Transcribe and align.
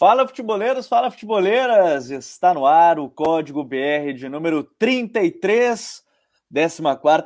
Fala 0.00 0.26
futeboleiros, 0.26 0.88
fala 0.88 1.10
futeboleiras! 1.10 2.08
Está 2.08 2.54
no 2.54 2.64
ar 2.64 2.98
o 2.98 3.10
código 3.10 3.62
BR 3.62 4.14
de 4.16 4.30
número 4.30 4.64
33, 4.64 6.02
14 6.50 6.82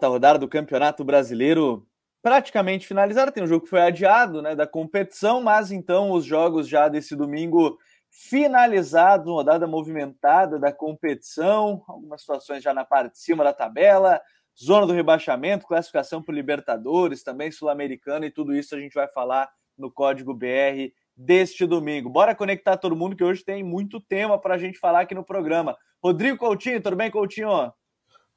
rodada 0.08 0.40
do 0.40 0.48
Campeonato 0.48 1.04
Brasileiro, 1.04 1.86
praticamente 2.20 2.84
finalizada. 2.84 3.30
Tem 3.30 3.44
um 3.44 3.46
jogo 3.46 3.62
que 3.62 3.70
foi 3.70 3.80
adiado 3.80 4.42
né, 4.42 4.56
da 4.56 4.66
competição, 4.66 5.40
mas 5.40 5.70
então 5.70 6.10
os 6.10 6.24
jogos 6.24 6.66
já 6.66 6.88
desse 6.88 7.14
domingo 7.14 7.78
finalizados, 8.10 9.28
rodada 9.28 9.68
movimentada 9.68 10.58
da 10.58 10.72
competição, 10.72 11.80
algumas 11.86 12.22
situações 12.22 12.60
já 12.60 12.74
na 12.74 12.84
parte 12.84 13.12
de 13.12 13.20
cima 13.20 13.44
da 13.44 13.52
tabela, 13.52 14.20
zona 14.60 14.84
do 14.84 14.92
rebaixamento, 14.92 15.64
classificação 15.64 16.20
para 16.20 16.34
Libertadores, 16.34 17.22
também 17.22 17.52
Sul-Americana 17.52 18.26
e 18.26 18.32
tudo 18.32 18.52
isso 18.52 18.74
a 18.74 18.80
gente 18.80 18.94
vai 18.94 19.06
falar 19.06 19.48
no 19.78 19.92
código 19.92 20.34
BR 20.34 20.90
deste 21.16 21.66
domingo. 21.66 22.10
Bora 22.10 22.34
conectar 22.34 22.76
todo 22.76 22.96
mundo 22.96 23.16
que 23.16 23.24
hoje 23.24 23.44
tem 23.44 23.62
muito 23.62 24.00
tema 24.00 24.38
para 24.38 24.54
a 24.54 24.58
gente 24.58 24.78
falar 24.78 25.00
aqui 25.00 25.14
no 25.14 25.24
programa. 25.24 25.76
Rodrigo 26.02 26.38
Coutinho, 26.38 26.82
tudo 26.82 26.96
bem, 26.96 27.10
Coutinho? 27.10 27.72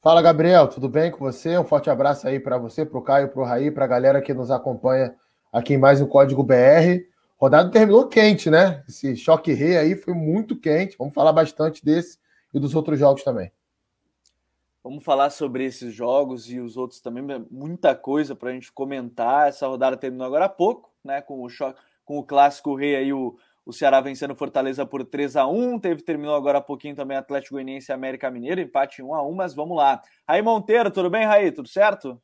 Fala, 0.01 0.21
Gabriel, 0.21 0.67
tudo 0.67 0.87
bem 0.87 1.11
com 1.11 1.19
você? 1.19 1.57
Um 1.57 1.65
forte 1.65 1.89
abraço 1.89 2.27
aí 2.27 2.39
para 2.39 2.57
você, 2.57 2.85
para 2.85 2.97
o 2.97 3.01
Caio, 3.01 3.29
para 3.29 3.41
o 3.41 3.45
Raí, 3.45 3.71
para 3.71 3.85
a 3.85 3.87
galera 3.87 4.21
que 4.21 4.33
nos 4.33 4.51
acompanha 4.51 5.15
aqui 5.51 5.73
em 5.73 5.77
mais 5.77 5.99
um 5.99 6.07
Código 6.07 6.43
BR. 6.43 7.03
Rodada 7.37 7.69
terminou 7.69 8.07
quente, 8.07 8.49
né? 8.49 8.83
Esse 8.87 9.15
choque 9.15 9.53
rei 9.53 9.77
aí 9.77 9.95
foi 9.95 10.13
muito 10.13 10.59
quente. 10.59 10.95
Vamos 10.97 11.13
falar 11.13 11.33
bastante 11.33 11.83
desse 11.83 12.19
e 12.53 12.59
dos 12.59 12.73
outros 12.73 12.97
jogos 12.97 13.23
também. 13.23 13.51
Vamos 14.83 15.03
falar 15.03 15.29
sobre 15.29 15.65
esses 15.65 15.93
jogos 15.93 16.49
e 16.49 16.59
os 16.59 16.77
outros 16.77 17.01
também. 17.01 17.45
Muita 17.51 17.93
coisa 17.93 18.35
para 18.35 18.49
a 18.49 18.53
gente 18.53 18.71
comentar. 18.71 19.49
Essa 19.49 19.67
rodada 19.67 19.97
terminou 19.97 20.25
agora 20.25 20.45
há 20.45 20.49
pouco, 20.49 20.89
né? 21.03 21.21
Com 21.21 21.41
o 21.41 21.49
choque 21.49 21.79
com 22.07 22.17
o 22.17 22.23
clássico 22.23 22.73
rei 22.73 22.95
aí, 22.95 23.11
o, 23.11 23.37
o 23.65 23.73
Ceará 23.73 23.99
vencendo 23.99 24.33
Fortaleza 24.33 24.85
por 24.85 25.03
3 25.03 25.35
a 25.35 25.45
1 25.45 25.77
Teve, 25.77 26.01
terminou 26.01 26.33
agora 26.35 26.59
há 26.59 26.61
pouquinho 26.61 26.95
também 26.95 27.17
Atlético 27.17 27.55
Goianiense 27.55 27.91
e 27.91 27.93
América 27.93 28.31
Mineiro, 28.31 28.61
empate 28.61 29.03
1 29.03 29.13
a 29.13 29.27
1 29.27 29.33
mas 29.33 29.53
vamos 29.53 29.75
lá. 29.75 30.01
Raí 30.25 30.41
Monteiro, 30.41 30.89
tudo 30.89 31.09
bem, 31.09 31.25
Raí? 31.25 31.51
Tudo 31.51 31.67
certo? 31.67 32.19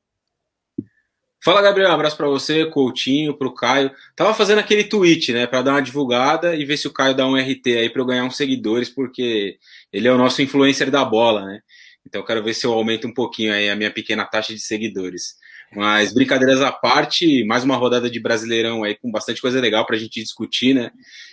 Fala, 1.43 1.61
Gabriel. 1.61 1.89
Um 1.89 1.93
abraço 1.93 2.15
para 2.15 2.29
você, 2.29 2.65
Coutinho, 2.67 3.37
para 3.37 3.49
o 3.49 3.53
Caio. 3.53 3.91
Tava 4.15 4.33
fazendo 4.33 4.59
aquele 4.59 4.85
tweet, 4.85 5.33
né, 5.33 5.45
para 5.45 5.61
dar 5.61 5.71
uma 5.71 5.81
divulgada 5.81 6.55
e 6.55 6.63
ver 6.63 6.77
se 6.77 6.87
o 6.87 6.93
Caio 6.93 7.13
dá 7.13 7.27
um 7.27 7.35
RT 7.35 7.67
aí 7.67 7.89
para 7.89 8.01
eu 8.01 8.05
ganhar 8.05 8.23
uns 8.23 8.37
seguidores, 8.37 8.89
porque 8.89 9.57
ele 9.91 10.07
é 10.07 10.13
o 10.13 10.17
nosso 10.17 10.41
influencer 10.41 10.89
da 10.89 11.03
bola, 11.03 11.43
né? 11.45 11.59
Então 12.07 12.23
quero 12.23 12.41
ver 12.41 12.53
se 12.53 12.65
eu 12.65 12.71
aumento 12.71 13.05
um 13.05 13.13
pouquinho 13.13 13.51
aí 13.51 13.69
a 13.69 13.75
minha 13.75 13.91
pequena 13.91 14.23
taxa 14.23 14.53
de 14.53 14.61
seguidores. 14.61 15.35
Mas 15.75 16.13
brincadeiras 16.13 16.61
à 16.61 16.71
parte, 16.71 17.43
mais 17.45 17.63
uma 17.63 17.75
rodada 17.75 18.09
de 18.09 18.19
Brasileirão 18.19 18.83
aí 18.83 18.95
com 18.95 19.11
bastante 19.11 19.41
coisa 19.41 19.59
legal 19.59 19.85
para 19.85 19.95
a 19.95 19.99
gente 19.99 20.21
discutir, 20.21 20.73
né? 20.73 20.91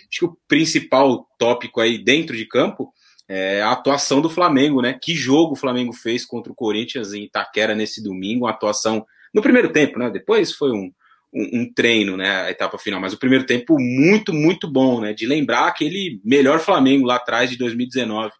Acho 0.09 0.19
que 0.19 0.25
o 0.25 0.37
principal 0.47 1.27
tópico 1.37 1.79
aí 1.79 2.03
dentro 2.03 2.35
de 2.35 2.45
campo 2.45 2.91
é 3.27 3.61
a 3.61 3.71
atuação 3.71 4.19
do 4.19 4.29
Flamengo, 4.29 4.81
né? 4.81 4.97
Que 5.01 5.13
jogo 5.13 5.53
o 5.53 5.57
Flamengo 5.57 5.93
fez 5.93 6.25
contra 6.25 6.51
o 6.51 6.55
Corinthians 6.55 7.13
em 7.13 7.23
Itaquera 7.23 7.75
nesse 7.75 8.03
domingo, 8.03 8.45
uma 8.45 8.51
atuação 8.51 9.05
no 9.33 9.41
primeiro 9.41 9.71
tempo, 9.71 9.99
né? 9.99 10.09
Depois 10.09 10.51
foi 10.53 10.71
um, 10.71 10.91
um, 11.33 11.61
um, 11.61 11.73
treino, 11.73 12.17
né? 12.17 12.41
A 12.41 12.51
etapa 12.51 12.77
final, 12.77 12.99
mas 12.99 13.13
o 13.13 13.19
primeiro 13.19 13.45
tempo 13.45 13.77
muito, 13.79 14.33
muito 14.33 14.67
bom, 14.67 15.01
né? 15.01 15.13
De 15.13 15.25
lembrar 15.25 15.67
aquele 15.67 16.19
melhor 16.25 16.59
Flamengo 16.59 17.05
lá 17.05 17.15
atrás 17.15 17.49
de 17.49 17.57
2019. 17.57 18.31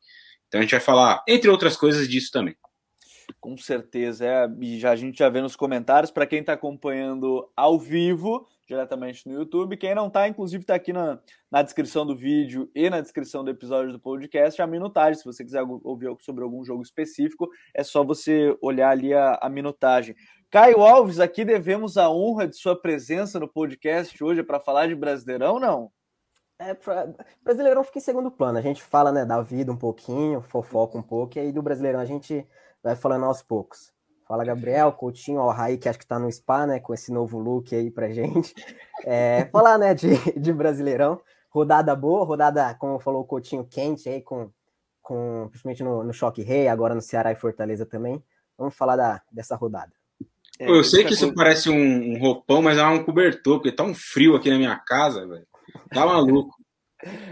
Então 0.47 0.59
a 0.59 0.63
gente 0.63 0.71
vai 0.71 0.81
falar, 0.81 1.23
entre 1.27 1.49
outras 1.49 1.77
coisas, 1.77 2.09
disso 2.09 2.29
também. 2.31 2.55
Com 3.39 3.57
certeza, 3.57 4.25
é, 4.25 4.49
e 4.59 4.79
já, 4.79 4.91
a 4.91 4.95
gente 4.95 5.19
já 5.19 5.29
vê 5.29 5.41
nos 5.41 5.55
comentários, 5.55 6.11
para 6.11 6.25
quem 6.25 6.39
está 6.39 6.53
acompanhando 6.53 7.49
ao 7.55 7.79
vivo, 7.79 8.47
diretamente 8.67 9.27
no 9.27 9.33
YouTube, 9.33 9.77
quem 9.77 9.93
não 9.93 10.07
está, 10.07 10.27
inclusive 10.27 10.63
está 10.63 10.75
aqui 10.75 10.93
na, 10.93 11.19
na 11.51 11.61
descrição 11.61 12.05
do 12.05 12.15
vídeo 12.15 12.69
e 12.73 12.89
na 12.89 13.01
descrição 13.01 13.43
do 13.43 13.51
episódio 13.51 13.91
do 13.91 13.99
podcast, 13.99 14.61
a 14.61 14.67
minutagem, 14.67 15.15
se 15.15 15.25
você 15.25 15.43
quiser 15.43 15.63
ouvir 15.83 16.15
sobre 16.19 16.43
algum 16.43 16.63
jogo 16.63 16.81
específico, 16.81 17.49
é 17.73 17.83
só 17.83 18.03
você 18.03 18.55
olhar 18.61 18.89
ali 18.89 19.13
a, 19.13 19.39
a 19.41 19.49
minutagem. 19.49 20.15
Caio 20.49 20.81
Alves, 20.81 21.19
aqui 21.19 21.45
devemos 21.45 21.97
a 21.97 22.09
honra 22.09 22.47
de 22.47 22.57
sua 22.57 22.75
presença 22.75 23.39
no 23.39 23.47
podcast 23.47 24.21
hoje 24.23 24.43
para 24.43 24.59
falar 24.59 24.87
de 24.87 24.95
Brasileirão, 24.95 25.59
não? 25.59 25.91
É, 26.59 26.75
pra... 26.75 27.11
Brasileirão 27.43 27.83
fica 27.83 27.97
em 27.97 28.01
segundo 28.01 28.29
plano. 28.29 28.59
A 28.59 28.61
gente 28.61 28.83
fala 28.83 29.11
né, 29.11 29.25
da 29.25 29.41
vida 29.41 29.71
um 29.71 29.77
pouquinho, 29.77 30.41
fofoca 30.41 30.97
um 30.97 31.01
pouco, 31.01 31.37
e 31.37 31.41
aí 31.41 31.51
do 31.51 31.61
Brasileirão 31.61 31.99
a 31.99 32.05
gente 32.05 32.45
vai 32.83 32.95
falando 32.95 33.25
aos 33.25 33.41
poucos. 33.41 33.91
Fala, 34.27 34.45
Gabriel, 34.45 34.93
Coutinho, 34.93 35.41
o 35.41 35.49
Raí, 35.49 35.77
que 35.77 35.89
acho 35.89 35.99
que 35.99 36.07
tá 36.07 36.17
no 36.17 36.31
spa, 36.31 36.65
né, 36.65 36.79
com 36.79 36.93
esse 36.93 37.11
novo 37.11 37.37
look 37.37 37.75
aí 37.75 37.91
pra 37.91 38.09
gente. 38.09 38.53
É, 39.03 39.49
falar, 39.51 39.77
né, 39.77 39.93
de, 39.93 40.09
de 40.39 40.53
Brasileirão. 40.53 41.19
Rodada 41.49 41.93
boa, 41.95 42.23
rodada, 42.23 42.73
como 42.75 42.99
falou 42.99 43.23
o 43.23 43.25
Coutinho, 43.25 43.65
quente 43.65 44.07
aí, 44.07 44.21
com, 44.21 44.49
com 45.01 45.47
principalmente 45.49 45.83
no, 45.83 46.03
no 46.03 46.13
Choque 46.13 46.43
Rei, 46.43 46.67
agora 46.67 46.95
no 46.95 47.01
Ceará 47.01 47.31
e 47.31 47.35
Fortaleza 47.35 47.85
também. 47.85 48.23
Vamos 48.57 48.75
falar 48.75 48.95
da, 48.95 49.21
dessa 49.31 49.55
rodada. 49.55 49.91
É, 50.59 50.69
eu 50.69 50.83
sei 50.83 51.03
que 51.03 51.13
isso 51.13 51.33
parece 51.33 51.69
um, 51.69 52.13
um, 52.13 52.19
roupão, 52.19 52.61
mas 52.61 52.77
é 52.77 52.85
um 52.85 53.03
cobertor, 53.03 53.57
porque 53.57 53.71
tá 53.71 53.83
um 53.83 53.95
frio 53.95 54.35
aqui 54.35 54.49
na 54.49 54.57
minha 54.57 54.77
casa, 54.77 55.27
velho. 55.27 55.47
Tá 55.89 56.05
maluco. 56.05 56.55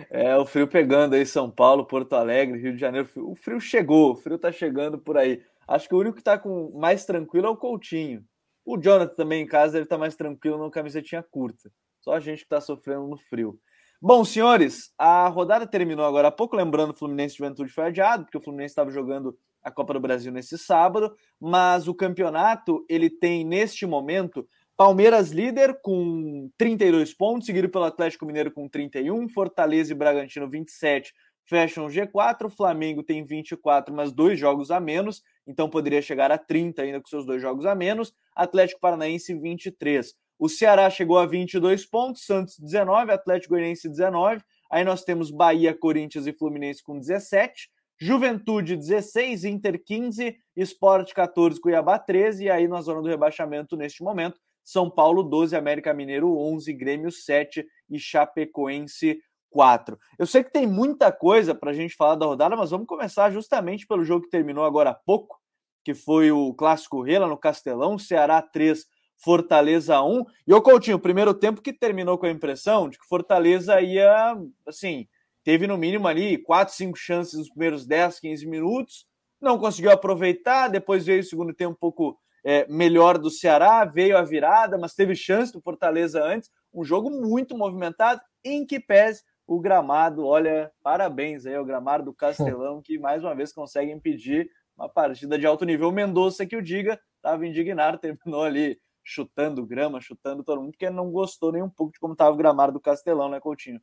É, 0.10 0.36
o 0.38 0.46
frio 0.46 0.68
pegando 0.68 1.16
aí 1.16 1.26
São 1.26 1.50
Paulo, 1.50 1.86
Porto 1.86 2.14
Alegre, 2.14 2.60
Rio 2.60 2.74
de 2.74 2.80
Janeiro. 2.80 3.08
O 3.18 3.36
frio 3.36 3.60
chegou, 3.60 4.12
o 4.12 4.16
frio 4.16 4.38
tá 4.38 4.52
chegando 4.52 4.98
por 4.98 5.18
aí. 5.18 5.42
Acho 5.68 5.88
que 5.88 5.96
o 5.96 6.00
único 6.00 6.18
que 6.18 6.24
tá 6.24 6.38
com 6.38 6.72
mais 6.78 7.06
tranquilo 7.06 7.48
é 7.48 7.50
o 7.50 7.58
Coutinho. 7.58 8.24
O 8.66 8.78
Jonathan 8.78 9.16
também 9.16 9.44
em 9.44 9.48
casa 9.48 9.80
estar 9.80 9.96
tá 9.96 10.00
mais 10.00 10.16
tranquilo 10.16 10.58
no 10.58 10.72
camisetinha 10.72 11.24
curta. 11.24 11.72
Só 12.02 12.14
a 12.14 12.20
gente 12.20 12.44
que 12.44 12.50
tá 12.50 12.62
sofrendo 12.62 13.08
no 13.08 13.18
frio. 13.18 13.60
Bom, 14.02 14.24
senhores, 14.24 14.94
a 14.98 15.28
rodada 15.28 15.68
terminou 15.68 16.06
agora 16.06 16.30
há 16.30 16.32
pouco, 16.32 16.56
lembrando 16.56 16.92
o 16.92 16.96
Fluminense 16.96 17.36
Juventude 17.36 17.70
foi 17.70 17.86
adiado, 17.86 18.24
porque 18.24 18.38
o 18.38 18.42
Fluminense 18.42 18.72
estava 18.72 18.90
jogando 18.90 19.38
a 19.62 19.70
Copa 19.70 19.94
do 19.94 20.00
Brasil 20.00 20.32
nesse 20.32 20.58
sábado, 20.58 21.14
mas 21.40 21.88
o 21.88 21.94
campeonato 21.94 22.86
ele 22.88 23.10
tem 23.10 23.44
neste 23.44 23.86
momento 23.86 24.48
Palmeiras 24.80 25.32
líder 25.32 25.82
com 25.82 26.50
32 26.58 27.14
pontos, 27.14 27.48
seguido 27.48 27.68
pelo 27.68 27.84
Atlético 27.84 28.26
Mineiro 28.26 28.50
com 28.50 28.66
31, 28.66 29.28
Fortaleza 29.28 29.92
e 29.92 29.96
Bragantino 29.96 30.50
27 30.50 31.14
fecham 31.44 31.86
o 31.86 31.90
G4, 31.90 32.50
Flamengo 32.50 33.04
tem 33.04 33.26
24, 33.26 33.94
mas 33.94 34.14
dois 34.14 34.40
jogos 34.40 34.72
a 34.72 34.80
menos, 34.80 35.22
então 35.46 35.70
poderia 35.70 36.02
chegar 36.02 36.32
a 36.32 36.38
30 36.38 36.82
ainda 36.82 37.02
com 37.02 37.08
seus 37.10 37.26
dois 37.26 37.42
jogos 37.42 37.66
a 37.66 37.76
menos, 37.76 38.14
Atlético 38.34 38.80
Paranaense 38.80 39.34
23. 39.34 40.16
O 40.40 40.48
Ceará 40.48 40.90
chegou 40.90 41.18
a 41.18 41.26
22 41.26 41.86
pontos, 41.86 42.26
Santos 42.26 42.58
19, 42.58 43.12
Atlético 43.12 43.56
Goianiense 43.56 43.90
19, 43.90 44.42
aí 44.72 44.86
nós 44.86 45.04
temos 45.04 45.30
Bahia, 45.30 45.78
Corinthians 45.78 46.26
e 46.26 46.32
Fluminense 46.32 46.82
com 46.82 46.98
17, 46.98 47.70
Juventude 48.00 48.78
16, 48.78 49.44
Inter 49.44 49.84
15, 49.84 50.38
Esporte 50.56 51.14
14, 51.14 51.60
Cuiabá 51.60 52.00
13, 52.00 52.46
e 52.46 52.50
aí 52.50 52.66
na 52.66 52.80
zona 52.80 53.02
do 53.02 53.10
rebaixamento 53.10 53.76
neste 53.76 54.02
momento, 54.02 54.40
são 54.72 54.88
Paulo 54.88 55.24
12, 55.24 55.56
América 55.56 55.94
Mineiro 55.96 56.38
11, 56.38 56.72
Grêmio 56.74 57.12
7 57.12 57.66
e 57.90 57.98
Chapecoense 57.98 59.20
4. 59.50 59.98
Eu 60.20 60.28
sei 60.28 60.44
que 60.44 60.52
tem 60.52 60.68
muita 60.68 61.12
coisa 61.12 61.56
para 61.56 61.72
a 61.72 61.74
gente 61.74 61.96
falar 61.96 62.14
da 62.14 62.28
rodada, 62.28 62.56
mas 62.56 62.70
vamos 62.70 62.86
começar 62.86 63.32
justamente 63.32 63.88
pelo 63.88 64.06
jogo 64.06 64.26
que 64.26 64.30
terminou 64.30 64.64
agora 64.64 64.92
há 64.92 64.94
pouco, 64.94 65.40
que 65.84 65.96
foi 65.96 66.32
o 66.32 66.54
Clássico 66.54 67.02
Rela 67.02 67.26
no 67.26 67.36
Castelão, 67.36 67.98
Ceará 67.98 68.44
3, 68.44 68.86
Fortaleza 69.18 70.04
1. 70.04 70.24
E 70.46 70.54
o 70.54 70.62
Coutinho, 70.62 71.00
primeiro 71.00 71.34
tempo 71.34 71.64
que 71.64 71.74
terminou 71.74 72.20
com 72.20 72.28
a 72.28 72.32
impressão 72.32 72.90
de 72.90 73.00
que 73.00 73.08
Fortaleza 73.08 73.82
ia, 73.82 74.38
assim, 74.68 75.08
teve 75.44 75.66
no 75.66 75.80
mínimo 75.80 76.08
ali 76.08 76.38
4, 76.38 76.76
5 76.76 76.96
chances 76.96 77.40
nos 77.40 77.50
primeiros 77.50 77.88
10, 77.88 78.20
15 78.20 78.46
minutos, 78.46 79.08
não 79.42 79.58
conseguiu 79.58 79.90
aproveitar, 79.92 80.68
depois 80.68 81.08
veio 81.08 81.22
o 81.22 81.24
segundo 81.24 81.56
tempo 81.56 81.72
um 81.72 81.80
pouco 81.80 82.20
é, 82.44 82.68
melhor 82.68 83.18
do 83.18 83.30
Ceará, 83.30 83.86
veio 83.86 84.18
a 84.18 84.22
virada, 84.22 84.78
mas 84.78 84.94
teve 84.94 85.16
chance 85.16 85.52
do 85.52 85.62
Fortaleza 85.62 86.24
antes. 86.24 86.50
Um 86.74 86.84
jogo 86.84 87.10
muito 87.10 87.58
movimentado, 87.58 88.22
em 88.44 88.66
que 88.66 88.80
pese 88.80 89.24
o 89.46 89.60
gramado. 89.60 90.26
Olha, 90.26 90.72
parabéns 90.84 91.46
aí 91.46 91.56
ao 91.56 91.66
gramado 91.66 92.06
do 92.06 92.14
Castelão, 92.14 92.82
que 92.82 92.98
mais 93.00 93.24
uma 93.24 93.36
vez 93.36 93.52
consegue 93.52 93.92
impedir 93.92 94.50
uma 94.78 94.88
partida 94.88 95.38
de 95.38 95.46
alto 95.46 95.66
nível. 95.66 95.90
O 95.90 95.92
Mendonça, 95.92 96.46
que 96.46 96.56
o 96.56 96.62
diga, 96.62 97.00
estava 97.18 97.46
indignado, 97.46 97.98
terminou 97.98 98.44
ali 98.44 98.80
chutando 99.04 99.66
grama, 99.66 100.00
chutando 100.00 100.44
todo 100.44 100.62
mundo, 100.62 100.72
porque 100.72 100.90
não 100.90 101.12
gostou 101.12 101.52
nem 101.52 101.64
um 101.64 101.70
pouco 101.70 101.92
de 101.92 102.00
como 102.00 102.14
estava 102.14 102.32
o 102.32 102.38
gramado 102.38 102.74
do 102.74 102.80
Castelão, 102.80 103.28
né, 103.28 103.40
Coutinho? 103.40 103.82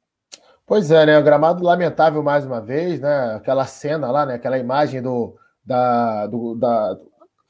Pois 0.65 0.91
é, 0.91 1.07
né? 1.07 1.19
O 1.19 1.23
gramado 1.23 1.65
lamentável 1.65 2.23
mais 2.23 2.47
uma 2.47 2.61
vez, 2.61 3.01
né? 3.01 3.35
Aquela 3.35 3.67
cena 3.67 4.11
lá, 4.11 4.27
né? 4.27 4.35
Aquela 4.35 4.59
imagem 4.59 5.03
do, 5.03 5.37
da, 5.65 6.27
do, 6.27 6.55
da, 6.55 6.99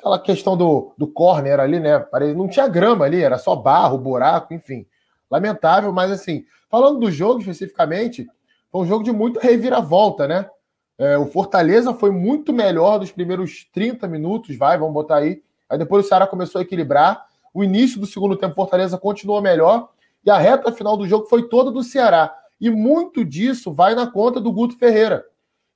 aquela 0.06 0.18
questão 0.20 0.56
do, 0.56 0.92
do 0.96 1.06
corner 1.06 1.58
ali, 1.58 1.80
né? 1.80 2.04
Não 2.34 2.48
tinha 2.48 2.68
grama 2.68 3.04
ali, 3.04 3.22
era 3.22 3.38
só 3.38 3.56
barro, 3.56 3.98
buraco, 3.98 4.54
enfim. 4.54 4.86
Lamentável, 5.28 5.92
mas 5.92 6.12
assim, 6.12 6.44
falando 6.70 7.00
do 7.00 7.10
jogo 7.10 7.40
especificamente, 7.40 8.26
foi 8.70 8.82
um 8.82 8.86
jogo 8.86 9.02
de 9.02 9.10
muito 9.10 9.40
reviravolta, 9.40 10.28
né? 10.28 10.48
É, 10.96 11.18
o 11.18 11.26
Fortaleza 11.26 11.92
foi 11.92 12.10
muito 12.10 12.52
melhor 12.52 12.98
dos 12.98 13.10
primeiros 13.10 13.66
30 13.72 14.06
minutos, 14.06 14.56
vai, 14.56 14.78
vamos 14.78 14.94
botar 14.94 15.16
aí. 15.16 15.42
Aí 15.68 15.76
depois 15.76 16.04
o 16.06 16.08
Ceará 16.08 16.26
começou 16.26 16.60
a 16.60 16.62
equilibrar. 16.62 17.26
O 17.52 17.64
início 17.64 18.00
do 18.00 18.06
segundo 18.06 18.36
tempo, 18.36 18.54
Fortaleza 18.54 18.96
continuou 18.96 19.42
melhor. 19.42 19.90
E 20.24 20.30
a 20.30 20.38
reta 20.38 20.72
final 20.72 20.96
do 20.96 21.06
jogo 21.06 21.26
foi 21.26 21.48
toda 21.48 21.70
do 21.70 21.82
Ceará. 21.82 22.34
E 22.60 22.70
muito 22.70 23.24
disso 23.24 23.72
vai 23.72 23.94
na 23.94 24.10
conta 24.10 24.40
do 24.40 24.52
Guto 24.52 24.78
Ferreira, 24.78 25.24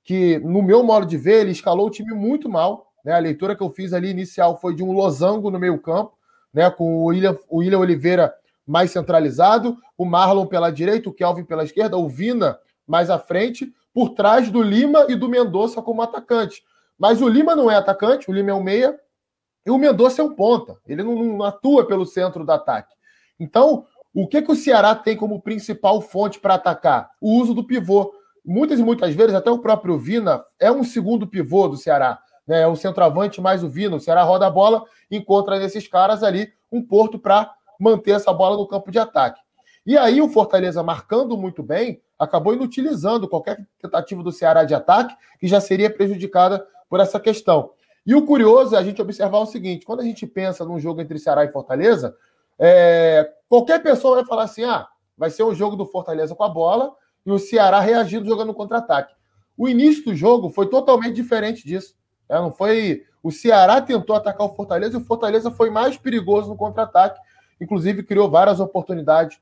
que, 0.04 0.38
no 0.38 0.62
meu 0.62 0.82
modo 0.82 1.04
de 1.04 1.16
ver, 1.16 1.40
ele 1.40 1.50
escalou 1.50 1.88
o 1.88 1.90
time 1.90 2.14
muito 2.14 2.48
mal. 2.48 2.89
Né? 3.04 3.12
A 3.12 3.18
leitura 3.18 3.56
que 3.56 3.62
eu 3.62 3.70
fiz 3.70 3.92
ali 3.92 4.10
inicial 4.10 4.58
foi 4.60 4.74
de 4.74 4.82
um 4.82 4.92
losango 4.92 5.50
no 5.50 5.58
meio-campo, 5.58 6.12
né? 6.52 6.70
com 6.70 7.02
o 7.02 7.04
William, 7.06 7.36
o 7.48 7.58
William 7.58 7.78
Oliveira 7.78 8.34
mais 8.66 8.90
centralizado, 8.90 9.76
o 9.98 10.04
Marlon 10.04 10.46
pela 10.46 10.70
direita, 10.70 11.08
o 11.08 11.12
Kelvin 11.12 11.44
pela 11.44 11.64
esquerda, 11.64 11.96
o 11.96 12.08
Vina 12.08 12.58
mais 12.86 13.10
à 13.10 13.18
frente, 13.18 13.72
por 13.92 14.10
trás 14.10 14.50
do 14.50 14.62
Lima 14.62 15.06
e 15.08 15.14
do 15.14 15.28
Mendonça 15.28 15.82
como 15.82 16.02
atacante. 16.02 16.62
Mas 16.98 17.20
o 17.20 17.28
Lima 17.28 17.56
não 17.56 17.70
é 17.70 17.76
atacante, 17.76 18.30
o 18.30 18.32
Lima 18.32 18.50
é 18.50 18.54
um 18.54 18.62
meia, 18.62 18.98
e 19.64 19.70
o 19.70 19.78
Mendonça 19.78 20.22
é 20.22 20.24
um 20.24 20.34
ponta. 20.34 20.78
Ele 20.86 21.02
não, 21.02 21.14
não 21.16 21.42
atua 21.44 21.86
pelo 21.86 22.06
centro 22.06 22.44
do 22.44 22.52
ataque. 22.52 22.94
Então, 23.38 23.86
o 24.14 24.26
que, 24.26 24.42
que 24.42 24.50
o 24.50 24.56
Ceará 24.56 24.94
tem 24.94 25.16
como 25.16 25.40
principal 25.40 26.00
fonte 26.00 26.40
para 26.40 26.54
atacar? 26.54 27.10
O 27.20 27.40
uso 27.40 27.54
do 27.54 27.64
pivô. 27.64 28.12
Muitas 28.44 28.78
e 28.78 28.82
muitas 28.82 29.14
vezes, 29.14 29.34
até 29.34 29.50
o 29.50 29.58
próprio 29.58 29.98
Vina 29.98 30.44
é 30.58 30.70
um 30.70 30.82
segundo 30.82 31.26
pivô 31.26 31.68
do 31.68 31.76
Ceará. 31.76 32.18
Né? 32.50 32.62
É 32.62 32.74
centroavante 32.74 33.40
mais 33.40 33.62
o 33.62 33.68
Vina. 33.68 33.94
O 33.94 34.00
Ceará 34.00 34.24
roda 34.24 34.44
a 34.44 34.50
bola, 34.50 34.84
encontra 35.08 35.56
nesses 35.56 35.86
caras 35.86 36.24
ali 36.24 36.52
um 36.72 36.82
porto 36.82 37.16
para 37.16 37.54
manter 37.78 38.10
essa 38.10 38.32
bola 38.32 38.56
no 38.56 38.66
campo 38.66 38.90
de 38.90 38.98
ataque. 38.98 39.40
E 39.86 39.96
aí 39.96 40.20
o 40.20 40.28
Fortaleza, 40.28 40.82
marcando 40.82 41.36
muito 41.36 41.62
bem, 41.62 42.02
acabou 42.18 42.52
inutilizando 42.52 43.28
qualquer 43.28 43.64
tentativa 43.80 44.20
do 44.20 44.32
Ceará 44.32 44.64
de 44.64 44.74
ataque, 44.74 45.14
que 45.38 45.46
já 45.46 45.60
seria 45.60 45.88
prejudicada 45.88 46.66
por 46.88 46.98
essa 46.98 47.20
questão. 47.20 47.70
E 48.04 48.16
o 48.16 48.26
curioso 48.26 48.74
é 48.74 48.78
a 48.78 48.82
gente 48.82 49.00
observar 49.00 49.38
o 49.38 49.46
seguinte: 49.46 49.86
quando 49.86 50.00
a 50.00 50.04
gente 50.04 50.26
pensa 50.26 50.64
num 50.64 50.80
jogo 50.80 51.00
entre 51.00 51.20
Ceará 51.20 51.44
e 51.44 51.52
Fortaleza, 51.52 52.16
é, 52.58 53.32
qualquer 53.48 53.80
pessoa 53.80 54.16
vai 54.16 54.24
falar 54.24 54.42
assim: 54.42 54.64
ah, 54.64 54.88
vai 55.16 55.30
ser 55.30 55.44
um 55.44 55.54
jogo 55.54 55.76
do 55.76 55.86
Fortaleza 55.86 56.34
com 56.34 56.42
a 56.42 56.48
bola 56.48 56.92
e 57.24 57.30
o 57.30 57.38
Ceará 57.38 57.78
reagindo 57.78 58.26
jogando 58.26 58.52
contra-ataque. 58.52 59.14
O 59.56 59.68
início 59.68 60.04
do 60.04 60.16
jogo 60.16 60.50
foi 60.50 60.66
totalmente 60.66 61.14
diferente 61.14 61.64
disso. 61.64 61.99
É, 62.30 62.36
não 62.36 62.52
foi. 62.52 63.04
O 63.22 63.30
Ceará 63.30 63.82
tentou 63.82 64.14
atacar 64.14 64.46
o 64.46 64.54
Fortaleza 64.54 64.96
e 64.96 65.00
o 65.00 65.04
Fortaleza 65.04 65.50
foi 65.50 65.68
mais 65.68 65.98
perigoso 65.98 66.48
no 66.48 66.56
contra-ataque. 66.56 67.20
Inclusive, 67.60 68.04
criou 68.04 68.30
várias 68.30 68.60
oportunidades 68.60 69.38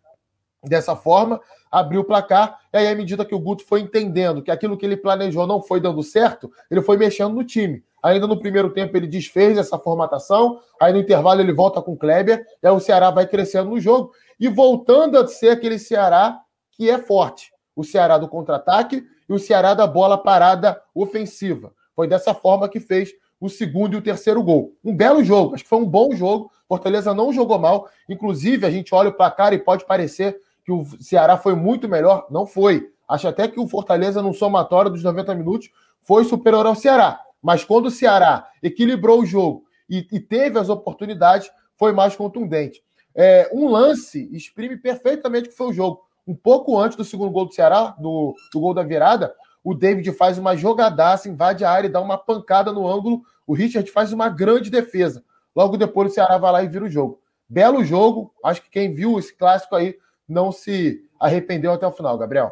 dessa 0.64 0.96
forma, 0.96 1.40
abriu 1.70 2.00
o 2.00 2.04
placar, 2.04 2.58
e 2.72 2.78
aí, 2.78 2.88
à 2.88 2.94
medida 2.94 3.24
que 3.24 3.34
o 3.34 3.38
Guto 3.38 3.64
foi 3.64 3.80
entendendo 3.80 4.42
que 4.42 4.50
aquilo 4.50 4.76
que 4.76 4.84
ele 4.84 4.96
planejou 4.96 5.46
não 5.46 5.62
foi 5.62 5.80
dando 5.80 6.02
certo, 6.02 6.50
ele 6.68 6.82
foi 6.82 6.96
mexendo 6.96 7.34
no 7.34 7.44
time. 7.44 7.84
Ainda 8.02 8.26
no 8.26 8.40
primeiro 8.40 8.70
tempo 8.70 8.96
ele 8.96 9.06
desfez 9.06 9.56
essa 9.56 9.78
formatação, 9.78 10.60
aí 10.80 10.92
no 10.92 10.98
intervalo 10.98 11.40
ele 11.40 11.52
volta 11.52 11.80
com 11.82 11.92
o 11.92 11.96
Kleber, 11.96 12.44
e 12.62 12.66
aí 12.66 12.72
o 12.72 12.80
Ceará 12.80 13.10
vai 13.10 13.26
crescendo 13.26 13.70
no 13.70 13.78
jogo 13.78 14.12
e 14.40 14.48
voltando 14.48 15.18
a 15.18 15.26
ser 15.26 15.50
aquele 15.50 15.78
Ceará 15.78 16.40
que 16.72 16.90
é 16.90 16.98
forte. 16.98 17.52
O 17.76 17.84
Ceará 17.84 18.18
do 18.18 18.28
contra-ataque 18.28 19.04
e 19.28 19.32
o 19.32 19.38
Ceará 19.38 19.74
da 19.74 19.86
bola 19.86 20.18
parada 20.18 20.80
ofensiva. 20.94 21.72
Foi 21.98 22.06
dessa 22.06 22.32
forma 22.32 22.68
que 22.68 22.78
fez 22.78 23.12
o 23.40 23.48
segundo 23.48 23.94
e 23.94 23.96
o 23.96 24.00
terceiro 24.00 24.40
gol. 24.40 24.72
Um 24.84 24.94
belo 24.94 25.24
jogo, 25.24 25.52
acho 25.52 25.64
que 25.64 25.68
foi 25.68 25.80
um 25.80 25.84
bom 25.84 26.14
jogo. 26.14 26.48
Fortaleza 26.68 27.12
não 27.12 27.32
jogou 27.32 27.58
mal. 27.58 27.88
Inclusive, 28.08 28.64
a 28.64 28.70
gente 28.70 28.94
olha 28.94 29.08
o 29.08 29.12
placar 29.12 29.52
e 29.52 29.58
pode 29.58 29.84
parecer 29.84 30.40
que 30.64 30.70
o 30.70 30.86
Ceará 31.00 31.36
foi 31.36 31.56
muito 31.56 31.88
melhor. 31.88 32.28
Não 32.30 32.46
foi. 32.46 32.88
Acho 33.08 33.26
até 33.26 33.48
que 33.48 33.58
o 33.58 33.66
Fortaleza, 33.66 34.22
no 34.22 34.32
somatório 34.32 34.92
dos 34.92 35.02
90 35.02 35.34
minutos, 35.34 35.70
foi 36.00 36.22
superior 36.22 36.66
ao 36.66 36.76
Ceará. 36.76 37.20
Mas 37.42 37.64
quando 37.64 37.86
o 37.86 37.90
Ceará 37.90 38.46
equilibrou 38.62 39.22
o 39.22 39.26
jogo 39.26 39.64
e, 39.90 40.06
e 40.12 40.20
teve 40.20 40.56
as 40.56 40.68
oportunidades, 40.68 41.50
foi 41.76 41.90
mais 41.90 42.14
contundente. 42.14 42.80
É, 43.12 43.50
um 43.52 43.68
lance 43.68 44.28
exprime 44.32 44.76
perfeitamente 44.76 45.48
o 45.48 45.50
que 45.50 45.56
foi 45.56 45.70
o 45.70 45.72
jogo. 45.72 46.04
Um 46.24 46.36
pouco 46.36 46.78
antes 46.78 46.96
do 46.96 47.04
segundo 47.04 47.32
gol 47.32 47.46
do 47.46 47.54
Ceará, 47.54 47.96
do, 47.98 48.36
do 48.52 48.60
gol 48.60 48.72
da 48.72 48.84
virada, 48.84 49.34
o 49.68 49.74
David 49.74 50.10
faz 50.12 50.38
uma 50.38 50.56
jogadaça, 50.56 51.28
invade 51.28 51.62
a 51.62 51.70
área 51.70 51.88
e 51.88 51.92
dá 51.92 52.00
uma 52.00 52.16
pancada 52.16 52.72
no 52.72 52.88
ângulo. 52.88 53.20
O 53.46 53.52
Richard 53.52 53.90
faz 53.90 54.14
uma 54.14 54.30
grande 54.30 54.70
defesa. 54.70 55.22
Logo 55.54 55.76
depois 55.76 56.10
o 56.10 56.14
Ceará 56.14 56.38
vai 56.38 56.50
lá 56.50 56.62
e 56.62 56.68
vira 56.68 56.86
o 56.86 56.88
jogo. 56.88 57.20
Belo 57.46 57.84
jogo. 57.84 58.32
Acho 58.42 58.62
que 58.62 58.70
quem 58.70 58.94
viu 58.94 59.18
esse 59.18 59.36
clássico 59.36 59.76
aí 59.76 59.94
não 60.26 60.50
se 60.50 61.06
arrependeu 61.20 61.70
até 61.70 61.86
o 61.86 61.92
final, 61.92 62.16
Gabriel. 62.16 62.50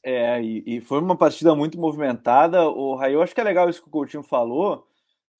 É, 0.00 0.40
e, 0.40 0.62
e, 0.64 0.80
foi 0.80 1.00
uma 1.00 1.16
partida 1.16 1.56
muito 1.56 1.76
movimentada. 1.76 2.62
O 2.68 2.94
Raio, 2.94 3.20
acho 3.20 3.34
que 3.34 3.40
é 3.40 3.44
legal 3.44 3.68
isso 3.68 3.82
que 3.82 3.88
o 3.88 3.90
Coutinho 3.90 4.22
falou, 4.22 4.86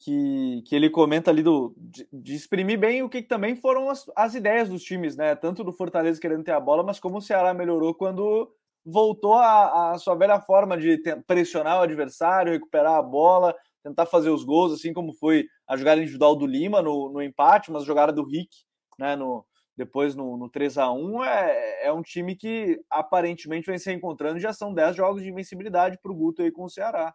que, 0.00 0.64
que 0.66 0.74
ele 0.74 0.90
comenta 0.90 1.30
ali 1.30 1.44
do, 1.44 1.76
de, 1.76 2.08
de 2.12 2.34
exprimir 2.34 2.76
bem 2.76 3.04
o 3.04 3.08
que 3.08 3.22
também 3.22 3.54
foram 3.54 3.88
as, 3.88 4.10
as, 4.16 4.34
ideias 4.34 4.68
dos 4.68 4.82
times, 4.82 5.16
né? 5.16 5.36
Tanto 5.36 5.62
do 5.62 5.72
Fortaleza 5.72 6.20
querendo 6.20 6.42
ter 6.42 6.50
a 6.50 6.58
bola, 6.58 6.82
mas 6.82 6.98
como 6.98 7.18
o 7.18 7.22
Ceará 7.22 7.54
melhorou 7.54 7.94
quando 7.94 8.52
voltou 8.84 9.34
à, 9.34 9.96
sua 9.98 10.14
velha 10.14 10.40
forma 10.40 10.76
de 10.76 11.00
pressionar 11.26 11.78
o 11.78 11.82
adversário, 11.82 12.52
recuperar 12.52 12.94
a 12.94 13.02
bola, 13.02 13.54
tentar 13.82 14.06
fazer 14.06 14.30
os 14.30 14.44
gols, 14.44 14.72
assim 14.72 14.92
como 14.92 15.12
foi 15.14 15.46
a 15.68 15.76
jogada 15.76 16.00
individual 16.00 16.36
do 16.36 16.46
Lima 16.46 16.82
no, 16.82 17.10
no 17.12 17.22
empate, 17.22 17.70
mas 17.70 17.82
a 17.82 17.86
jogada 17.86 18.12
do 18.12 18.24
Rick, 18.24 18.50
né? 18.98 19.16
No, 19.16 19.44
depois 19.76 20.14
no, 20.14 20.36
no 20.36 20.48
3 20.48 20.78
a 20.78 20.92
1 20.92 21.24
é, 21.24 21.86
é 21.86 21.92
um 21.92 22.02
time 22.02 22.36
que 22.36 22.80
aparentemente 22.88 23.66
vem 23.66 23.78
se 23.78 23.90
reencontrando. 23.90 24.38
Já 24.38 24.52
são 24.52 24.72
10 24.72 24.96
jogos 24.96 25.22
de 25.22 25.28
invencibilidade 25.28 25.98
para 26.02 26.12
o 26.12 26.14
Guto 26.14 26.42
aí 26.42 26.50
com 26.50 26.64
o 26.64 26.70
Ceará. 26.70 27.14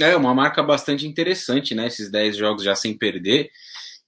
É 0.00 0.16
uma 0.16 0.34
marca 0.34 0.62
bastante 0.62 1.06
interessante, 1.06 1.74
né? 1.74 1.86
Esses 1.86 2.10
10 2.10 2.36
jogos 2.36 2.64
já 2.64 2.74
sem 2.74 2.96
perder. 2.96 3.50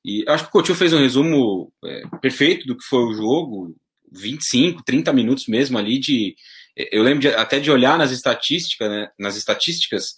E 0.04 0.24
acho 0.28 0.44
que 0.44 0.48
o 0.50 0.52
Coutinho 0.52 0.76
fez 0.76 0.92
um 0.92 0.98
resumo 0.98 1.72
é, 1.84 2.02
perfeito 2.20 2.66
do 2.66 2.76
que 2.76 2.84
foi 2.84 3.04
o 3.04 3.14
jogo. 3.14 3.74
25, 4.12 4.82
30 4.84 5.12
minutos 5.12 5.46
mesmo 5.46 5.78
ali 5.78 5.98
de. 5.98 6.34
Eu 6.76 7.02
lembro 7.02 7.20
de, 7.20 7.28
até 7.28 7.58
de 7.58 7.70
olhar 7.70 7.96
nas 7.96 8.10
estatísticas, 8.10 8.88
né? 8.90 9.08
Nas 9.18 9.36
estatísticas. 9.36 10.14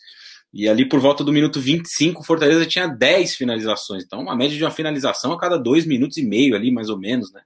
E 0.53 0.69
ali 0.69 0.89
por 0.89 0.99
volta 0.99 1.23
do 1.23 1.33
minuto 1.33 1.61
25, 1.61 2.21
o 2.21 2.25
Fortaleza 2.25 2.67
tinha 2.67 2.89
10 2.89 3.35
finalizações. 3.37 4.03
Então, 4.05 4.21
uma 4.21 4.35
média 4.35 4.57
de 4.57 4.65
uma 4.65 4.71
finalização 4.71 5.33
a 5.33 5.39
cada 5.39 5.57
dois 5.57 5.87
minutos 5.87 6.17
e 6.17 6.25
meio 6.25 6.57
ali, 6.57 6.71
mais 6.73 6.89
ou 6.89 6.99
menos, 6.99 7.33
né? 7.33 7.43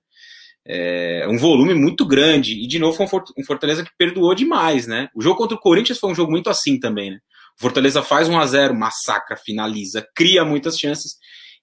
É 0.65 1.27
um 1.29 1.37
volume 1.37 1.75
muito 1.75 2.07
grande. 2.07 2.53
E, 2.55 2.67
de 2.67 2.79
novo, 2.79 2.97
foi 2.97 3.21
um 3.37 3.45
Fortaleza 3.45 3.85
que 3.85 3.91
perdoou 3.99 4.35
demais, 4.35 4.87
né? 4.87 5.09
O 5.15 5.21
jogo 5.21 5.37
contra 5.37 5.57
o 5.57 5.61
Corinthians 5.61 5.99
foi 5.99 6.11
um 6.11 6.15
jogo 6.15 6.31
muito 6.31 6.49
assim 6.49 6.79
também, 6.79 7.11
né? 7.11 7.19
O 7.59 7.61
Fortaleza 7.61 8.03
faz 8.03 8.29
1 8.29 8.39
a 8.39 8.47
0 8.47 8.75
massacra, 8.75 9.37
finaliza, 9.37 10.07
cria 10.15 10.45
muitas 10.45 10.79
chances 10.79 11.17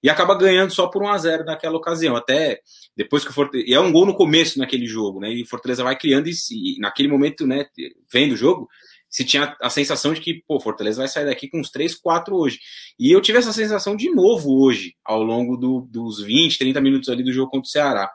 e 0.03 0.09
acaba 0.09 0.37
ganhando 0.37 0.71
só 0.71 0.87
por 0.87 1.03
1 1.03 1.07
a 1.07 1.17
0 1.17 1.45
naquela 1.45 1.77
ocasião. 1.77 2.15
Até 2.15 2.61
depois 2.95 3.23
que 3.23 3.31
o 3.31 3.33
Fortaleza. 3.33 3.69
E 3.69 3.73
é 3.73 3.79
um 3.79 3.91
gol 3.91 4.05
no 4.05 4.15
começo 4.15 4.59
naquele 4.59 4.85
jogo, 4.85 5.19
né? 5.19 5.31
E 5.31 5.43
o 5.43 5.47
Fortaleza 5.47 5.83
vai 5.83 5.97
criando 5.97 6.27
e, 6.27 6.33
e 6.51 6.79
naquele 6.79 7.07
momento, 7.07 7.45
né, 7.45 7.65
vendo 8.11 8.33
o 8.33 8.37
jogo, 8.37 8.67
se 9.09 9.25
tinha 9.25 9.55
a 9.59 9.69
sensação 9.69 10.13
de 10.13 10.21
que, 10.21 10.43
pô, 10.47 10.59
Fortaleza 10.59 10.99
vai 10.99 11.07
sair 11.07 11.25
daqui 11.25 11.49
com 11.49 11.59
uns 11.59 11.71
3, 11.71 11.95
4 11.95 12.35
hoje. 12.35 12.59
E 12.99 13.11
eu 13.11 13.19
tive 13.19 13.39
essa 13.39 13.51
sensação 13.51 13.95
de 13.95 14.13
novo 14.13 14.61
hoje, 14.61 14.93
ao 15.03 15.23
longo 15.23 15.57
do, 15.57 15.81
dos 15.89 16.21
20, 16.21 16.59
30 16.59 16.79
minutos 16.79 17.09
ali 17.09 17.23
do 17.23 17.33
jogo 17.33 17.49
contra 17.49 17.67
o 17.67 17.71
Ceará. 17.71 18.11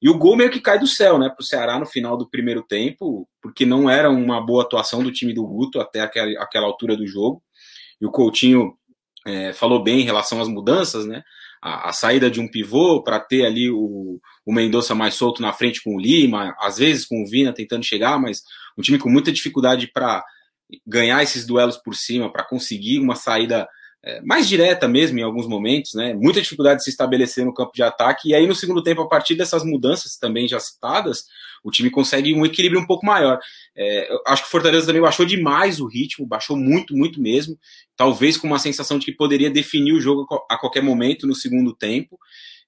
E 0.00 0.08
o 0.08 0.16
gol 0.16 0.36
meio 0.36 0.50
que 0.50 0.60
cai 0.60 0.78
do 0.78 0.86
céu, 0.86 1.18
né, 1.18 1.28
pro 1.28 1.44
Ceará 1.44 1.78
no 1.78 1.86
final 1.86 2.16
do 2.16 2.30
primeiro 2.30 2.62
tempo, 2.62 3.28
porque 3.42 3.66
não 3.66 3.90
era 3.90 4.08
uma 4.08 4.40
boa 4.40 4.62
atuação 4.62 5.02
do 5.02 5.10
time 5.10 5.34
do 5.34 5.44
Guto 5.44 5.80
até 5.80 6.00
aquela, 6.00 6.30
aquela 6.40 6.66
altura 6.66 6.96
do 6.96 7.06
jogo. 7.06 7.42
E 8.00 8.06
o 8.06 8.10
Coutinho 8.10 8.76
é, 9.26 9.52
falou 9.52 9.82
bem 9.82 10.00
em 10.00 10.04
relação 10.04 10.40
às 10.40 10.48
mudanças, 10.48 11.04
né? 11.04 11.22
A, 11.60 11.88
a 11.90 11.92
saída 11.92 12.30
de 12.30 12.40
um 12.40 12.48
pivô 12.48 13.02
para 13.02 13.18
ter 13.18 13.44
ali 13.44 13.70
o, 13.70 14.20
o 14.44 14.52
Mendonça 14.52 14.94
mais 14.94 15.14
solto 15.14 15.42
na 15.42 15.52
frente 15.52 15.82
com 15.82 15.96
o 15.96 16.00
Lima, 16.00 16.54
às 16.60 16.78
vezes 16.78 17.04
com 17.04 17.22
o 17.22 17.26
Vina 17.26 17.52
tentando 17.52 17.84
chegar, 17.84 18.18
mas 18.20 18.42
um 18.78 18.82
time 18.82 18.98
com 18.98 19.10
muita 19.10 19.32
dificuldade 19.32 19.90
para 19.92 20.24
ganhar 20.86 21.22
esses 21.22 21.46
duelos 21.46 21.76
por 21.76 21.94
cima, 21.94 22.30
para 22.30 22.44
conseguir 22.44 23.00
uma 23.00 23.14
saída 23.14 23.68
é, 24.04 24.20
mais 24.22 24.48
direta 24.48 24.86
mesmo 24.86 25.18
em 25.18 25.22
alguns 25.22 25.48
momentos, 25.48 25.94
né? 25.94 26.14
Muita 26.14 26.40
dificuldade 26.40 26.78
de 26.78 26.84
se 26.84 26.90
estabelecer 26.90 27.44
no 27.44 27.52
campo 27.52 27.72
de 27.74 27.82
ataque. 27.82 28.28
E 28.28 28.34
aí, 28.34 28.46
no 28.46 28.54
segundo 28.54 28.82
tempo, 28.82 29.02
a 29.02 29.08
partir 29.08 29.34
dessas 29.34 29.64
mudanças 29.64 30.16
também 30.16 30.46
já 30.46 30.60
citadas, 30.60 31.24
o 31.66 31.70
time 31.72 31.90
consegue 31.90 32.32
um 32.32 32.46
equilíbrio 32.46 32.80
um 32.80 32.86
pouco 32.86 33.04
maior. 33.04 33.40
É, 33.76 34.08
acho 34.28 34.42
que 34.42 34.48
o 34.48 34.50
Fortaleza 34.52 34.86
também 34.86 35.02
baixou 35.02 35.26
demais 35.26 35.80
o 35.80 35.86
ritmo, 35.86 36.24
baixou 36.24 36.56
muito, 36.56 36.96
muito 36.96 37.20
mesmo. 37.20 37.58
Talvez 37.96 38.36
com 38.36 38.46
uma 38.46 38.60
sensação 38.60 39.00
de 39.00 39.06
que 39.06 39.12
poderia 39.12 39.50
definir 39.50 39.92
o 39.92 40.00
jogo 40.00 40.26
a 40.48 40.56
qualquer 40.56 40.82
momento 40.82 41.26
no 41.26 41.34
segundo 41.34 41.74
tempo 41.74 42.16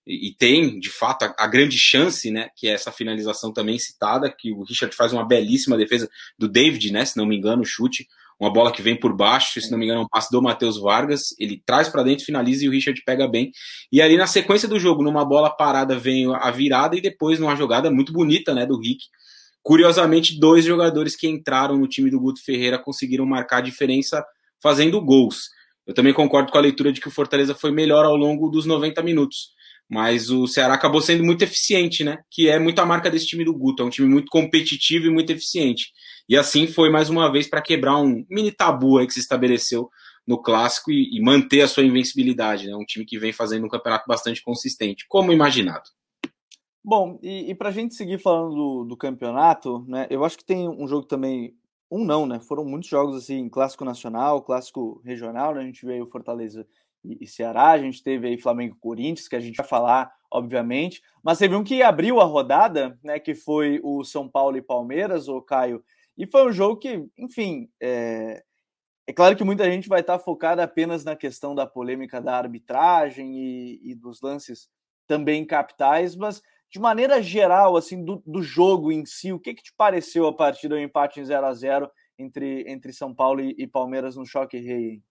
e 0.04 0.34
tem, 0.36 0.80
de 0.80 0.88
fato, 0.88 1.24
a, 1.24 1.34
a, 1.38 1.46
grande 1.46 1.78
chance, 1.78 2.28
né, 2.30 2.48
que 2.56 2.66
é 2.66 2.72
essa 2.72 2.90
finalização 2.90 3.52
também 3.52 3.78
citada, 3.78 4.34
que 4.36 4.50
o 4.50 4.64
Richard 4.64 4.96
faz 4.96 5.12
uma 5.12 5.24
belíssima 5.24 5.76
defesa 5.76 6.10
do 6.36 6.48
David, 6.48 6.90
né, 6.92 7.04
se 7.04 7.16
não 7.16 7.26
me 7.26 7.36
engano, 7.36 7.62
o 7.62 7.66
chute, 7.66 8.08
uma 8.38 8.52
bola 8.52 8.70
que 8.70 8.80
vem 8.80 8.94
por 8.94 9.14
baixo, 9.14 9.60
se 9.60 9.70
não 9.70 9.78
me 9.78 9.84
engano, 9.84 10.02
é 10.02 10.04
um 10.04 10.08
passe 10.08 10.30
do 10.30 10.40
Matheus 10.40 10.80
Vargas, 10.80 11.34
ele 11.38 11.60
traz 11.64 11.88
para 11.88 12.02
dentro, 12.02 12.24
finaliza 12.24 12.64
e 12.64 12.68
o 12.68 12.70
Richard 12.70 13.02
pega 13.04 13.26
bem. 13.26 13.50
E 13.90 14.00
ali 14.00 14.16
na 14.16 14.26
sequência 14.26 14.68
do 14.68 14.78
jogo, 14.78 15.02
numa 15.02 15.24
bola 15.24 15.50
parada, 15.50 15.98
vem 15.98 16.32
a 16.34 16.50
virada 16.50 16.96
e 16.96 17.00
depois 17.00 17.38
numa 17.38 17.56
jogada 17.56 17.90
muito 17.90 18.12
bonita, 18.12 18.54
né, 18.54 18.64
do 18.64 18.78
Rick. 18.78 19.06
Curiosamente, 19.62 20.38
dois 20.38 20.64
jogadores 20.64 21.16
que 21.16 21.26
entraram 21.26 21.76
no 21.76 21.88
time 21.88 22.10
do 22.10 22.20
Guto 22.20 22.42
Ferreira 22.44 22.78
conseguiram 22.78 23.26
marcar 23.26 23.58
a 23.58 23.62
diferença 23.62 24.24
fazendo 24.62 25.00
gols. 25.00 25.50
Eu 25.86 25.94
também 25.94 26.12
concordo 26.12 26.52
com 26.52 26.58
a 26.58 26.60
leitura 26.60 26.92
de 26.92 27.00
que 27.00 27.08
o 27.08 27.10
Fortaleza 27.10 27.54
foi 27.54 27.72
melhor 27.72 28.04
ao 28.04 28.16
longo 28.16 28.48
dos 28.48 28.66
90 28.66 29.02
minutos 29.02 29.58
mas 29.88 30.28
o 30.30 30.46
Ceará 30.46 30.74
acabou 30.74 31.00
sendo 31.00 31.24
muito 31.24 31.42
eficiente, 31.42 32.04
né? 32.04 32.18
Que 32.30 32.48
é 32.48 32.58
muito 32.58 32.78
a 32.78 32.84
marca 32.84 33.10
desse 33.10 33.26
time 33.26 33.42
do 33.42 33.54
Guto. 33.54 33.82
É 33.82 33.86
um 33.86 33.90
time 33.90 34.06
muito 34.06 34.28
competitivo 34.28 35.06
e 35.06 35.10
muito 35.10 35.30
eficiente. 35.30 35.92
E 36.28 36.36
assim 36.36 36.66
foi 36.66 36.90
mais 36.90 37.08
uma 37.08 37.32
vez 37.32 37.48
para 37.48 37.62
quebrar 37.62 37.96
um 37.96 38.24
mini 38.28 38.52
tabu 38.52 38.98
que 39.06 39.14
se 39.14 39.20
estabeleceu 39.20 39.90
no 40.26 40.36
clássico 40.36 40.92
e, 40.92 41.16
e 41.16 41.22
manter 41.22 41.62
a 41.62 41.68
sua 41.68 41.82
invencibilidade, 41.82 42.66
né? 42.66 42.76
Um 42.76 42.84
time 42.84 43.06
que 43.06 43.18
vem 43.18 43.32
fazendo 43.32 43.64
um 43.64 43.68
campeonato 43.68 44.04
bastante 44.06 44.42
consistente, 44.42 45.06
como 45.08 45.32
imaginado. 45.32 45.88
Bom, 46.84 47.18
e, 47.22 47.50
e 47.50 47.54
para 47.54 47.70
a 47.70 47.72
gente 47.72 47.94
seguir 47.94 48.18
falando 48.18 48.54
do, 48.54 48.84
do, 48.84 48.96
campeonato, 48.96 49.84
né? 49.88 50.06
Eu 50.10 50.22
acho 50.24 50.36
que 50.36 50.44
tem 50.44 50.68
um 50.68 50.86
jogo 50.86 51.06
também, 51.06 51.54
um 51.90 52.04
não, 52.04 52.26
né? 52.26 52.40
Foram 52.40 52.62
muitos 52.62 52.90
jogos 52.90 53.16
assim, 53.16 53.48
clássico 53.48 53.86
nacional, 53.86 54.42
clássico 54.42 55.00
regional, 55.02 55.54
né? 55.54 55.62
A 55.62 55.64
gente 55.64 55.84
veio 55.86 56.06
Fortaleza 56.06 56.66
e, 57.02 57.24
e 57.24 57.26
Ceará, 57.26 57.70
a 57.70 57.78
gente 57.78 58.02
teve 58.02 58.28
aí 58.28 58.38
Flamengo 58.38 58.76
e 58.76 58.80
Corinthians, 58.80 59.28
que 59.28 59.36
a 59.36 59.40
gente 59.40 59.56
vai 59.56 59.66
falar, 59.66 60.12
obviamente, 60.30 61.02
mas 61.22 61.38
teve 61.38 61.56
um 61.56 61.64
que 61.64 61.82
abriu 61.82 62.20
a 62.20 62.24
rodada, 62.24 62.98
né? 63.02 63.18
Que 63.18 63.34
foi 63.34 63.80
o 63.82 64.04
São 64.04 64.28
Paulo 64.28 64.58
e 64.58 64.62
Palmeiras, 64.62 65.26
o 65.26 65.40
Caio, 65.40 65.82
e 66.18 66.26
foi 66.26 66.48
um 66.48 66.52
jogo 66.52 66.76
que, 66.76 67.08
enfim, 67.16 67.70
é, 67.80 68.42
é 69.06 69.12
claro 69.12 69.36
que 69.36 69.44
muita 69.44 69.64
gente 69.70 69.88
vai 69.88 70.00
estar 70.00 70.18
focada 70.18 70.64
apenas 70.64 71.04
na 71.04 71.14
questão 71.14 71.54
da 71.54 71.66
polêmica 71.66 72.20
da 72.20 72.36
arbitragem 72.36 73.38
e, 73.38 73.92
e 73.92 73.94
dos 73.94 74.20
lances 74.20 74.68
também 75.06 75.46
capitais, 75.46 76.16
mas 76.16 76.42
de 76.70 76.78
maneira 76.78 77.22
geral, 77.22 77.76
assim, 77.76 78.04
do, 78.04 78.22
do 78.26 78.42
jogo 78.42 78.92
em 78.92 79.06
si, 79.06 79.32
o 79.32 79.40
que, 79.40 79.54
que 79.54 79.62
te 79.62 79.72
pareceu 79.74 80.26
a 80.26 80.32
partir 80.34 80.68
do 80.68 80.78
empate 80.78 81.20
em 81.20 81.24
0 81.24 81.46
a 81.46 81.54
0 81.54 81.90
entre, 82.18 82.70
entre 82.70 82.92
São 82.92 83.14
Paulo 83.14 83.40
e, 83.40 83.54
e 83.56 83.66
Palmeiras 83.66 84.16
no 84.16 84.26
choque 84.26 84.58
rei? 84.58 85.02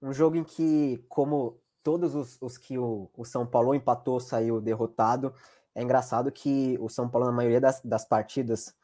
Um 0.00 0.12
jogo 0.12 0.36
em 0.36 0.44
que, 0.44 1.04
como 1.08 1.60
todos 1.82 2.14
os, 2.14 2.40
os 2.40 2.56
que 2.56 2.78
o, 2.78 3.10
o, 3.14 3.24
São 3.24 3.46
Paulo 3.46 3.74
empatou, 3.74 4.18
saiu 4.18 4.60
derrotado, 4.60 5.34
é 5.74 5.82
engraçado 5.82 6.32
que 6.32 6.78
o 6.80 6.88
São 6.88 7.10
Paulo, 7.10 7.26
na 7.26 7.32
maioria 7.32 7.60
das, 7.60 7.82
das 7.82 8.06
partidas, 8.06 8.74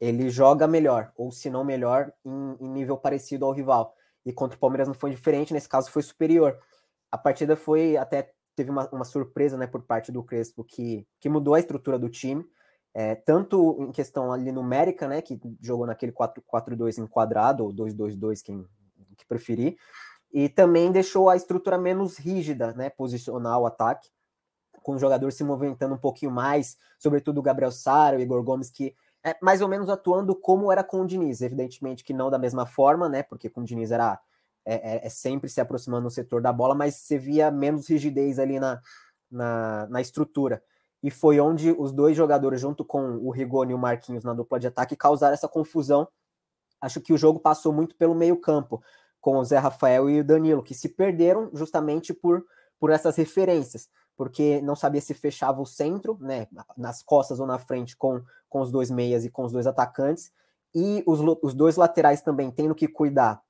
ele 0.00 0.28
joga 0.28 0.66
melhor, 0.66 1.12
ou 1.16 1.30
se 1.30 1.48
não 1.48 1.64
melhor, 1.64 2.12
em, 2.24 2.56
em, 2.60 2.68
nível 2.68 2.96
parecido 2.96 3.44
ao 3.44 3.52
rival. 3.52 3.94
E 4.24 4.32
contra 4.32 4.56
o 4.56 4.60
Palmeiras 4.60 4.88
não 4.88 4.94
foi 4.94 5.10
diferente, 5.10 5.54
nesse 5.54 5.68
caso 5.68 5.90
foi 5.90 6.02
superior. 6.02 6.58
A 7.10 7.16
partida 7.16 7.56
foi 7.56 7.96
até 7.96 8.32
teve 8.56 8.70
uma, 8.70 8.88
uma 8.90 9.04
surpresa 9.04 9.56
né, 9.56 9.66
por 9.66 9.82
parte 9.82 10.10
do 10.10 10.22
Crespo 10.22 10.64
que, 10.64 11.06
que 11.20 11.28
mudou 11.28 11.54
a 11.54 11.60
estrutura 11.60 11.98
do 11.98 12.08
time, 12.08 12.44
é, 12.94 13.14
tanto 13.14 13.76
em 13.80 13.92
questão 13.92 14.32
ali 14.32 14.50
numérica, 14.50 15.06
né, 15.06 15.20
que 15.20 15.38
jogou 15.60 15.86
naquele 15.86 16.12
4-4-2 16.12 16.98
enquadrado, 16.98 17.64
ou 17.64 17.72
2-2-2, 17.72 18.42
quem 18.42 18.66
que 19.18 19.26
preferir, 19.26 19.76
e 20.32 20.48
também 20.48 20.90
deixou 20.90 21.30
a 21.30 21.36
estrutura 21.36 21.78
menos 21.78 22.16
rígida, 22.16 22.72
né, 22.72 22.90
posicionar 22.90 23.58
o 23.58 23.66
ataque, 23.66 24.08
com 24.82 24.94
o 24.94 24.98
jogador 24.98 25.30
se 25.32 25.44
movimentando 25.44 25.94
um 25.94 25.98
pouquinho 25.98 26.30
mais, 26.30 26.78
sobretudo 26.98 27.38
o 27.38 27.42
Gabriel 27.42 27.72
Sara, 27.72 28.16
o 28.16 28.20
Igor 28.20 28.42
Gomes, 28.42 28.70
que 28.70 28.94
é, 29.26 29.36
mais 29.42 29.60
ou 29.60 29.66
menos 29.66 29.88
atuando 29.88 30.36
como 30.36 30.70
era 30.70 30.84
com 30.84 31.00
o 31.00 31.06
Diniz. 31.06 31.40
Evidentemente 31.40 32.04
que 32.04 32.14
não 32.14 32.30
da 32.30 32.38
mesma 32.38 32.64
forma, 32.64 33.08
né? 33.08 33.24
Porque 33.24 33.50
com 33.50 33.60
o 33.60 33.64
Diniz 33.64 33.90
era 33.90 34.20
é, 34.64 34.74
é, 34.74 35.06
é 35.06 35.08
sempre 35.08 35.50
se 35.50 35.60
aproximando 35.60 36.04
no 36.04 36.10
setor 36.10 36.40
da 36.40 36.52
bola, 36.52 36.76
mas 36.76 36.94
você 36.94 37.18
via 37.18 37.50
menos 37.50 37.88
rigidez 37.88 38.38
ali 38.38 38.60
na, 38.60 38.80
na, 39.28 39.88
na, 39.88 40.00
estrutura. 40.00 40.62
E 41.02 41.10
foi 41.10 41.40
onde 41.40 41.72
os 41.72 41.92
dois 41.92 42.16
jogadores, 42.16 42.60
junto 42.60 42.84
com 42.84 43.16
o 43.18 43.30
Rigoni 43.30 43.72
e 43.72 43.74
o 43.74 43.78
Marquinhos 43.78 44.22
na 44.22 44.32
dupla 44.32 44.60
de 44.60 44.68
ataque, 44.68 44.94
causaram 44.94 45.34
essa 45.34 45.48
confusão. 45.48 46.06
Acho 46.80 47.00
que 47.00 47.12
o 47.12 47.18
jogo 47.18 47.40
passou 47.40 47.72
muito 47.72 47.96
pelo 47.96 48.14
meio-campo, 48.14 48.82
com 49.20 49.38
o 49.38 49.44
Zé 49.44 49.58
Rafael 49.58 50.08
e 50.08 50.20
o 50.20 50.24
Danilo, 50.24 50.62
que 50.62 50.74
se 50.74 50.88
perderam 50.88 51.50
justamente 51.52 52.14
por, 52.14 52.44
por 52.78 52.90
essas 52.90 53.16
referências 53.16 53.88
porque 54.16 54.60
não 54.62 54.74
sabia 54.74 55.00
se 55.00 55.14
fechava 55.14 55.60
o 55.60 55.66
centro, 55.66 56.16
né, 56.20 56.46
nas 56.76 57.02
costas 57.02 57.38
ou 57.38 57.46
na 57.46 57.58
frente 57.58 57.96
com, 57.96 58.22
com 58.48 58.60
os 58.60 58.70
dois 58.70 58.90
meias 58.90 59.24
e 59.24 59.30
com 59.30 59.44
os 59.44 59.52
dois 59.52 59.66
atacantes, 59.66 60.32
e 60.74 61.02
os, 61.06 61.20
os 61.42 61.54
dois 61.54 61.76
laterais 61.76 62.22
também 62.22 62.50
tendo 62.50 62.74
que 62.74 62.88
cuidar, 62.88 63.42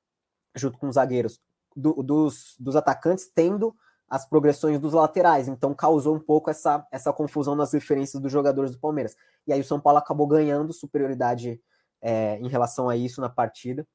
junto 0.55 0.77
com 0.77 0.87
os 0.87 0.95
zagueiros, 0.95 1.39
do, 1.75 1.93
dos, 2.03 2.55
dos 2.59 2.75
atacantes, 2.75 3.29
tendo 3.33 3.75
as 4.09 4.25
progressões 4.25 4.79
dos 4.79 4.93
laterais, 4.93 5.47
então 5.47 5.73
causou 5.73 6.15
um 6.15 6.19
pouco 6.19 6.49
essa, 6.49 6.85
essa 6.91 7.11
confusão 7.11 7.55
nas 7.55 7.73
referências 7.73 8.21
dos 8.21 8.31
jogadores 8.31 8.71
do 8.71 8.79
Palmeiras. 8.79 9.15
E 9.45 9.51
aí 9.51 9.59
o 9.59 9.65
São 9.65 9.79
Paulo 9.79 9.99
acabou 9.99 10.25
ganhando 10.25 10.71
superioridade 10.71 11.61
é, 12.01 12.37
em 12.39 12.47
relação 12.47 12.89
a 12.89 12.95
isso 12.95 13.19
na 13.19 13.29
partida. 13.29 13.85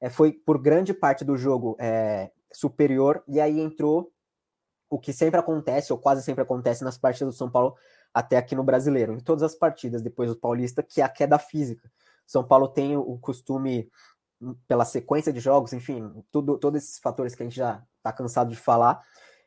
É, 0.00 0.10
foi 0.10 0.32
por 0.32 0.58
grande 0.60 0.92
parte 0.92 1.24
do 1.24 1.36
jogo 1.36 1.76
é, 1.80 2.30
superior, 2.52 3.22
e 3.26 3.40
aí 3.40 3.58
entrou 3.60 4.12
o 4.88 4.98
que 4.98 5.12
sempre 5.12 5.40
acontece, 5.40 5.92
ou 5.92 5.98
quase 5.98 6.22
sempre 6.22 6.42
acontece 6.42 6.84
nas 6.84 6.98
partidas 6.98 7.34
do 7.34 7.36
São 7.36 7.50
Paulo, 7.50 7.76
até 8.12 8.36
aqui 8.36 8.54
no 8.54 8.62
Brasileiro, 8.62 9.12
em 9.12 9.18
todas 9.18 9.42
as 9.42 9.54
partidas 9.54 10.02
depois 10.02 10.30
do 10.30 10.36
Paulista, 10.36 10.82
que 10.82 11.00
é 11.00 11.04
a 11.04 11.08
queda 11.08 11.38
física. 11.38 11.90
São 12.26 12.44
Paulo 12.44 12.68
tem 12.68 12.96
o 12.96 13.18
costume, 13.18 13.90
hum, 14.40 14.54
pela 14.68 14.84
sequência 14.84 15.32
de 15.32 15.40
jogos, 15.40 15.72
enfim, 15.72 16.24
tudo, 16.30 16.56
todos 16.58 16.82
esses 16.82 16.98
fatores 16.98 17.34
que 17.34 17.42
a 17.42 17.46
gente 17.46 17.56
já 17.56 17.82
está 17.98 18.12
cansado 18.12 18.50
de 18.50 18.56
falar, 18.56 19.02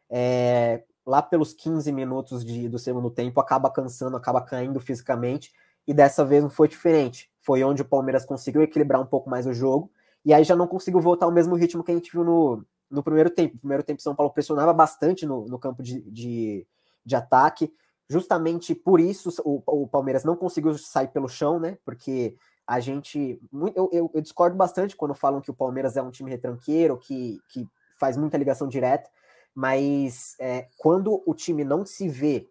é, 0.09 0.83
lá 1.05 1.21
pelos 1.21 1.53
15 1.53 1.91
minutos 1.91 2.43
de, 2.43 2.67
do 2.67 2.77
segundo 2.77 3.09
tempo, 3.09 3.39
acaba 3.39 3.71
cansando, 3.71 4.17
acaba 4.17 4.41
caindo 4.41 4.79
fisicamente, 4.79 5.53
e 5.87 5.93
dessa 5.93 6.25
vez 6.25 6.43
não 6.43 6.49
foi 6.49 6.67
diferente. 6.67 7.31
Foi 7.41 7.63
onde 7.63 7.81
o 7.81 7.85
Palmeiras 7.85 8.25
conseguiu 8.25 8.61
equilibrar 8.61 9.01
um 9.01 9.05
pouco 9.05 9.29
mais 9.29 9.47
o 9.47 9.53
jogo, 9.53 9.89
e 10.25 10.33
aí 10.33 10.43
já 10.43 10.55
não 10.55 10.67
conseguiu 10.67 10.99
voltar 10.99 11.25
ao 11.25 11.31
mesmo 11.31 11.55
ritmo 11.55 11.83
que 11.83 11.91
a 11.91 11.95
gente 11.95 12.11
viu 12.11 12.25
no, 12.25 12.65
no 12.89 13.03
primeiro 13.03 13.29
tempo. 13.29 13.55
No 13.55 13.59
primeiro 13.59 13.83
tempo, 13.83 14.01
São 14.01 14.15
Paulo 14.15 14.31
pressionava 14.31 14.73
bastante 14.73 15.25
no, 15.25 15.45
no 15.45 15.59
campo 15.59 15.83
de, 15.83 16.01
de, 16.01 16.65
de, 17.05 17.15
ataque. 17.15 17.71
Justamente 18.09 18.73
por 18.73 18.99
isso, 18.99 19.29
o, 19.43 19.61
o, 19.65 19.87
Palmeiras 19.87 20.23
não 20.23 20.35
conseguiu 20.35 20.77
sair 20.77 21.09
pelo 21.09 21.27
chão, 21.27 21.59
né? 21.59 21.77
Porque 21.83 22.35
a 22.65 22.79
gente. 22.79 23.39
Eu, 23.75 23.89
eu, 23.91 24.11
eu, 24.13 24.21
discordo 24.21 24.55
bastante 24.55 24.95
quando 24.95 25.13
falam 25.13 25.41
que 25.41 25.51
o 25.51 25.55
Palmeiras 25.55 25.97
é 25.97 26.01
um 26.01 26.11
time 26.11 26.31
retranqueiro, 26.31 26.97
que, 26.97 27.39
que 27.49 27.67
faz 27.99 28.15
muita 28.15 28.37
ligação 28.37 28.67
direta, 28.67 29.09
mas 29.53 30.35
é, 30.39 30.67
quando 30.77 31.21
o 31.25 31.33
time 31.33 31.63
não 31.63 31.85
se 31.85 32.07
vê 32.07 32.49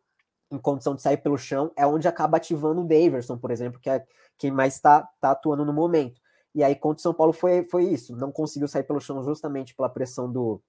em 0.51 0.59
condição 0.59 0.95
de 0.95 1.03
sair 1.03 1.17
pelo 1.17 1.39
chão, 1.39 1.73
é 1.77 1.87
onde 1.87 2.07
acaba 2.07 2.37
ativando 2.37 2.83
o 2.83 2.87
Daverson, 2.87 3.37
por 3.37 3.51
exemplo, 3.51 3.81
que 3.81 3.91
é 3.91 4.05
quem 4.39 4.51
mais 4.51 4.75
está 4.75 5.09
tá 5.21 5.31
atuando 5.33 5.65
no 5.65 5.73
momento. 5.73 6.21
E 6.57 6.65
aí, 6.65 6.75
contra 6.75 6.99
o 6.99 7.03
São 7.03 7.13
Paulo, 7.13 7.35
foi, 7.35 7.65
foi 7.65 7.85
isso. 7.85 8.17
Não 8.17 8.33
conseguiu 8.33 8.67
sair 8.67 8.83
pelo 8.83 8.99
chão 8.99 9.23
justamente 9.23 9.75
pela 9.75 9.91
pressão 9.91 10.33
do, 10.33 10.63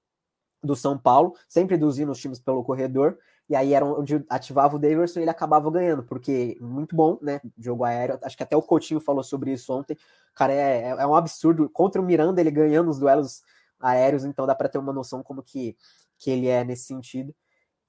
do 0.61 0.75
São 0.75 0.97
Paulo, 0.97 1.33
sempre 1.47 1.77
induzindo 1.77 2.11
os 2.11 2.19
times 2.19 2.39
pelo 2.39 2.61
corredor. 2.61 3.17
E 3.49 3.55
aí 3.55 3.73
era 3.73 3.85
onde 3.85 4.21
ativava 4.29 4.75
o 4.75 4.79
Davidson 4.79 5.19
e 5.19 5.23
ele 5.23 5.29
acabava 5.29 5.71
ganhando, 5.71 6.03
porque 6.03 6.57
muito 6.59 6.93
bom, 6.93 7.17
né? 7.21 7.39
Jogo 7.57 7.85
aéreo. 7.85 8.19
Acho 8.21 8.35
que 8.35 8.43
até 8.43 8.57
o 8.57 8.61
Coutinho 8.61 8.99
falou 8.99 9.23
sobre 9.23 9.53
isso 9.53 9.71
ontem. 9.71 9.97
Cara, 10.35 10.51
é, 10.51 10.81
é, 10.81 10.89
é 10.89 11.07
um 11.07 11.15
absurdo. 11.15 11.69
Contra 11.69 12.01
o 12.01 12.05
Miranda, 12.05 12.41
ele 12.41 12.51
ganhando 12.51 12.89
os 12.89 12.99
duelos 12.99 13.41
aéreos, 13.79 14.25
então 14.25 14.45
dá 14.45 14.53
para 14.53 14.67
ter 14.67 14.79
uma 14.79 14.91
noção 14.91 15.23
como 15.23 15.41
que, 15.41 15.77
que 16.17 16.29
ele 16.29 16.47
é 16.47 16.65
nesse 16.65 16.83
sentido. 16.83 17.33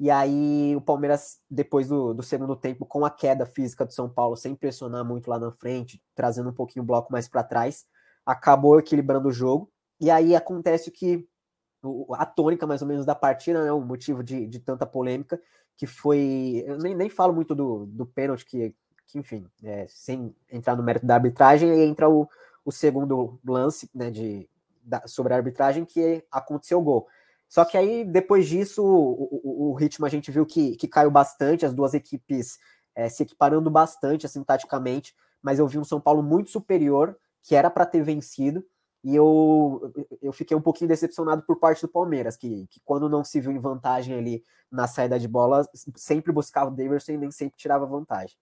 E 0.00 0.10
aí 0.10 0.76
o 0.76 0.80
Palmeiras, 0.80 1.40
depois 1.50 1.88
do, 1.88 2.14
do, 2.14 2.22
segundo 2.22 2.54
tempo, 2.54 2.86
com 2.86 3.04
a 3.04 3.10
queda 3.10 3.44
física 3.44 3.84
do 3.84 3.92
São 3.92 4.08
Paulo, 4.08 4.36
sem 4.36 4.54
pressionar 4.54 5.04
muito 5.04 5.28
lá 5.28 5.38
na 5.38 5.50
frente, 5.50 6.00
trazendo 6.14 6.50
um 6.50 6.54
pouquinho 6.54 6.84
o 6.84 6.86
bloco 6.86 7.12
mais 7.12 7.26
para 7.26 7.42
trás, 7.42 7.84
acabou 8.24 8.78
equilibrando 8.78 9.28
o 9.28 9.32
jogo. 9.32 9.70
E 10.00 10.10
aí 10.10 10.36
acontece 10.36 10.90
que 10.92 11.26
a 12.12 12.26
tônica 12.26 12.66
mais 12.66 12.82
ou 12.82 12.88
menos 12.88 13.04
da 13.04 13.14
partida, 13.14 13.64
né, 13.64 13.72
o 13.72 13.80
motivo 13.80 14.22
de, 14.22 14.46
de 14.46 14.60
tanta 14.60 14.86
polêmica, 14.86 15.40
que 15.76 15.86
foi. 15.86 16.62
Eu 16.66 16.78
nem, 16.78 16.94
nem 16.94 17.08
falo 17.08 17.32
muito 17.32 17.54
do, 17.54 17.86
do 17.86 18.06
pênalti, 18.06 18.44
que, 18.44 18.74
que 19.06 19.18
enfim, 19.18 19.46
é, 19.62 19.86
sem 19.88 20.34
entrar 20.50 20.76
no 20.76 20.82
mérito 20.82 21.06
da 21.06 21.14
arbitragem, 21.14 21.70
aí 21.70 21.82
entra 21.82 22.08
o, 22.08 22.28
o 22.64 22.70
segundo 22.70 23.38
lance 23.46 23.90
né, 23.94 24.10
de, 24.10 24.48
da, 24.82 25.06
sobre 25.06 25.32
a 25.32 25.36
arbitragem, 25.36 25.84
que 25.84 26.24
aconteceu 26.30 26.78
o 26.78 26.82
gol. 26.82 27.08
Só 27.48 27.64
que 27.64 27.76
aí, 27.76 28.04
depois 28.04 28.46
disso, 28.46 28.84
o, 28.84 29.40
o, 29.42 29.70
o 29.70 29.74
ritmo 29.74 30.04
a 30.04 30.08
gente 30.08 30.30
viu 30.30 30.44
que, 30.44 30.76
que 30.76 30.86
caiu 30.86 31.10
bastante, 31.10 31.64
as 31.64 31.72
duas 31.72 31.94
equipes 31.94 32.58
é, 32.94 33.08
se 33.08 33.22
equiparando 33.22 33.70
bastante, 33.70 34.26
assim, 34.26 34.44
taticamente, 34.44 35.14
mas 35.42 35.58
eu 35.58 35.66
vi 35.66 35.78
um 35.78 35.84
São 35.84 36.00
Paulo 36.00 36.22
muito 36.22 36.50
superior, 36.50 37.16
que 37.42 37.54
era 37.54 37.70
para 37.70 37.86
ter 37.86 38.02
vencido, 38.02 38.64
e 39.02 39.14
eu, 39.14 39.92
eu 40.20 40.32
fiquei 40.32 40.56
um 40.56 40.60
pouquinho 40.60 40.88
decepcionado 40.88 41.42
por 41.42 41.58
parte 41.58 41.80
do 41.82 41.88
Palmeiras, 41.88 42.36
que, 42.36 42.66
que 42.66 42.80
quando 42.84 43.08
não 43.08 43.24
se 43.24 43.40
viu 43.40 43.52
em 43.52 43.58
vantagem 43.58 44.14
ali 44.14 44.44
na 44.70 44.86
saída 44.86 45.18
de 45.18 45.28
bola, 45.28 45.66
sempre 45.94 46.32
buscava 46.32 46.70
o 46.70 46.74
Davidson 46.74 47.12
e 47.12 47.18
nem 47.18 47.30
sempre 47.30 47.56
tirava 47.56 47.86
vantagem. 47.86 48.36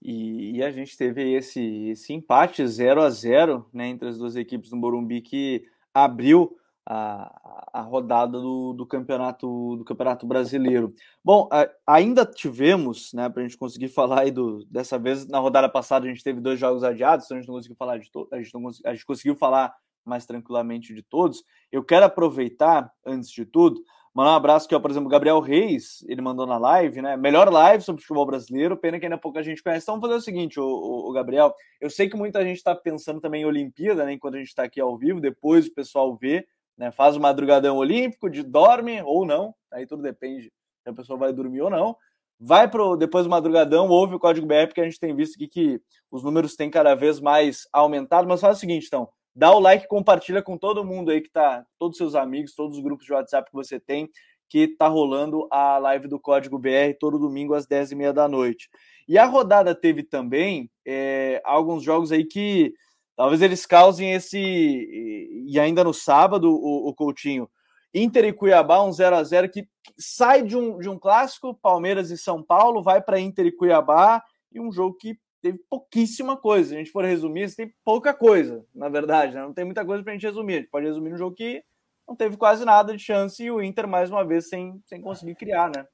E, 0.00 0.56
e, 0.56 0.62
a 0.62 0.70
gente 0.70 0.96
teve 0.96 1.32
esse, 1.32 1.88
esse 1.88 2.12
empate 2.12 2.66
0 2.66 3.02
a 3.02 3.10
0 3.10 3.66
né, 3.72 3.88
entre 3.88 4.08
as 4.08 4.18
duas 4.18 4.36
equipes 4.36 4.68
do 4.68 4.76
Morumbi 4.76 5.22
que 5.22 5.66
abriu 5.94 6.56
a, 6.86 7.70
a 7.72 7.80
rodada 7.80 8.38
do, 8.38 8.72
do, 8.72 8.86
campeonato 8.86 9.76
do 9.76 9.84
campeonato 9.84 10.26
brasileiro. 10.26 10.94
Bom, 11.24 11.48
a, 11.50 11.68
ainda 11.86 12.26
tivemos, 12.26 13.12
né, 13.12 13.28
para 13.28 13.42
a 13.42 13.46
gente 13.46 13.56
conseguir 13.56 13.88
falar 13.88 14.20
aí 14.20 14.30
do 14.30 14.64
dessa 14.66 14.98
vez 14.98 15.26
na 15.26 15.38
rodada 15.38 15.68
passada 15.68 16.06
a 16.06 16.08
gente 16.08 16.22
teve 16.22 16.40
dois 16.40 16.58
jogos 16.58 16.84
adiados, 16.84 17.24
então 17.24 17.36
a 17.36 17.40
gente 17.40 17.48
não 17.48 17.56
conseguiu 17.56 17.76
falar 17.76 17.98
de 17.98 18.10
a 18.32 18.42
gente 18.42 18.54
não 18.54 18.70
a 18.84 18.92
gente 18.92 19.06
conseguiu 19.06 19.36
falar 19.36 19.74
mais 20.04 20.26
tranquilamente 20.26 20.94
de 20.94 21.02
todos. 21.02 21.42
Eu 21.72 21.82
quero 21.82 22.04
aproveitar 22.04 22.92
antes 23.06 23.30
de 23.30 23.44
tudo 23.44 23.80
Mandar 24.14 24.30
um 24.30 24.36
abraço 24.36 24.66
aqui, 24.66 24.76
ó, 24.76 24.78
por 24.78 24.92
exemplo, 24.92 25.08
Gabriel 25.08 25.40
Reis, 25.40 26.04
ele 26.06 26.22
mandou 26.22 26.46
na 26.46 26.56
live, 26.56 27.02
né? 27.02 27.16
Melhor 27.16 27.52
live 27.52 27.82
sobre 27.82 28.00
futebol 28.00 28.24
brasileiro, 28.24 28.76
pena 28.76 29.00
que 29.00 29.06
ainda 29.06 29.18
pouca 29.18 29.42
gente 29.42 29.60
conhece. 29.60 29.82
Então 29.82 29.96
vamos 29.96 30.08
fazer 30.08 30.20
o 30.20 30.24
seguinte, 30.24 30.60
o 30.60 31.10
Gabriel, 31.12 31.52
eu 31.80 31.90
sei 31.90 32.08
que 32.08 32.16
muita 32.16 32.44
gente 32.44 32.58
está 32.58 32.76
pensando 32.76 33.20
também 33.20 33.42
em 33.42 33.44
Olimpíada, 33.44 34.04
né? 34.04 34.12
Enquanto 34.12 34.36
a 34.36 34.38
gente 34.38 34.46
está 34.46 34.62
aqui 34.62 34.80
ao 34.80 34.96
vivo, 34.96 35.20
depois 35.20 35.66
o 35.66 35.74
pessoal 35.74 36.14
vê, 36.14 36.46
né? 36.76 36.90
Faz 36.90 37.16
o 37.16 37.20
madrugadão 37.20 37.76
olímpico, 37.76 38.28
de 38.28 38.42
dorme 38.42 39.02
ou 39.02 39.24
não, 39.24 39.54
aí 39.72 39.86
tudo 39.86 40.02
depende 40.02 40.52
se 40.82 40.90
a 40.90 40.92
pessoa 40.92 41.18
vai 41.18 41.32
dormir 41.32 41.62
ou 41.62 41.70
não. 41.70 41.96
Vai 42.38 42.68
pro 42.68 42.96
depois 42.96 43.24
do 43.24 43.30
madrugadão, 43.30 43.88
ouve 43.88 44.16
o 44.16 44.18
código 44.18 44.46
BR, 44.46 44.66
porque 44.66 44.80
a 44.80 44.84
gente 44.84 44.98
tem 44.98 45.14
visto 45.14 45.36
aqui 45.36 45.48
que 45.48 45.80
os 46.10 46.22
números 46.22 46.56
têm 46.56 46.70
cada 46.70 46.94
vez 46.94 47.20
mais 47.20 47.66
aumentado. 47.72 48.28
Mas 48.28 48.40
faz 48.40 48.56
o 48.56 48.60
seguinte, 48.60 48.86
então, 48.86 49.08
dá 49.34 49.52
o 49.52 49.60
like, 49.60 49.88
compartilha 49.88 50.42
com 50.42 50.58
todo 50.58 50.84
mundo 50.84 51.10
aí 51.10 51.20
que 51.20 51.30
tá, 51.30 51.64
todos 51.78 51.94
os 51.94 51.98
seus 51.98 52.14
amigos, 52.14 52.54
todos 52.54 52.76
os 52.76 52.82
grupos 52.82 53.06
de 53.06 53.12
WhatsApp 53.12 53.48
que 53.48 53.56
você 53.56 53.78
tem, 53.78 54.10
que 54.48 54.68
tá 54.68 54.88
rolando 54.88 55.46
a 55.50 55.78
live 55.78 56.08
do 56.08 56.20
Código 56.20 56.58
BR 56.58 56.94
todo 56.98 57.18
domingo 57.18 57.54
às 57.54 57.66
10h30 57.66 58.12
da 58.12 58.28
noite. 58.28 58.68
E 59.08 59.18
a 59.18 59.26
rodada 59.26 59.74
teve 59.74 60.02
também 60.02 60.70
é, 60.86 61.40
alguns 61.44 61.82
jogos 61.82 62.12
aí 62.12 62.24
que 62.24 62.72
talvez 63.16 63.42
eles 63.42 63.66
causem 63.66 64.12
esse. 64.12 64.38
E 64.38 65.58
ainda 65.58 65.84
no 65.84 65.94
sábado, 65.94 66.50
o, 66.50 66.88
o 66.88 66.94
Coutinho. 66.94 67.48
Inter 67.94 68.24
e 68.24 68.32
Cuiabá, 68.32 68.82
um 68.82 68.92
0 68.92 69.16
a 69.16 69.22
0 69.22 69.48
que 69.48 69.68
sai 69.96 70.42
de 70.42 70.56
um, 70.56 70.78
de 70.78 70.88
um 70.88 70.98
clássico, 70.98 71.54
Palmeiras 71.54 72.10
e 72.10 72.18
São 72.18 72.42
Paulo, 72.42 72.82
vai 72.82 73.00
para 73.00 73.20
Inter 73.20 73.46
e 73.46 73.52
Cuiabá, 73.52 74.20
e 74.52 74.58
um 74.60 74.72
jogo 74.72 74.96
que 74.96 75.16
teve 75.40 75.60
pouquíssima 75.70 76.36
coisa. 76.36 76.70
Se 76.70 76.74
a 76.74 76.78
gente 76.78 76.90
for 76.90 77.04
resumir, 77.04 77.54
tem 77.54 77.72
pouca 77.84 78.12
coisa, 78.12 78.64
na 78.74 78.88
verdade, 78.88 79.34
né? 79.34 79.42
não 79.42 79.52
tem 79.52 79.64
muita 79.64 79.84
coisa 79.84 80.02
para 80.02 80.12
a 80.12 80.16
gente 80.16 80.26
resumir. 80.26 80.54
A 80.54 80.56
gente 80.58 80.70
pode 80.70 80.86
resumir 80.86 81.12
um 81.12 81.18
jogo 81.18 81.36
que 81.36 81.62
não 82.08 82.16
teve 82.16 82.36
quase 82.36 82.64
nada 82.64 82.96
de 82.96 83.02
chance 83.02 83.42
e 83.42 83.50
o 83.50 83.62
Inter, 83.62 83.86
mais 83.86 84.10
uma 84.10 84.24
vez, 84.24 84.48
sem, 84.48 84.80
sem 84.86 85.00
conseguir 85.00 85.36
criar, 85.36 85.70
né? 85.74 85.86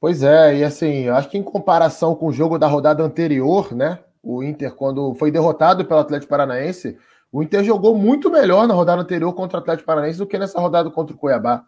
Pois 0.00 0.22
é, 0.22 0.56
e 0.56 0.64
assim, 0.64 1.04
eu 1.04 1.14
acho 1.14 1.28
que 1.28 1.36
em 1.36 1.42
comparação 1.42 2.14
com 2.14 2.26
o 2.26 2.32
jogo 2.32 2.58
da 2.58 2.66
rodada 2.66 3.02
anterior, 3.02 3.74
né? 3.74 4.02
O 4.22 4.42
Inter, 4.42 4.74
quando 4.74 5.14
foi 5.14 5.30
derrotado 5.30 5.84
pelo 5.84 6.00
Atlético 6.00 6.30
Paranaense, 6.30 6.98
o 7.32 7.42
Inter 7.42 7.64
jogou 7.64 7.96
muito 7.96 8.30
melhor 8.30 8.66
na 8.68 8.74
rodada 8.74 9.02
anterior 9.02 9.32
contra 9.32 9.58
o 9.58 9.62
Atlético 9.62 9.86
Paranaense 9.86 10.18
do 10.18 10.26
que 10.26 10.38
nessa 10.38 10.60
rodada 10.60 10.90
contra 10.90 11.14
o 11.14 11.18
Cuiabá. 11.18 11.64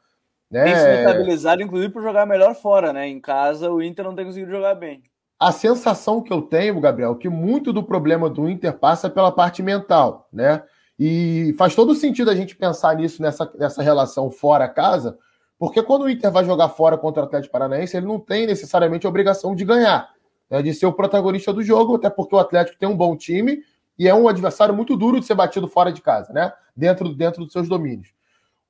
Né? 0.51 0.65
Tem 0.65 0.75
se 0.77 0.89
estabilizado, 1.01 1.63
inclusive, 1.63 1.93
por 1.93 2.03
jogar 2.03 2.27
melhor 2.27 2.55
fora, 2.55 2.93
né? 2.93 3.09
Em 3.09 3.19
casa, 3.19 3.71
o 3.71 3.83
Inter 3.83 4.05
não 4.05 4.15
tem 4.15 4.27
conseguido 4.27 4.51
jogar 4.51 4.75
bem 4.75 5.03
a 5.43 5.51
sensação 5.51 6.23
que 6.23 6.33
eu 6.33 6.41
tenho, 6.41 6.81
Gabriel, 6.81 7.17
que 7.17 7.29
muito 7.29 7.73
do 7.73 7.83
problema 7.83 8.31
do 8.31 8.49
Inter 8.49 8.73
passa 8.79 9.11
pela 9.11 9.33
parte 9.33 9.61
mental, 9.61 10.29
né? 10.33 10.63
E 10.97 11.53
faz 11.59 11.75
todo 11.75 11.97
sentido 11.97 12.31
a 12.31 12.35
gente 12.35 12.55
pensar 12.55 12.95
nisso 12.95 13.21
nessa, 13.21 13.51
nessa 13.59 13.83
relação 13.83 14.31
fora 14.31 14.69
casa, 14.69 15.19
porque 15.59 15.83
quando 15.83 16.03
o 16.03 16.09
Inter 16.09 16.31
vai 16.31 16.45
jogar 16.45 16.69
fora 16.69 16.97
contra 16.97 17.25
o 17.25 17.27
Atlético 17.27 17.53
Paranaense, 17.53 17.97
ele 17.97 18.07
não 18.07 18.21
tem 18.21 18.47
necessariamente 18.47 19.05
a 19.05 19.09
obrigação 19.09 19.53
de 19.57 19.65
ganhar, 19.65 20.11
né? 20.53 20.63
de 20.63 20.75
ser 20.75 20.85
o 20.85 20.93
protagonista 20.93 21.51
do 21.53 21.63
jogo, 21.63 21.97
até 21.97 22.11
porque 22.11 22.37
o 22.37 22.39
Atlético 22.39 22.79
tem 22.79 22.89
um 22.89 22.97
bom 22.97 23.17
time 23.17 23.65
e 23.99 24.07
é 24.07 24.15
um 24.15 24.29
adversário 24.29 24.75
muito 24.75 24.97
duro 24.97 25.19
de 25.19 25.25
ser 25.25 25.35
batido 25.35 25.67
fora 25.67 25.91
de 25.91 26.03
casa, 26.03 26.33
né? 26.33 26.53
Dentro, 26.77 27.15
dentro 27.15 27.45
dos 27.45 27.53
seus 27.53 27.69
domínios. 27.69 28.13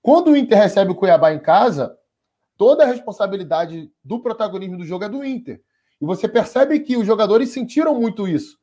Quando 0.00 0.30
o 0.30 0.36
Inter 0.36 0.58
recebe 0.58 0.92
o 0.92 0.94
Cuiabá 0.94 1.32
em 1.32 1.40
casa, 1.40 1.96
toda 2.56 2.84
a 2.84 2.86
responsabilidade 2.86 3.90
do 4.04 4.20
protagonismo 4.20 4.78
do 4.78 4.84
jogo 4.84 5.04
é 5.04 5.08
do 5.08 5.24
Inter. 5.24 5.60
E 6.00 6.04
você 6.04 6.28
percebe 6.28 6.80
que 6.80 6.96
os 6.96 7.06
jogadores 7.06 7.50
sentiram 7.50 7.94
muito 7.94 8.26
isso. 8.26 8.58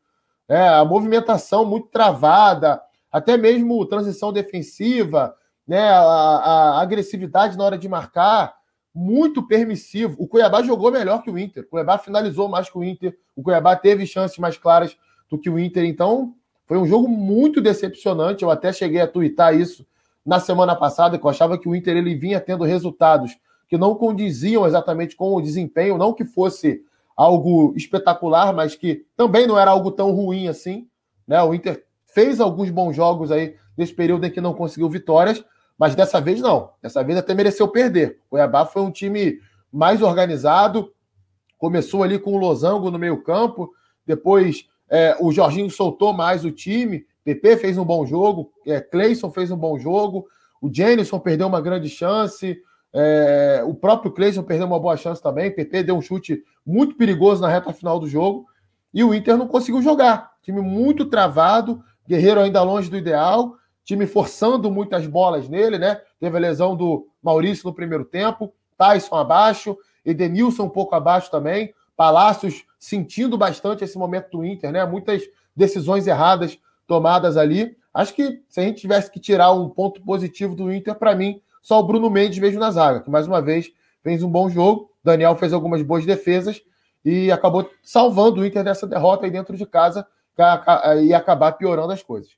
É, 0.47 0.67
a 0.67 0.83
movimentação 0.83 1.63
muito 1.63 1.87
travada, 1.87 2.81
até 3.11 3.37
mesmo 3.37 3.85
transição 3.85 4.33
defensiva, 4.33 5.35
né, 5.67 5.89
a, 5.89 6.01
a, 6.01 6.81
agressividade 6.81 7.57
na 7.57 7.63
hora 7.63 7.77
de 7.77 7.87
marcar, 7.87 8.55
muito 8.93 9.45
permissivo. 9.45 10.15
O 10.19 10.27
Cuiabá 10.27 10.61
jogou 10.61 10.91
melhor 10.91 11.21
que 11.21 11.29
o 11.29 11.37
Inter. 11.37 11.63
O 11.63 11.67
Cuiabá 11.67 11.97
finalizou 11.97 12.47
mais 12.47 12.69
que 12.69 12.77
o 12.77 12.83
Inter. 12.83 13.17
O 13.35 13.41
Cuiabá 13.43 13.75
teve 13.75 14.05
chances 14.05 14.37
mais 14.37 14.57
claras 14.57 14.95
do 15.29 15.37
que 15.37 15.49
o 15.49 15.59
Inter. 15.59 15.85
Então, 15.85 16.33
foi 16.65 16.77
um 16.77 16.85
jogo 16.85 17.07
muito 17.07 17.61
decepcionante. 17.61 18.43
Eu 18.43 18.51
até 18.51 18.73
cheguei 18.73 19.01
a 19.01 19.07
twittar 19.07 19.55
isso 19.55 19.85
na 20.25 20.39
semana 20.39 20.75
passada, 20.75 21.17
que 21.17 21.25
eu 21.25 21.29
achava 21.29 21.57
que 21.57 21.67
o 21.67 21.75
Inter 21.75 21.97
ele 21.97 22.15
vinha 22.15 22.39
tendo 22.39 22.63
resultados 22.63 23.37
que 23.67 23.77
não 23.77 23.95
condiziam 23.95 24.65
exatamente 24.65 25.15
com 25.15 25.35
o 25.35 25.41
desempenho, 25.41 25.97
não 25.97 26.13
que 26.13 26.25
fosse 26.25 26.83
algo 27.15 27.73
espetacular, 27.75 28.53
mas 28.53 28.75
que 28.75 29.05
também 29.15 29.45
não 29.45 29.57
era 29.59 29.71
algo 29.71 29.91
tão 29.91 30.11
ruim 30.11 30.47
assim. 30.47 30.87
Né? 31.27 31.41
O 31.43 31.53
Inter 31.53 31.83
fez 32.05 32.39
alguns 32.39 32.69
bons 32.69 32.95
jogos 32.95 33.31
aí 33.31 33.55
nesse 33.77 33.93
período 33.93 34.25
em 34.25 34.31
que 34.31 34.41
não 34.41 34.53
conseguiu 34.53 34.89
vitórias, 34.89 35.43
mas 35.79 35.95
dessa 35.95 36.19
vez 36.19 36.41
não. 36.41 36.71
Dessa 36.81 37.01
vez 37.01 37.17
até 37.17 37.33
mereceu 37.33 37.67
perder. 37.69 38.19
O 38.27 38.31
Cuiabá 38.31 38.65
foi 38.65 38.81
um 38.81 38.91
time 38.91 39.39
mais 39.71 40.01
organizado, 40.01 40.93
começou 41.57 42.03
ali 42.03 42.19
com 42.19 42.33
o 42.33 42.37
Losango 42.37 42.91
no 42.91 42.99
meio-campo, 42.99 43.71
depois 44.05 44.67
é, 44.89 45.15
o 45.19 45.31
Jorginho 45.31 45.69
soltou 45.71 46.11
mais 46.11 46.43
o 46.43 46.51
time, 46.51 47.05
PP 47.23 47.57
fez 47.57 47.77
um 47.77 47.85
bom 47.85 48.05
jogo, 48.05 48.51
é, 48.67 48.81
Cleison 48.81 49.31
fez 49.31 49.51
um 49.51 49.57
bom 49.57 49.79
jogo, 49.79 50.27
o 50.61 50.69
Jenison 50.71 51.19
perdeu 51.19 51.47
uma 51.47 51.61
grande 51.61 51.87
chance, 51.87 52.59
é, 52.91 53.63
o 53.65 53.73
próprio 53.73 54.11
Cleison 54.11 54.43
perdeu 54.43 54.67
uma 54.67 54.79
boa 54.79 54.97
chance 54.97 55.21
também. 55.21 55.51
PP 55.53 55.83
deu 55.83 55.95
um 55.95 56.01
chute 56.01 56.43
muito 56.65 56.95
perigoso 56.95 57.41
na 57.41 57.47
reta 57.47 57.71
final 57.71 57.99
do 57.99 58.07
jogo. 58.07 58.45
E 58.93 59.03
o 59.03 59.13
Inter 59.13 59.37
não 59.37 59.47
conseguiu 59.47 59.81
jogar. 59.81 60.31
Time 60.41 60.59
muito 60.59 61.05
travado, 61.05 61.81
Guerreiro 62.07 62.41
ainda 62.41 62.63
longe 62.63 62.89
do 62.89 62.97
ideal, 62.97 63.55
time 63.83 64.05
forçando 64.05 64.69
muitas 64.69 65.07
bolas 65.07 65.49
nele, 65.49 65.77
né? 65.77 66.01
Teve 66.19 66.37
a 66.37 66.39
lesão 66.39 66.75
do 66.75 67.07
Maurício 67.21 67.67
no 67.67 67.73
primeiro 67.73 68.05
tempo, 68.05 68.53
Tyson 68.77 69.15
abaixo, 69.15 69.77
Edenilson 70.05 70.63
um 70.63 70.69
pouco 70.69 70.95
abaixo 70.95 71.29
também, 71.29 71.73
Palácios 71.95 72.63
sentindo 72.77 73.37
bastante 73.37 73.83
esse 73.83 73.97
momento 73.97 74.31
do 74.31 74.45
Inter, 74.45 74.71
né? 74.71 74.85
Muitas 74.85 75.23
decisões 75.55 76.07
erradas 76.07 76.57
tomadas 76.87 77.35
ali. 77.35 77.75
Acho 77.93 78.13
que 78.13 78.41
se 78.47 78.59
a 78.59 78.63
gente 78.63 78.79
tivesse 78.79 79.11
que 79.11 79.19
tirar 79.19 79.51
um 79.51 79.67
ponto 79.67 80.01
positivo 80.01 80.55
do 80.55 80.71
Inter, 80.71 80.95
para 80.95 81.15
mim, 81.15 81.41
só 81.61 81.79
o 81.79 81.83
Bruno 81.83 82.09
Mendes 82.09 82.37
vejo 82.37 82.57
na 82.57 82.71
zaga, 82.71 83.01
que 83.01 83.09
mais 83.09 83.27
uma 83.27 83.41
vez 83.41 83.69
fez 84.01 84.23
um 84.23 84.29
bom 84.29 84.49
jogo. 84.49 84.89
Daniel 85.03 85.35
fez 85.35 85.51
algumas 85.51 85.81
boas 85.81 86.05
defesas 86.05 86.61
e 87.03 87.31
acabou 87.31 87.69
salvando 87.81 88.41
o 88.41 88.45
Inter 88.45 88.63
dessa 88.63 88.87
derrota 88.87 89.25
aí 89.25 89.31
dentro 89.31 89.57
de 89.57 89.65
casa 89.65 90.07
e 91.03 91.13
acabar 91.13 91.51
piorando 91.53 91.91
as 91.91 92.01
coisas. 92.01 92.31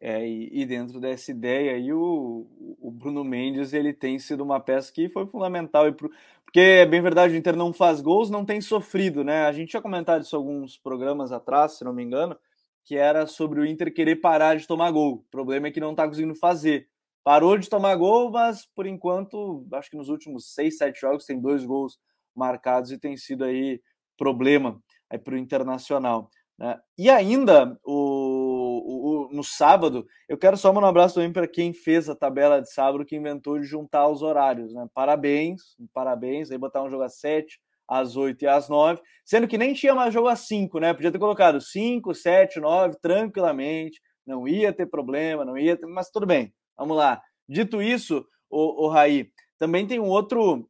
É, 0.00 0.26
e, 0.26 0.62
e, 0.62 0.66
dentro 0.66 1.00
dessa 1.00 1.30
ideia 1.30 1.72
aí, 1.72 1.92
o, 1.92 2.46
o, 2.80 2.90
Bruno 2.90 3.24
Mendes 3.24 3.72
ele 3.72 3.94
tem 3.94 4.18
sido 4.18 4.44
uma 4.44 4.60
peça 4.60 4.92
que 4.92 5.08
foi 5.08 5.26
fundamental. 5.26 5.90
Pro, 5.94 6.10
porque 6.44 6.60
é 6.60 6.86
bem 6.86 7.00
verdade, 7.00 7.34
o 7.34 7.36
Inter 7.36 7.56
não 7.56 7.72
faz 7.72 8.00
gols, 8.00 8.28
não 8.30 8.44
tem 8.44 8.60
sofrido, 8.60 9.24
né? 9.24 9.46
A 9.46 9.52
gente 9.52 9.70
tinha 9.70 9.82
comentado 9.82 10.22
isso 10.22 10.36
alguns 10.36 10.76
programas 10.76 11.32
atrás, 11.32 11.72
se 11.72 11.84
não 11.84 11.94
me 11.94 12.02
engano, 12.02 12.36
que 12.84 12.96
era 12.96 13.26
sobre 13.26 13.60
o 13.60 13.66
Inter 13.66 13.92
querer 13.92 14.16
parar 14.16 14.56
de 14.56 14.66
tomar 14.66 14.90
gol. 14.90 15.14
O 15.14 15.30
problema 15.30 15.68
é 15.68 15.70
que 15.70 15.80
não 15.80 15.92
está 15.92 16.06
conseguindo 16.06 16.34
fazer 16.34 16.88
parou 17.26 17.58
de 17.58 17.68
tomar 17.68 17.96
gol, 17.96 18.30
mas 18.30 18.66
por 18.66 18.86
enquanto, 18.86 19.66
acho 19.72 19.90
que 19.90 19.96
nos 19.96 20.08
últimos 20.08 20.54
seis, 20.54 20.78
sete 20.78 21.00
jogos 21.00 21.24
tem 21.26 21.40
dois 21.40 21.64
gols 21.64 21.98
marcados 22.32 22.92
e 22.92 22.98
tem 22.98 23.16
sido 23.16 23.42
aí 23.42 23.82
problema 24.16 24.80
aí 25.10 25.18
para 25.18 25.34
o 25.34 25.36
Internacional. 25.36 26.30
Né? 26.56 26.78
E 26.96 27.10
ainda, 27.10 27.76
o, 27.84 28.55
o, 28.78 29.28
no 29.32 29.44
sábado, 29.44 30.06
eu 30.28 30.36
quero 30.36 30.56
só 30.56 30.72
mandar 30.72 30.86
um 30.86 30.90
abraço 30.90 31.14
também 31.14 31.32
para 31.32 31.46
quem 31.46 31.72
fez 31.72 32.08
a 32.08 32.14
tabela 32.14 32.60
de 32.60 32.72
sábado, 32.72 33.04
que 33.04 33.16
inventou 33.16 33.58
de 33.58 33.66
juntar 33.66 34.08
os 34.08 34.22
horários. 34.22 34.72
Né? 34.72 34.86
Parabéns, 34.94 35.62
parabéns, 35.92 36.50
aí 36.50 36.58
botar 36.58 36.82
um 36.82 36.90
jogo 36.90 37.02
às 37.02 37.18
sete, 37.18 37.60
às 37.88 38.16
oito 38.16 38.42
e 38.42 38.48
às 38.48 38.68
nove, 38.68 39.00
sendo 39.24 39.46
que 39.46 39.58
nem 39.58 39.72
tinha 39.72 39.94
mais 39.94 40.12
jogo 40.12 40.28
às 40.28 40.40
cinco, 40.40 40.80
né? 40.80 40.92
Podia 40.92 41.12
ter 41.12 41.20
colocado 41.20 41.60
cinco, 41.60 42.14
sete, 42.14 42.58
nove, 42.58 42.96
tranquilamente, 43.00 44.00
não 44.26 44.48
ia 44.48 44.72
ter 44.72 44.86
problema, 44.86 45.44
não 45.44 45.56
ia 45.56 45.76
ter, 45.76 45.86
mas 45.86 46.10
tudo 46.10 46.26
bem, 46.26 46.52
Vamos 46.76 46.96
lá. 46.96 47.22
Dito 47.48 47.80
isso, 47.80 48.26
o, 48.50 48.86
o 48.86 48.88
Raí, 48.88 49.30
também 49.58 49.86
tem 49.86 49.98
um 49.98 50.08
outro, 50.08 50.68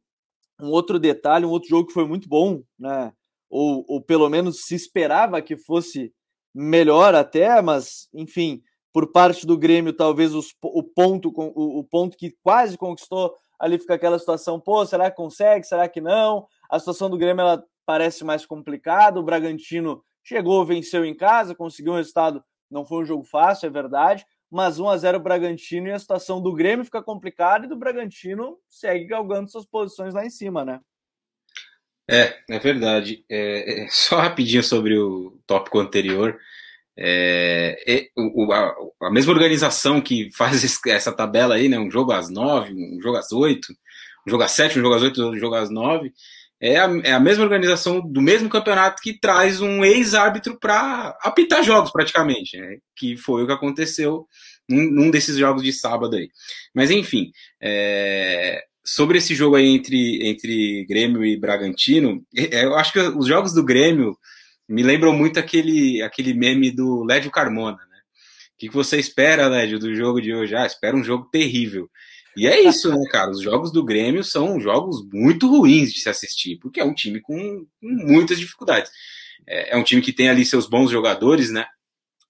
um 0.59 0.67
outro 0.69 0.97
detalhe, 0.97 1.45
um 1.45 1.49
outro 1.49 1.69
jogo 1.69 1.87
que 1.87 1.93
foi 1.93 2.07
muito 2.07 2.29
bom, 2.29 2.63
né? 2.79 3.11
Ou, 3.49 3.83
ou 3.87 4.01
pelo 4.01 4.29
menos 4.29 4.65
se 4.65 4.75
esperava 4.75 5.41
que 5.41 5.57
fosse 5.57 6.13
melhor 6.53 7.15
até, 7.15 7.61
mas 7.61 8.07
enfim, 8.13 8.61
por 8.93 9.11
parte 9.11 9.45
do 9.45 9.57
Grêmio, 9.57 9.93
talvez 9.93 10.33
os, 10.33 10.53
o 10.61 10.83
ponto 10.83 11.31
o, 11.35 11.79
o, 11.79 11.83
ponto 11.83 12.17
que 12.17 12.35
quase 12.41 12.77
conquistou 12.77 13.33
ali 13.59 13.77
fica 13.77 13.93
aquela 13.93 14.17
situação, 14.17 14.59
pô, 14.59 14.85
será 14.85 15.09
que 15.09 15.17
consegue? 15.17 15.65
Será 15.65 15.87
que 15.87 16.01
não? 16.01 16.47
A 16.69 16.79
situação 16.79 17.09
do 17.09 17.17
Grêmio 17.17 17.41
ela 17.41 17.63
parece 17.85 18.23
mais 18.23 18.45
complicada. 18.45 19.19
O 19.19 19.23
Bragantino 19.23 20.03
chegou, 20.23 20.65
venceu 20.65 21.05
em 21.05 21.15
casa, 21.15 21.55
conseguiu 21.55 21.93
um 21.93 21.97
resultado, 21.97 22.43
não 22.69 22.85
foi 22.85 23.03
um 23.03 23.05
jogo 23.05 23.23
fácil, 23.23 23.67
é 23.67 23.69
verdade, 23.69 24.25
mas 24.49 24.79
1 24.79 24.89
a 24.89 24.97
0 24.97 25.19
Bragantino 25.19 25.87
e 25.87 25.91
a 25.91 25.99
situação 25.99 26.41
do 26.41 26.53
Grêmio 26.53 26.85
fica 26.85 27.01
complicada 27.01 27.65
e 27.65 27.69
do 27.69 27.77
Bragantino 27.77 28.57
segue 28.67 29.05
galgando 29.05 29.49
suas 29.49 29.65
posições 29.65 30.13
lá 30.13 30.25
em 30.25 30.29
cima, 30.29 30.65
né? 30.65 30.81
É, 32.09 32.37
é 32.49 32.59
verdade. 32.59 33.23
É, 33.29 33.83
é, 33.83 33.87
só 33.91 34.17
rapidinho 34.17 34.63
sobre 34.63 34.97
o 34.97 35.37
tópico 35.45 35.79
anterior. 35.79 36.37
É, 36.99 38.09
o, 38.15 38.51
a, 38.51 38.73
a, 39.03 39.11
mesma 39.11 39.33
organização 39.33 40.01
que 40.01 40.31
faz 40.35 40.81
essa 40.87 41.11
tabela 41.11 41.55
aí, 41.55 41.69
né? 41.69 41.77
Um 41.77 41.91
jogo 41.91 42.11
às 42.11 42.29
nove, 42.29 42.73
um 42.73 42.99
jogo 43.01 43.17
às 43.17 43.31
oito. 43.31 43.71
um 44.25 44.31
jogo 44.31 44.43
às 44.43 44.51
7, 44.51 44.79
um 44.79 44.81
jogo 44.81 44.95
às 44.95 45.01
8, 45.03 45.21
outro 45.21 45.39
jogo 45.39 45.55
às 45.55 45.69
9. 45.69 46.11
É 46.59 46.79
a, 46.79 46.89
é 47.03 47.11
a 47.13 47.19
mesma 47.19 47.43
organização 47.43 48.01
do 48.01 48.19
mesmo 48.19 48.49
campeonato 48.49 49.01
que 49.01 49.19
traz 49.19 49.61
um 49.61 49.85
ex-árbitro 49.85 50.57
para 50.59 51.15
apitar 51.21 51.63
jogos, 51.63 51.91
praticamente, 51.91 52.57
né? 52.57 52.77
que 52.95 53.15
foi 53.15 53.43
o 53.43 53.47
que 53.47 53.53
aconteceu 53.53 54.27
num, 54.67 54.89
num, 54.91 55.11
desses 55.11 55.37
jogos 55.37 55.61
de 55.61 55.71
sábado 55.71 56.15
aí. 56.15 56.29
Mas 56.73 56.89
enfim, 56.89 57.31
é, 57.61 58.63
sobre 58.87 59.17
esse 59.17 59.35
jogo 59.35 59.57
aí 59.57 59.67
entre, 59.67 60.25
entre 60.25 60.85
Grêmio 60.85 61.25
e 61.25 61.35
Bragantino, 61.35 62.25
é, 62.33 62.63
eu 62.63 62.73
acho 62.75 62.93
que 62.93 62.99
os 62.99 63.27
jogos 63.27 63.53
do 63.53 63.61
Grêmio 63.61 64.17
me 64.67 64.81
lembram 64.81 65.11
muito 65.11 65.37
aquele, 65.37 66.01
aquele 66.01 66.33
meme 66.33 66.71
do 66.71 67.03
Lédio 67.03 67.29
Carmona, 67.29 67.77
né? 67.77 67.97
O 68.53 68.57
que 68.57 68.69
você 68.69 68.97
espera, 68.97 69.47
Lédio, 69.47 69.77
do 69.77 69.93
jogo 69.93 70.21
de 70.21 70.33
hoje? 70.33 70.55
Ah, 70.55 70.65
espera 70.65 70.95
um 70.95 71.03
jogo 71.03 71.27
terrível. 71.29 71.89
E 72.35 72.47
é 72.47 72.61
isso, 72.61 72.89
né, 72.89 73.03
cara? 73.11 73.29
Os 73.29 73.41
jogos 73.41 73.73
do 73.73 73.83
Grêmio 73.83 74.23
são 74.23 74.59
jogos 74.59 75.05
muito 75.11 75.49
ruins 75.49 75.91
de 75.91 75.99
se 75.99 76.09
assistir, 76.09 76.57
porque 76.57 76.79
é 76.79 76.85
um 76.85 76.93
time 76.93 77.19
com 77.19 77.65
muitas 77.81 78.39
dificuldades. 78.39 78.89
É, 79.45 79.75
é 79.75 79.77
um 79.77 79.83
time 79.83 80.01
que 80.01 80.13
tem 80.13 80.29
ali 80.29 80.45
seus 80.45 80.65
bons 80.65 80.89
jogadores, 80.89 81.51
né? 81.51 81.65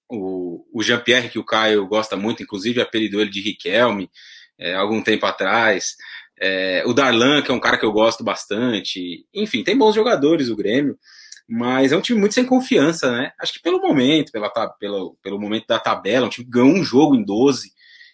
O, 0.10 0.66
o 0.74 0.82
Jean-Pierre, 0.82 1.30
que 1.30 1.38
o 1.38 1.46
Caio 1.46 1.86
gosta 1.86 2.16
muito, 2.16 2.42
inclusive 2.42 2.82
apelidou 2.82 3.22
ele 3.22 3.30
de 3.30 3.42
Riquelme 3.42 4.10
é, 4.58 4.74
algum 4.74 5.02
tempo 5.04 5.26
atrás. 5.26 5.96
É, 6.40 6.84
o 6.86 6.94
Darlan, 6.94 7.42
que 7.42 7.52
é 7.52 7.54
um 7.54 7.60
cara 7.60 7.78
que 7.78 7.86
eu 7.86 7.92
gosto 7.92 8.24
bastante. 8.24 9.26
Enfim, 9.34 9.64
tem 9.64 9.78
bons 9.78 9.96
jogadores 9.96 10.50
o 10.50 10.56
Grêmio, 10.56 10.98
mas 11.48 11.92
é 11.92 11.98
um 11.98 12.02
time 12.02 12.20
muito 12.20 12.36
sem 12.36 12.46
confiança, 12.46 13.12
né? 13.12 13.32
Acho 13.40 13.54
que 13.54 13.62
pelo 13.62 13.80
momento, 13.80 14.32
pela, 14.32 14.50
pelo, 14.80 15.18
pelo 15.24 15.40
momento 15.40 15.66
da 15.68 15.80
tabela, 15.80 16.28
um 16.28 16.30
time 16.30 16.46
que 16.46 16.52
ganhou 16.52 16.70
um 16.70 16.84
jogo 16.84 17.16
em 17.16 17.24
12 17.24 17.72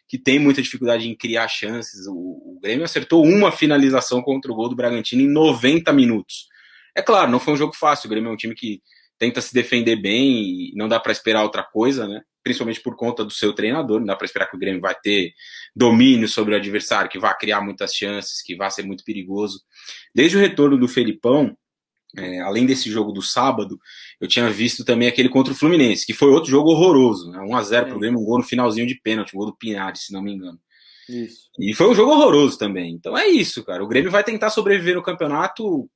que 0.07 0.17
tem 0.19 0.37
muita 0.37 0.61
dificuldade 0.61 1.09
em 1.09 1.15
criar 1.15 1.47
chances. 1.47 2.05
O, 2.05 2.13
o 2.13 2.59
Grêmio 2.61 2.85
acertou 2.85 3.25
uma 3.25 3.51
finalização 3.51 4.21
contra 4.21 4.51
o 4.51 4.55
gol 4.55 4.69
do 4.69 4.75
Bragantino 4.75 5.23
em 5.23 5.27
90 5.27 5.91
minutos. 5.91 6.47
É 6.95 7.01
claro, 7.01 7.31
não 7.31 7.39
foi 7.39 7.55
um 7.55 7.57
jogo 7.57 7.75
fácil. 7.75 8.07
O 8.07 8.09
Grêmio 8.11 8.29
é 8.29 8.31
um 8.33 8.37
time 8.37 8.53
que 8.53 8.79
tenta 9.17 9.41
se 9.41 9.53
defender 9.53 9.95
bem 9.95 10.69
e 10.69 10.73
não 10.75 10.87
dá 10.87 10.99
para 10.99 11.11
esperar 11.11 11.41
outra 11.41 11.63
coisa, 11.63 12.07
né? 12.07 12.21
Principalmente 12.43 12.81
por 12.81 12.95
conta 12.95 13.23
do 13.23 13.31
seu 13.31 13.53
treinador. 13.53 13.99
Não 13.99 14.07
dá 14.07 14.15
para 14.15 14.25
esperar 14.25 14.47
que 14.47 14.55
o 14.55 14.59
Grêmio 14.59 14.81
vai 14.81 14.95
ter 14.95 15.33
domínio 15.75 16.27
sobre 16.27 16.53
o 16.53 16.57
adversário, 16.57 17.09
que 17.09 17.19
vai 17.19 17.35
criar 17.37 17.61
muitas 17.61 17.93
chances, 17.93 18.41
que 18.41 18.55
vai 18.55 18.69
ser 18.69 18.83
muito 18.83 19.03
perigoso. 19.03 19.61
Desde 20.13 20.37
o 20.37 20.39
retorno 20.39 20.77
do 20.77 20.87
Felipão, 20.87 21.55
é, 22.15 22.41
além 22.41 22.65
desse 22.65 22.91
jogo 22.91 23.11
do 23.11 23.21
sábado, 23.21 23.79
eu 24.21 24.27
tinha 24.27 24.49
visto 24.49 24.85
também 24.85 25.07
aquele 25.07 25.29
contra 25.29 25.53
o 25.53 25.55
Fluminense, 25.55 26.05
que 26.05 26.13
foi 26.13 26.29
outro 26.29 26.51
jogo 26.51 26.69
horroroso, 26.69 27.31
né? 27.31 27.39
1x0 27.39 27.87
pro 27.87 27.99
Grêmio, 27.99 28.19
um 28.19 28.25
gol 28.25 28.37
no 28.37 28.43
finalzinho 28.43 28.85
de 28.85 28.99
pênalti, 29.01 29.33
um 29.33 29.39
gol 29.39 29.47
do 29.47 29.57
Pinari, 29.57 29.97
se 29.97 30.13
não 30.13 30.21
me 30.21 30.33
engano. 30.33 30.59
Isso. 31.09 31.49
E 31.59 31.73
foi 31.73 31.89
um 31.89 31.95
jogo 31.95 32.11
horroroso 32.11 32.57
também. 32.57 32.93
Então 32.93 33.17
é 33.17 33.27
isso, 33.27 33.63
cara. 33.63 33.83
O 33.83 33.87
Grêmio 33.87 34.11
vai 34.11 34.23
tentar 34.23 34.49
sobreviver 34.49 34.95
no 34.95 35.03
campeonato 35.03 35.89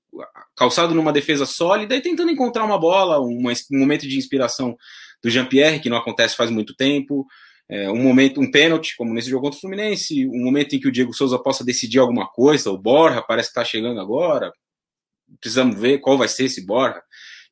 calçado 0.55 0.95
numa 0.95 1.13
defesa 1.13 1.45
sólida 1.45 1.95
e 1.95 2.01
tentando 2.01 2.31
encontrar 2.31 2.65
uma 2.65 2.79
bola, 2.79 3.21
um 3.21 3.41
momento 3.71 4.07
de 4.07 4.17
inspiração 4.17 4.75
do 5.23 5.29
Jean-Pierre, 5.29 5.79
que 5.79 5.89
não 5.89 5.97
acontece 5.97 6.35
faz 6.35 6.49
muito 6.49 6.75
tempo. 6.75 7.25
É, 7.69 7.89
um 7.91 8.01
momento, 8.01 8.39
um 8.39 8.49
pênalti, 8.49 8.95
como 8.95 9.13
nesse 9.13 9.29
jogo 9.29 9.43
contra 9.43 9.57
o 9.57 9.61
Fluminense, 9.61 10.25
um 10.27 10.43
momento 10.43 10.75
em 10.75 10.79
que 10.79 10.87
o 10.87 10.91
Diego 10.91 11.13
Souza 11.13 11.37
possa 11.37 11.65
decidir 11.65 11.99
alguma 11.99 12.27
coisa, 12.27 12.71
o 12.71 12.77
Borja 12.77 13.21
parece 13.21 13.49
que 13.49 13.59
está 13.59 13.65
chegando 13.65 13.99
agora, 13.99 14.53
precisamos 15.41 15.77
ver 15.77 15.99
qual 15.99 16.17
vai 16.17 16.29
ser 16.29 16.45
esse 16.45 16.65
Borja, 16.65 17.01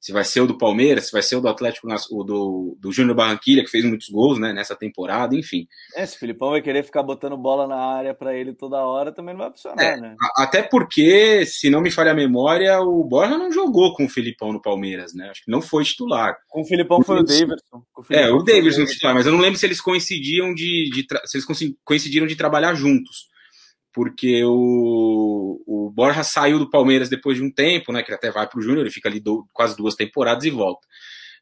se 0.06 0.12
vai 0.12 0.24
ser 0.24 0.41
o 0.41 0.46
do 0.46 0.56
Palmeiras, 0.56 1.08
se 1.08 1.12
vai 1.12 1.24
ser 1.24 1.36
o 1.36 1.41
do 1.41 1.48
Atlético, 1.48 1.88
o 2.12 2.24
do, 2.24 2.78
do 2.80 2.91
Júnior 2.91 3.15
Barranquilha, 3.15 3.63
que 3.63 3.72
fez 3.72 3.84
muitos 3.84 4.08
gols 4.08 4.38
né, 4.38 4.54
nessa 4.54 4.76
temporada, 4.76 5.36
enfim. 5.36 5.68
É, 5.96 6.06
se 6.06 6.15
o 6.15 6.20
Filipão 6.20 6.52
vai 6.52 6.62
querer 6.62 6.84
ficar 6.84 7.02
botando 7.02 7.36
bola 7.36 7.65
na 7.65 7.76
área 7.76 8.13
para 8.13 8.38
ele 8.38 8.54
toda 8.54 8.86
hora, 8.86 9.12
também 9.12 9.34
não 9.34 9.41
vai 9.41 9.50
funcionar, 9.50 9.84
é, 9.84 9.98
né? 9.98 10.15
Até 10.38 10.62
porque, 10.62 11.44
se 11.48 11.72
não 11.72 11.82
me 11.82 11.89
falha 11.89 12.12
a 12.12 12.15
memória, 12.15 12.80
o 12.82 13.04
Borja 13.04 13.36
não 13.36 13.52
jogou 13.52 13.96
com 13.96 14.06
o 14.06 14.10
Filipão 14.10 14.54
no 14.54 14.62
Palmeiras, 14.62 15.15
né? 15.15 15.28
Acho 15.32 15.44
que 15.44 15.50
não 15.50 15.60
foi 15.60 15.84
titular. 15.84 16.38
Com 16.50 16.62
o 16.62 16.68
Filipão 16.68 17.02
foi 17.02 17.22
o 17.22 17.24
Davidson. 17.24 17.82
O 17.98 18.13
é, 18.13 18.32
o 18.32 18.44
Davidson 18.44 18.86
titular, 18.86 19.15
mas 19.15 19.26
eu 19.26 19.32
não 19.32 19.39
lembro 19.39 19.58
se 19.58 19.65
eles 19.65 19.82
coincidiam 19.82 20.54
de, 20.54 20.88
de 20.91 21.08
se 21.26 21.38
eles 21.38 21.74
coincidiram 21.84 22.28
de 22.28 22.36
trabalhar 22.36 22.76
juntos 22.76 23.34
porque 23.95 24.43
o, 24.43 25.63
o 25.65 25.89
Borja 25.89 26.21
saiu 26.21 26.60
do 26.60 26.69
Palmeiras 26.69 27.08
depois 27.08 27.38
de 27.38 27.43
um 27.43 27.49
tempo, 27.49 27.93
né? 27.93 28.03
Que 28.03 28.12
até 28.12 28.29
vai 28.29 28.45
para 28.45 28.60
o 28.60 28.62
Júnior, 28.62 28.81
ele 28.81 28.91
fica 28.91 29.08
ali 29.08 29.21
do, 29.21 29.47
quase 29.53 29.77
duas 29.77 29.95
temporadas 29.95 30.43
e 30.43 30.49
volta. 30.49 30.86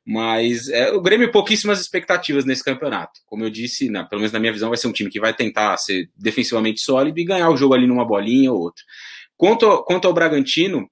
Mas 0.05 0.69
é, 0.69 0.91
o 0.91 1.01
Grêmio 1.01 1.31
pouquíssimas 1.31 1.81
expectativas 1.81 2.45
nesse 2.45 2.63
campeonato. 2.63 3.21
Como 3.25 3.43
eu 3.43 3.49
disse, 3.49 3.89
na, 3.89 4.03
pelo 4.03 4.19
menos 4.19 4.31
na 4.31 4.39
minha 4.39 4.53
visão, 4.53 4.69
vai 4.69 4.77
ser 4.77 4.87
um 4.87 4.91
time 4.91 5.09
que 5.09 5.19
vai 5.19 5.33
tentar 5.33 5.75
ser 5.77 6.11
defensivamente 6.15 6.79
sólido 6.81 7.17
e 7.17 7.25
ganhar 7.25 7.49
o 7.49 7.57
jogo 7.57 7.73
ali 7.73 7.87
numa 7.87 8.05
bolinha 8.05 8.51
ou 8.51 8.59
outra. 8.59 8.83
Quanto, 9.35 9.83
quanto 9.83 10.07
ao 10.07 10.13
Bragantino, 10.13 10.87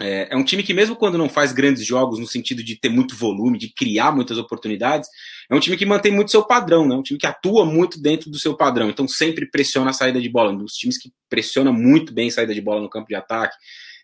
é, 0.00 0.28
é, 0.32 0.36
um 0.36 0.42
time 0.42 0.62
que, 0.62 0.74
mesmo 0.74 0.96
quando 0.96 1.16
não 1.16 1.28
faz 1.28 1.52
grandes 1.52 1.84
jogos, 1.86 2.18
no 2.18 2.26
sentido 2.26 2.64
de 2.64 2.76
ter 2.76 2.88
muito 2.88 3.14
volume, 3.14 3.58
de 3.58 3.72
criar 3.72 4.10
muitas 4.10 4.38
oportunidades, 4.38 5.08
é 5.48 5.54
um 5.54 5.60
time 5.60 5.76
que 5.76 5.86
mantém 5.86 6.10
muito 6.10 6.32
seu 6.32 6.44
padrão, 6.44 6.86
né? 6.86 6.96
um 6.96 7.02
time 7.02 7.18
que 7.18 7.26
atua 7.26 7.64
muito 7.64 8.00
dentro 8.00 8.28
do 8.28 8.38
seu 8.38 8.56
padrão, 8.56 8.90
então 8.90 9.06
sempre 9.06 9.48
pressiona 9.48 9.90
a 9.90 9.92
saída 9.92 10.20
de 10.20 10.28
bola. 10.28 10.50
Um 10.50 10.56
dos 10.56 10.72
times 10.72 10.98
que 10.98 11.12
pressiona 11.30 11.72
muito 11.72 12.12
bem 12.12 12.28
a 12.28 12.32
saída 12.32 12.52
de 12.52 12.60
bola 12.60 12.80
no 12.80 12.90
campo 12.90 13.06
de 13.06 13.14
ataque, 13.14 13.56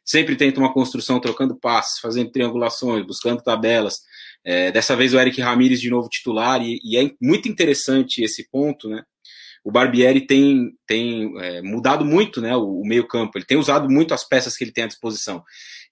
sempre 0.04 0.36
tenta 0.36 0.60
uma 0.60 0.72
construção 0.72 1.18
trocando 1.18 1.58
passes, 1.58 1.98
fazendo 2.00 2.30
triangulações, 2.30 3.04
buscando 3.04 3.42
tabelas. 3.42 3.94
É, 4.44 4.70
dessa 4.70 4.96
vez 4.96 5.12
o 5.12 5.18
Eric 5.18 5.40
Ramires 5.40 5.80
de 5.80 5.90
novo 5.90 6.08
titular, 6.08 6.62
e, 6.62 6.80
e 6.84 6.96
é 6.96 7.10
muito 7.20 7.48
interessante 7.48 8.22
esse 8.22 8.48
ponto, 8.48 8.88
né? 8.88 9.02
O 9.64 9.70
Barbieri 9.70 10.26
tem, 10.26 10.72
tem 10.86 11.32
é, 11.38 11.62
mudado 11.62 12.04
muito 12.04 12.40
né, 12.40 12.56
o, 12.56 12.80
o 12.80 12.86
meio-campo, 12.86 13.36
ele 13.36 13.44
tem 13.44 13.58
usado 13.58 13.88
muito 13.90 14.14
as 14.14 14.26
peças 14.26 14.56
que 14.56 14.64
ele 14.64 14.72
tem 14.72 14.84
à 14.84 14.86
disposição. 14.86 15.42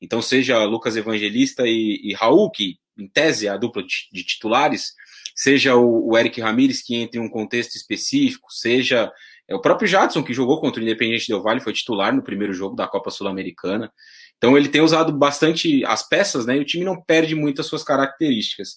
Então, 0.01 0.23
seja 0.23 0.65
Lucas 0.65 0.97
Evangelista 0.97 1.65
e, 1.67 2.01
e 2.03 2.15
Raul, 2.15 2.51
que 2.51 2.77
em 2.99 3.09
tese 3.09 3.47
é 3.47 3.51
a 3.51 3.57
dupla 3.57 3.83
de, 3.83 4.09
de 4.13 4.25
titulares, 4.25 4.93
seja 5.35 5.77
o, 5.77 6.11
o, 6.11 6.19
Eric 6.19 6.41
Ramires, 6.41 6.83
que 6.83 6.97
entra 6.97 7.21
em 7.21 7.23
um 7.23 7.29
contexto 7.29 7.77
específico, 7.77 8.51
seja 8.51 9.13
é, 9.49 9.55
o 9.55 9.61
próprio 9.61 9.89
Jadson, 9.89 10.23
que 10.23 10.35
jogou 10.35 10.61
contra 10.61 10.81
o 10.81 10.83
Independente 10.83 11.29
Del 11.29 11.43
Vale, 11.43 11.61
foi 11.61 11.73
titular 11.73 12.15
no 12.15 12.23
primeiro 12.23 12.53
jogo 12.53 12.75
da 12.75 12.89
Copa 12.89 13.11
Sul-Americana. 13.11 13.93
Então, 14.37 14.57
ele 14.57 14.69
tem 14.69 14.81
usado 14.81 15.13
bastante 15.13 15.85
as 15.85 16.09
peças, 16.09 16.47
né, 16.47 16.57
e 16.57 16.61
o 16.61 16.65
time 16.65 16.85
não 16.85 17.01
perde 17.01 17.35
muito 17.35 17.61
as 17.61 17.67
suas 17.67 17.83
características. 17.83 18.77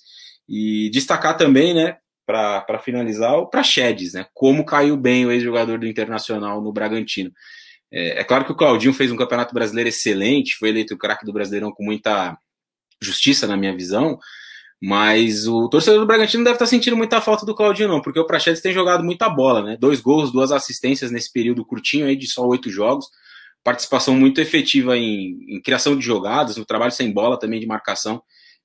E 0.49 0.89
destacar 0.91 1.37
também, 1.37 1.73
né, 1.73 1.97
para 2.31 2.79
finalizar, 2.79 3.33
o 3.35 3.47
Praxedes, 3.47 4.13
né? 4.13 4.25
Como 4.33 4.65
caiu 4.65 4.95
bem 4.95 5.25
o 5.25 5.31
ex-jogador 5.31 5.77
do 5.79 5.87
Internacional 5.87 6.61
no 6.61 6.71
Bragantino. 6.71 7.31
É, 7.91 8.21
é, 8.21 8.23
claro 8.23 8.45
que 8.45 8.51
o 8.51 8.55
Claudinho 8.55 8.93
fez 8.93 9.11
um 9.11 9.17
campeonato 9.17 9.53
brasileiro 9.53 9.89
excelente, 9.89 10.55
foi 10.57 10.69
eleito 10.69 10.93
o 10.93 10.97
craque 10.97 11.25
do 11.25 11.33
Brasileirão 11.33 11.71
com 11.71 11.83
muita 11.83 12.37
justiça, 13.01 13.45
na 13.47 13.57
minha 13.57 13.75
visão, 13.75 14.17
mas 14.81 15.47
o 15.47 15.67
torcedor 15.67 15.99
do 15.99 16.07
Bragantino 16.07 16.43
deve 16.43 16.55
estar 16.55 16.67
sentindo 16.67 16.95
muita 16.95 17.19
falta 17.19 17.45
do 17.45 17.53
Claudinho, 17.53 17.89
não, 17.89 18.01
porque 18.01 18.19
o 18.19 18.25
Praxedes 18.25 18.61
tem 18.61 18.71
jogado 18.71 19.03
muita 19.03 19.29
bola, 19.29 19.61
né? 19.61 19.77
Dois 19.79 19.99
gols, 19.99 20.31
duas 20.31 20.51
assistências 20.51 21.11
nesse 21.11 21.31
período 21.31 21.65
curtinho 21.65 22.05
aí 22.05 22.15
de 22.15 22.27
só 22.27 22.45
oito 22.47 22.69
jogos, 22.69 23.07
participação 23.63 24.15
muito 24.15 24.39
efetiva 24.39 24.97
em, 24.97 25.37
em 25.49 25.61
criação 25.61 25.97
de 25.97 26.05
jogadas, 26.05 26.57
no 26.57 26.65
trabalho 26.65 26.91
sem 26.91 27.11
bola 27.11 27.37
também 27.37 27.59
de 27.59 27.67
marcação 27.67 28.21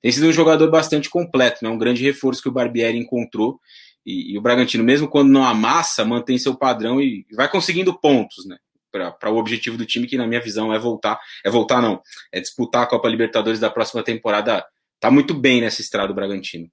tem 0.07 0.13
sido 0.13 0.29
um 0.29 0.33
jogador 0.33 0.71
bastante 0.71 1.11
completo, 1.11 1.65
né? 1.65 1.69
um 1.69 1.77
grande 1.77 2.01
reforço 2.05 2.41
que 2.41 2.49
o 2.49 2.53
Barbieri 2.53 2.97
encontrou. 2.97 3.59
E, 4.07 4.35
e 4.35 4.39
o 4.39 4.41
Bragantino, 4.41 4.85
mesmo 4.85 5.09
quando 5.09 5.33
não 5.33 5.43
amassa, 5.43 6.05
mantém 6.05 6.39
seu 6.39 6.57
padrão 6.57 7.01
e 7.01 7.27
vai 7.35 7.51
conseguindo 7.51 7.99
pontos, 7.99 8.47
né? 8.47 8.57
Para 8.93 9.33
o 9.33 9.37
objetivo 9.37 9.77
do 9.77 9.85
time, 9.85 10.07
que 10.07 10.17
na 10.17 10.25
minha 10.25 10.41
visão 10.41 10.73
é 10.73 10.79
voltar. 10.79 11.19
É 11.45 11.51
voltar, 11.51 11.83
não. 11.83 12.01
É 12.31 12.39
disputar 12.41 12.85
a 12.85 12.87
Copa 12.87 13.09
Libertadores 13.09 13.59
da 13.59 13.69
próxima 13.69 14.01
temporada. 14.01 14.65
Tá 15.01 15.11
muito 15.11 15.35
bem 15.35 15.61
nessa 15.61 15.81
estrada 15.81 16.13
o 16.13 16.15
Bragantino. 16.15 16.71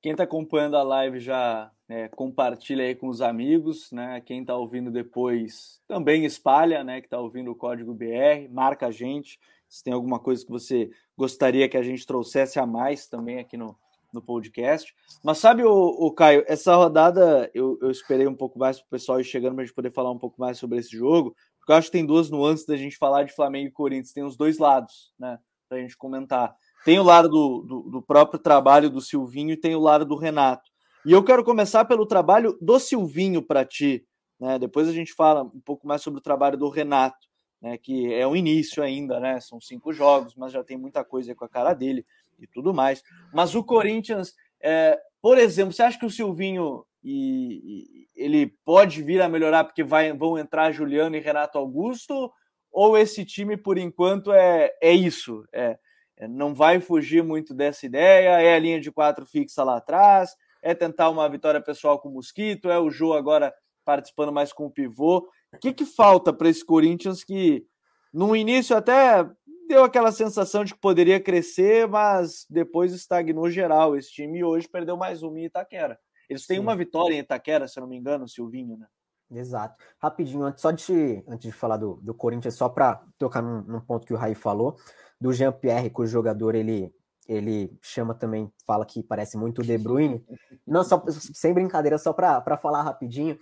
Quem 0.00 0.12
está 0.12 0.22
acompanhando 0.22 0.76
a 0.76 0.84
live 0.84 1.18
já 1.18 1.72
né, 1.88 2.06
compartilha 2.10 2.84
aí 2.84 2.94
com 2.94 3.08
os 3.08 3.20
amigos, 3.20 3.90
né? 3.90 4.22
Quem 4.24 4.42
está 4.42 4.54
ouvindo 4.54 4.92
depois 4.92 5.80
também 5.88 6.24
espalha, 6.24 6.84
né? 6.84 7.00
Que 7.00 7.08
está 7.08 7.18
ouvindo 7.18 7.50
o 7.50 7.56
código 7.56 7.92
BR, 7.92 8.48
marca 8.48 8.86
a 8.86 8.92
gente 8.92 9.40
se 9.74 9.82
tem 9.82 9.92
alguma 9.92 10.20
coisa 10.20 10.44
que 10.44 10.52
você 10.52 10.88
gostaria 11.18 11.68
que 11.68 11.76
a 11.76 11.82
gente 11.82 12.06
trouxesse 12.06 12.60
a 12.60 12.66
mais 12.66 13.08
também 13.08 13.40
aqui 13.40 13.56
no, 13.56 13.76
no 14.12 14.22
podcast. 14.22 14.94
Mas 15.20 15.38
sabe, 15.38 15.64
o, 15.64 15.72
o 15.72 16.12
Caio, 16.12 16.44
essa 16.46 16.76
rodada 16.76 17.50
eu, 17.52 17.76
eu 17.82 17.90
esperei 17.90 18.28
um 18.28 18.36
pouco 18.36 18.56
mais 18.56 18.78
para 18.78 18.86
o 18.86 18.90
pessoal 18.90 19.18
ir 19.18 19.24
chegando 19.24 19.54
para 19.54 19.64
a 19.64 19.66
gente 19.66 19.74
poder 19.74 19.90
falar 19.90 20.12
um 20.12 20.18
pouco 20.18 20.40
mais 20.40 20.58
sobre 20.58 20.78
esse 20.78 20.96
jogo, 20.96 21.34
porque 21.58 21.72
eu 21.72 21.76
acho 21.76 21.88
que 21.88 21.92
tem 21.92 22.06
duas 22.06 22.30
nuances 22.30 22.64
da 22.64 22.76
gente 22.76 22.96
falar 22.96 23.24
de 23.24 23.34
Flamengo 23.34 23.66
e 23.66 23.72
Corinthians, 23.72 24.12
tem 24.12 24.22
os 24.22 24.36
dois 24.36 24.58
lados, 24.58 25.12
né, 25.18 25.40
para 25.68 25.78
a 25.78 25.80
gente 25.80 25.96
comentar. 25.96 26.54
Tem 26.84 27.00
o 27.00 27.02
lado 27.02 27.28
do, 27.28 27.62
do, 27.62 27.90
do 27.90 28.02
próprio 28.02 28.38
trabalho 28.38 28.88
do 28.88 29.00
Silvinho 29.00 29.54
e 29.54 29.60
tem 29.60 29.74
o 29.74 29.80
lado 29.80 30.04
do 30.04 30.14
Renato. 30.14 30.70
E 31.04 31.10
eu 31.10 31.24
quero 31.24 31.42
começar 31.42 31.84
pelo 31.84 32.06
trabalho 32.06 32.56
do 32.60 32.78
Silvinho 32.78 33.42
para 33.42 33.64
ti. 33.64 34.06
Né? 34.38 34.56
Depois 34.56 34.86
a 34.86 34.92
gente 34.92 35.12
fala 35.12 35.42
um 35.42 35.60
pouco 35.60 35.84
mais 35.84 36.00
sobre 36.00 36.20
o 36.20 36.22
trabalho 36.22 36.56
do 36.56 36.68
Renato 36.68 37.33
né, 37.64 37.78
que 37.78 38.12
é 38.12 38.26
o 38.26 38.36
início 38.36 38.82
ainda, 38.82 39.18
né? 39.18 39.40
São 39.40 39.58
cinco 39.58 39.92
jogos, 39.92 40.34
mas 40.34 40.52
já 40.52 40.62
tem 40.62 40.76
muita 40.76 41.02
coisa 41.02 41.34
com 41.34 41.44
a 41.44 41.48
cara 41.48 41.72
dele 41.72 42.04
e 42.38 42.46
tudo 42.46 42.74
mais. 42.74 43.02
Mas 43.32 43.54
o 43.54 43.64
Corinthians, 43.64 44.34
é, 44.60 45.00
por 45.22 45.38
exemplo, 45.38 45.72
você 45.72 45.82
acha 45.82 45.98
que 45.98 46.04
o 46.04 46.10
Silvinho 46.10 46.84
e, 47.02 47.62
e, 47.64 48.08
ele 48.14 48.54
pode 48.64 49.02
vir 49.02 49.22
a 49.22 49.28
melhorar 49.28 49.64
porque 49.64 49.82
vai, 49.82 50.12
vão 50.12 50.38
entrar 50.38 50.72
Juliano 50.72 51.16
e 51.16 51.20
Renato 51.20 51.56
Augusto? 51.56 52.30
ou 52.74 52.98
esse 52.98 53.24
time, 53.24 53.56
por 53.56 53.78
enquanto, 53.78 54.32
é, 54.32 54.74
é 54.82 54.92
isso? 54.92 55.44
É, 55.52 55.78
é, 56.16 56.26
não 56.26 56.52
vai 56.52 56.80
fugir 56.80 57.22
muito 57.22 57.54
dessa 57.54 57.86
ideia, 57.86 58.40
é 58.40 58.56
a 58.56 58.58
linha 58.58 58.80
de 58.80 58.90
quatro 58.90 59.24
fixa 59.24 59.62
lá 59.62 59.76
atrás, 59.76 60.34
é 60.60 60.74
tentar 60.74 61.08
uma 61.08 61.28
vitória 61.28 61.60
pessoal 61.60 62.00
com 62.00 62.08
o 62.08 62.14
Mosquito, 62.14 62.68
é 62.68 62.78
o 62.78 62.90
Jô 62.90 63.12
agora 63.12 63.54
participando 63.84 64.32
mais 64.32 64.52
com 64.52 64.66
o 64.66 64.70
pivô. 64.70 65.28
O 65.54 65.58
que, 65.60 65.72
que 65.72 65.84
falta 65.84 66.32
para 66.32 66.48
esse 66.48 66.64
Corinthians 66.64 67.24
que 67.24 67.66
no 68.12 68.34
início 68.34 68.76
até 68.76 69.28
deu 69.68 69.84
aquela 69.84 70.12
sensação 70.12 70.64
de 70.64 70.74
que 70.74 70.80
poderia 70.80 71.20
crescer, 71.20 71.88
mas 71.88 72.46
depois 72.48 72.92
estagnou 72.92 73.50
geral 73.50 73.96
esse 73.96 74.10
time 74.12 74.38
e 74.38 74.44
hoje 74.44 74.68
perdeu 74.68 74.96
mais 74.96 75.22
uma 75.22 75.38
em 75.38 75.46
Itaquera. 75.46 75.98
Eles 76.28 76.46
têm 76.46 76.58
Sim. 76.58 76.62
uma 76.62 76.76
vitória 76.76 77.14
em 77.14 77.18
Itaquera, 77.18 77.68
se 77.68 77.78
eu 77.78 77.82
não 77.82 77.88
me 77.88 77.96
engano, 77.96 78.28
Silvinho, 78.28 78.76
né? 78.76 78.86
Exato. 79.30 79.82
Rapidinho, 79.98 80.44
antes, 80.44 80.62
só 80.62 80.70
de, 80.70 81.24
antes 81.26 81.50
de 81.50 81.52
falar 81.52 81.76
do, 81.76 81.96
do 81.96 82.14
Corinthians, 82.14 82.56
só 82.56 82.68
para 82.68 83.02
tocar 83.18 83.42
num, 83.42 83.62
num, 83.62 83.80
ponto 83.80 84.06
que 84.06 84.12
o 84.12 84.16
Raí 84.16 84.34
falou, 84.34 84.76
do 85.20 85.32
Jean-Pierre, 85.32 85.90
que 85.90 86.00
o 86.00 86.06
jogador 86.06 86.54
ele, 86.54 86.94
ele 87.26 87.76
chama 87.82 88.14
também, 88.14 88.52
fala 88.66 88.84
que 88.84 89.02
parece 89.02 89.36
muito 89.36 89.60
o 89.60 89.64
De 89.64 89.76
Bruyne. 89.76 90.24
Não, 90.66 90.84
só, 90.84 91.02
sem 91.10 91.52
brincadeira, 91.52 91.98
só 91.98 92.12
para 92.12 92.56
falar 92.56 92.82
rapidinho, 92.82 93.38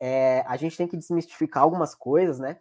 é, 0.00 0.44
a 0.46 0.56
gente 0.56 0.76
tem 0.76 0.88
que 0.88 0.96
desmistificar 0.96 1.62
algumas 1.62 1.94
coisas, 1.94 2.38
né? 2.38 2.58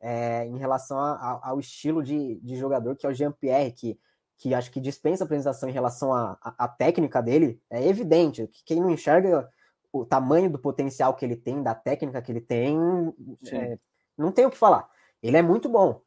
É, 0.00 0.46
em 0.46 0.58
relação 0.58 0.98
a, 0.98 1.12
a, 1.12 1.48
ao 1.50 1.60
estilo 1.60 2.02
de, 2.02 2.38
de 2.40 2.56
jogador 2.56 2.94
que 2.94 3.06
é 3.06 3.08
o 3.08 3.14
Jean-Pierre, 3.14 3.72
que, 3.72 3.98
que 4.36 4.54
acho 4.54 4.70
que 4.70 4.80
dispensa 4.80 5.24
apresentação 5.24 5.68
em 5.68 5.72
relação 5.72 6.12
à 6.12 6.68
técnica 6.68 7.22
dele, 7.22 7.60
é 7.70 7.86
evidente. 7.86 8.46
Que 8.48 8.64
quem 8.64 8.80
não 8.80 8.90
enxerga 8.90 9.48
o 9.92 10.04
tamanho 10.04 10.50
do 10.50 10.58
potencial 10.58 11.14
que 11.14 11.24
ele 11.24 11.36
tem, 11.36 11.62
da 11.62 11.74
técnica 11.74 12.20
que 12.20 12.32
ele 12.32 12.40
tem, 12.40 12.76
é, 13.50 13.78
não 14.18 14.30
tem 14.30 14.44
o 14.44 14.50
que 14.50 14.58
falar. 14.58 14.88
Ele 15.22 15.36
é 15.36 15.42
muito 15.42 15.68
bom. 15.68 16.02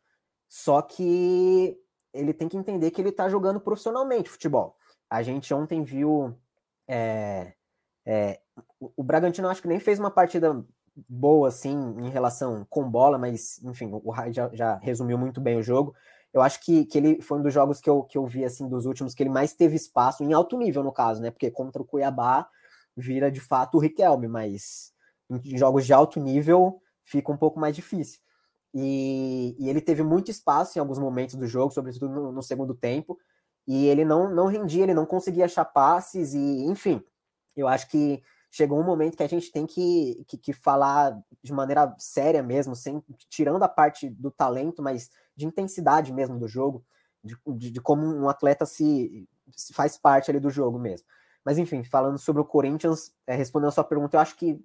Só 0.48 0.82
que 0.82 1.80
ele 2.13 2.34
tem 2.34 2.48
que 2.48 2.58
entender 2.58 2.92
que 2.92 3.02
ele 3.02 3.10
está 3.10 3.28
jogando 3.30 3.60
profissionalmente 3.60 4.30
futebol. 4.30 4.76
A 5.10 5.24
gente 5.24 5.54
ontem 5.54 5.84
viu. 5.84 6.38
É, 6.88 7.54
é, 8.06 8.40
o 8.80 9.04
Bragantino 9.04 9.48
acho 9.48 9.62
que 9.62 9.67
nem 9.67 9.80
fez 9.80 10.00
uma 10.00 10.12
partida 10.12 10.63
boa 11.08 11.48
assim 11.48 11.76
em 12.00 12.10
relação 12.10 12.65
com 12.70 12.89
bola, 12.89 13.17
mas 13.17 13.62
enfim, 13.63 13.89
o 13.91 14.10
Rai 14.10 14.34
já, 14.34 14.50
já, 14.54 14.76
resumiu 14.78 15.17
muito 15.17 15.39
bem 15.39 15.58
o 15.58 15.63
jogo. 15.63 15.93
Eu 16.34 16.41
acho 16.41 16.60
que, 16.63 16.86
que 16.86 16.98
ele 16.98 17.22
foi 17.22 17.39
um 17.39 17.43
dos 17.43 17.54
jogos 17.54 17.80
que 17.80 17.89
eu, 17.89 18.04
que 18.04 18.17
eu 18.17 18.26
vi 18.26 18.43
assim 18.43 18.67
dos 18.67 18.86
últimos 18.86 19.13
que 19.13 19.24
ele 19.24 19.30
mais 19.30 19.54
teve 19.54 19.76
espaço 19.76 20.24
em 20.24 20.34
alto 20.34 20.58
nível 20.58 20.84
no 20.84 20.91
caso, 20.91 21.22
né? 21.22 21.32
Porque 21.32 21.52
contra 21.52 21.82
o 21.82 21.86
Cuiabá 21.86 22.48
vira 22.96 23.32
de 23.32 23.39
fato 23.39 23.76
o 23.78 23.80
Riquelme, 23.80 24.28
mas 24.28 24.91
em 25.30 25.58
jogos 25.58 25.86
de 25.86 25.93
alto 25.93 26.20
nível 26.20 26.82
fica 27.04 27.32
um 27.32 27.38
pouco 27.38 27.60
mais 27.60 27.76
difícil. 27.76 28.20
E, 28.74 29.56
e 29.60 29.70
ele 29.70 29.82
teve 29.82 30.04
muito 30.04 30.30
espaço 30.30 30.78
em 30.78 30.82
alguns 30.82 31.00
momentos 31.00 31.36
do 31.36 31.48
jogo, 31.48 31.74
sobretudo 31.74 32.10
no, 32.10 32.32
no, 32.32 32.43
segundo 32.43 32.76
tempo, 32.76 33.17
e 33.67 33.88
ele 33.88 34.04
não, 34.04 34.34
não 34.34 34.48
rendia, 34.48 34.84
ele 34.84 34.93
não 34.93 35.06
conseguia 35.06 35.46
achar 35.46 35.65
passes, 35.65 36.34
e 36.34 36.65
enfim, 36.65 37.02
eu 37.56 37.67
acho 37.67 37.89
que 37.89 38.22
chegou 38.50 38.80
um 38.80 38.84
momento 38.84 39.18
que 39.18 39.24
a 39.24 39.28
gente 39.28 39.52
tem 39.52 39.66
que, 39.66 40.24
que, 40.28 40.38
que 40.38 40.54
falar 40.54 41.18
de 41.44 41.54
maneira 41.54 41.94
séria 41.98 42.42
mesmo, 42.42 42.76
sem 42.76 43.04
tirando 43.30 43.64
a 43.64 43.70
parte 43.70 44.10
do 44.10 44.32
talento, 44.32 44.82
mas 44.82 45.10
de 45.36 45.46
intensidade 45.46 46.14
mesmo 46.14 46.40
do 46.40 46.48
jogo, 46.48 46.84
de, 47.24 47.38
de, 47.56 47.72
de 47.72 47.82
como 47.82 48.06
um 48.06 48.30
atleta 48.30 48.66
se, 48.66 49.28
se 49.52 49.74
faz 49.74 49.98
parte 49.98 50.32
ali 50.32 50.40
do 50.40 50.50
jogo 50.50 50.80
mesmo. 50.80 51.06
Mas 51.46 51.58
enfim, 51.58 51.84
falando 51.84 52.18
sobre 52.18 52.42
o 52.42 52.46
Corinthians, 52.46 53.14
é, 53.26 53.36
respondendo 53.36 53.70
a 53.70 53.72
sua 53.72 53.84
pergunta, 53.84 54.18
eu 54.18 54.22
acho 54.22 54.36
que 54.36 54.60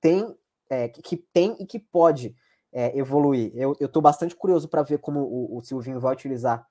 tem, 0.00 0.36
é, 0.68 0.88
que 0.88 1.16
tem 1.16 1.56
e 1.60 1.66
que 1.66 1.78
pode 1.78 2.34
é, 2.72 2.98
evoluir. 2.98 3.52
Eu 3.54 3.76
estou 3.80 4.02
bastante 4.02 4.34
curioso 4.34 4.68
para 4.68 4.82
ver 4.82 4.98
como 4.98 5.20
o, 5.20 5.56
o, 5.56 5.60
Silvinho 5.60 6.00
vai 6.00 6.12
utilizar, 6.12 6.66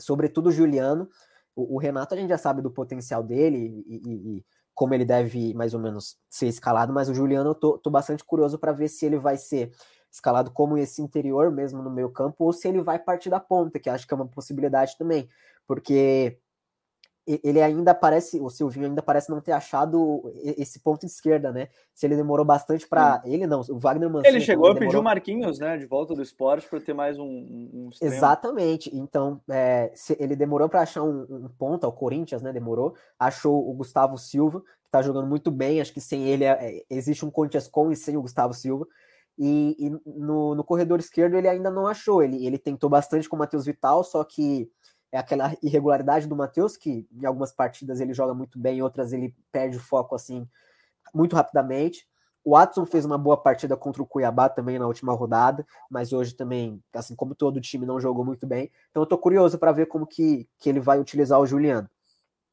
sobretudo 0.00 0.48
o 0.48 0.52
Juliano. 0.52 1.08
O, 1.54 1.76
o, 1.76 1.78
Renato 1.78 2.14
a 2.14 2.18
gente 2.18 2.28
já 2.28 2.38
sabe 2.38 2.60
do 2.60 2.72
potencial 2.72 3.22
dele 3.22 3.84
e, 3.86 3.96
e, 3.96 4.38
e, 4.38 4.46
como 4.78 4.94
ele 4.94 5.04
deve 5.04 5.52
mais 5.54 5.74
ou 5.74 5.80
menos 5.80 6.16
ser 6.30 6.46
escalado, 6.46 6.92
mas 6.92 7.08
o 7.08 7.14
Juliano 7.14 7.50
eu 7.50 7.54
tô, 7.56 7.76
tô 7.78 7.90
bastante 7.90 8.22
curioso 8.22 8.56
para 8.60 8.70
ver 8.70 8.86
se 8.86 9.04
ele 9.04 9.18
vai 9.18 9.36
ser 9.36 9.72
escalado 10.08 10.52
como 10.52 10.78
esse 10.78 11.02
interior 11.02 11.50
mesmo 11.50 11.82
no 11.82 11.90
meio 11.90 12.08
campo 12.10 12.44
ou 12.44 12.52
se 12.52 12.68
ele 12.68 12.80
vai 12.80 12.96
partir 12.96 13.28
da 13.28 13.40
ponta, 13.40 13.80
que 13.80 13.90
acho 13.90 14.06
que 14.06 14.14
é 14.14 14.16
uma 14.16 14.28
possibilidade 14.28 14.96
também, 14.96 15.28
porque 15.66 16.38
ele 17.44 17.60
ainda 17.60 17.94
parece, 17.94 18.40
o 18.40 18.48
Silvinho 18.48 18.86
ainda 18.86 19.02
parece 19.02 19.28
não 19.30 19.40
ter 19.40 19.52
achado 19.52 20.32
esse 20.56 20.80
ponto 20.80 21.00
de 21.00 21.06
esquerda, 21.06 21.52
né? 21.52 21.68
Se 21.94 22.06
ele 22.06 22.16
demorou 22.16 22.44
bastante 22.44 22.88
para 22.88 23.20
ele 23.24 23.46
não, 23.46 23.60
o 23.68 23.78
Wagner 23.78 24.08
Mancini. 24.08 24.36
Ele 24.36 24.44
chegou 24.44 24.70
a 24.70 24.74
pedir 24.74 24.96
o 24.96 25.02
Marquinhos, 25.02 25.58
né, 25.58 25.76
de 25.76 25.84
volta 25.84 26.14
do 26.14 26.22
esporte 26.22 26.66
para 26.68 26.80
ter 26.80 26.94
mais 26.94 27.18
um, 27.18 27.24
um 27.26 27.90
Exatamente. 28.00 28.90
Então, 28.96 29.40
é, 29.50 29.92
ele 30.18 30.34
demorou 30.34 30.68
para 30.68 30.80
achar 30.80 31.02
um, 31.02 31.26
um 31.28 31.48
ponto, 31.58 31.86
o 31.86 31.92
Corinthians, 31.92 32.40
né, 32.40 32.52
demorou. 32.52 32.94
Achou 33.18 33.68
o 33.68 33.74
Gustavo 33.74 34.16
Silva, 34.16 34.60
que 34.82 34.90
tá 34.90 35.02
jogando 35.02 35.26
muito 35.26 35.50
bem. 35.50 35.80
Acho 35.82 35.92
que 35.92 36.00
sem 36.00 36.26
ele 36.26 36.44
é, 36.44 36.50
é 36.50 36.82
existe 36.88 37.26
um 37.26 37.30
Corinthians 37.30 37.68
com 37.68 37.92
e 37.92 37.96
sem 37.96 38.16
o 38.16 38.22
Gustavo 38.22 38.54
Silva. 38.54 38.86
E, 39.38 39.76
e 39.78 39.90
no, 40.04 40.56
no, 40.56 40.64
corredor 40.64 40.98
esquerdo 40.98 41.34
ele 41.34 41.46
ainda 41.46 41.70
não 41.70 41.86
achou. 41.86 42.22
Ele, 42.22 42.44
ele 42.44 42.58
tentou 42.58 42.90
bastante 42.90 43.28
com 43.28 43.36
o 43.36 43.38
Matheus 43.38 43.66
Vital, 43.66 44.02
só 44.02 44.24
que 44.24 44.68
é 45.10 45.18
aquela 45.18 45.56
irregularidade 45.62 46.26
do 46.26 46.36
Matheus, 46.36 46.76
que 46.76 47.08
em 47.12 47.24
algumas 47.24 47.52
partidas 47.52 48.00
ele 48.00 48.12
joga 48.12 48.34
muito 48.34 48.58
bem, 48.58 48.78
em 48.78 48.82
outras 48.82 49.12
ele 49.12 49.34
perde 49.50 49.76
o 49.76 49.80
foco 49.80 50.14
assim 50.14 50.46
muito 51.14 51.34
rapidamente. 51.34 52.06
O 52.44 52.52
Watson 52.52 52.86
fez 52.86 53.04
uma 53.04 53.18
boa 53.18 53.36
partida 53.36 53.76
contra 53.76 54.02
o 54.02 54.06
Cuiabá 54.06 54.48
também 54.48 54.78
na 54.78 54.86
última 54.86 55.12
rodada, 55.12 55.66
mas 55.90 56.12
hoje 56.12 56.34
também, 56.34 56.82
assim 56.94 57.14
como 57.14 57.34
todo 57.34 57.56
o 57.56 57.60
time, 57.60 57.84
não 57.84 58.00
jogou 58.00 58.24
muito 58.24 58.46
bem. 58.46 58.70
Então 58.90 59.02
eu 59.02 59.06
tô 59.06 59.18
curioso 59.18 59.58
para 59.58 59.72
ver 59.72 59.86
como 59.86 60.06
que, 60.06 60.48
que 60.58 60.68
ele 60.68 60.80
vai 60.80 60.98
utilizar 60.98 61.38
o 61.40 61.46
Juliano. 61.46 61.88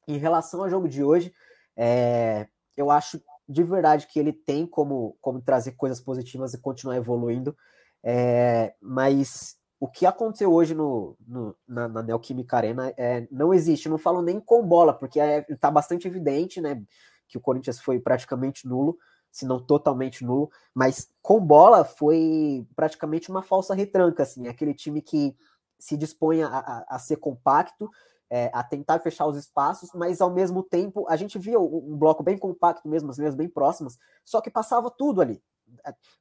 Em 0.08 0.18
relação 0.18 0.62
ao 0.62 0.70
jogo 0.70 0.88
de 0.88 1.04
hoje, 1.04 1.34
é, 1.78 2.48
eu 2.76 2.92
acho 2.92 3.22
de 3.48 3.64
verdade 3.64 4.08
que 4.08 4.20
ele 4.20 4.34
tem 4.34 4.66
como, 4.66 5.16
como 5.22 5.42
trazer 5.42 5.74
coisas 5.74 6.02
positivas 6.02 6.54
e 6.54 6.58
continuar 6.58 6.96
evoluindo, 6.96 7.56
é, 8.04 8.74
mas 8.82 9.58
o 9.80 9.88
que 9.88 10.06
aconteceu 10.06 10.54
hoje 10.54 10.74
no, 10.74 11.18
no 11.28 11.56
na, 11.68 11.88
na, 11.88 12.02
Neoquímica 12.02 12.58
Arena 12.58 12.94
é, 12.98 13.28
não 13.32 13.54
existe. 13.54 13.90
não 13.90 13.98
falo 13.98 14.22
nem 14.22 14.40
com 14.40 14.66
bola, 14.66 14.94
porque 14.94 15.20
está 15.20 15.54
é, 15.54 15.56
tá 15.56 15.72
bastante 15.72 16.08
evidente 16.08 16.62
né, 16.62 16.82
que 17.28 17.38
o 17.38 17.42
Corinthians 17.42 17.80
foi 17.80 18.00
praticamente 18.00 18.68
nulo, 18.68 18.98
se 19.32 19.46
não 19.46 19.60
totalmente 19.60 20.24
nulo, 20.24 20.50
mas 20.74 21.10
com 21.22 21.40
bola 21.40 21.84
foi 21.84 22.66
praticamente 22.76 23.30
uma 23.30 23.44
falsa 23.44 23.76
retranca. 23.76 24.24
Assim, 24.24 24.48
aquele 24.48 24.74
time 24.74 25.02
que 25.02 25.36
se 25.78 25.98
dispõe 25.98 26.42
a, 26.42 26.48
a, 26.48 26.86
a 26.96 27.00
ser 27.00 27.18
compacto, 27.18 27.90
é, 28.30 28.50
a 28.54 28.64
tentar 28.64 29.00
fechar 29.00 29.28
os 29.28 29.38
espaços, 29.38 29.92
mas 29.94 30.22
ao 30.22 30.34
mesmo 30.34 30.64
tempo 30.64 31.06
a 31.10 31.16
gente 31.16 31.38
via 31.38 31.60
um 31.60 31.98
bloco 31.98 32.24
bem 32.24 32.38
compacto 32.38 32.88
mesmo, 32.88 33.12
as 33.12 33.18
linhas 33.20 33.36
bem 33.36 33.50
próximas, 33.50 33.98
só 34.24 34.42
que 34.42 34.50
passava 34.50 34.90
tudo 34.90 35.22
ali 35.22 35.44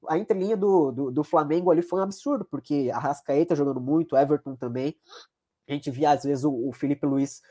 a 0.09 0.19
entrelinha 0.19 0.57
do, 0.57 0.91
do, 0.93 1.11
do, 1.11 1.25
Flamengo 1.25 1.71
ali 1.71 1.83
foi 1.83 2.01
um 2.01 2.03
absurdo, 2.03 2.45
porque 2.45 2.91
a 2.93 2.99
Rascaeta 2.99 3.55
jogando 3.55 3.81
muito, 3.81 4.17
Everton 4.17 4.57
também. 4.57 4.97
A 5.69 5.73
gente 5.73 5.91
via, 5.91 6.11
às 6.11 6.25
vezes, 6.25 6.45
o, 6.45 6.69
o 6.69 6.73
Felipe 6.73 7.07
Luiz 7.07 7.43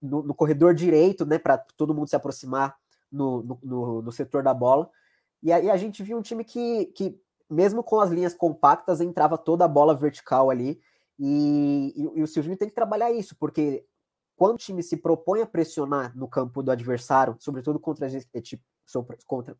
no, 0.00 0.22
no, 0.22 0.34
corredor 0.34 0.74
direito, 0.74 1.24
né, 1.24 1.38
para 1.38 1.58
todo 1.76 1.94
mundo 1.94 2.08
se 2.08 2.16
aproximar 2.16 2.76
no, 3.10 3.58
no, 3.62 4.02
no, 4.02 4.12
setor 4.12 4.42
da 4.42 4.52
bola. 4.52 4.90
E 5.42 5.52
aí 5.52 5.70
a 5.70 5.76
gente 5.76 6.02
viu 6.02 6.18
um 6.18 6.22
time 6.22 6.44
que, 6.44 6.86
que, 6.86 7.18
mesmo 7.48 7.82
com 7.82 8.00
as 8.00 8.10
linhas 8.10 8.34
compactas, 8.34 9.00
entrava 9.00 9.38
toda 9.38 9.64
a 9.64 9.68
bola 9.68 9.94
vertical 9.94 10.50
ali. 10.50 10.80
E, 11.18 11.94
e, 11.96 12.18
e 12.18 12.22
o 12.22 12.26
Silvinho 12.26 12.56
tem 12.56 12.68
que 12.68 12.74
trabalhar 12.74 13.10
isso, 13.10 13.34
porque 13.38 13.86
quando 14.36 14.56
o 14.56 14.58
time 14.58 14.82
se 14.82 14.98
propõe 14.98 15.40
a 15.40 15.46
pressionar 15.46 16.16
no 16.16 16.28
campo 16.28 16.62
do 16.62 16.70
adversário, 16.70 17.36
sobretudo 17.38 17.80
contra, 17.80 18.06
contra, 19.26 19.56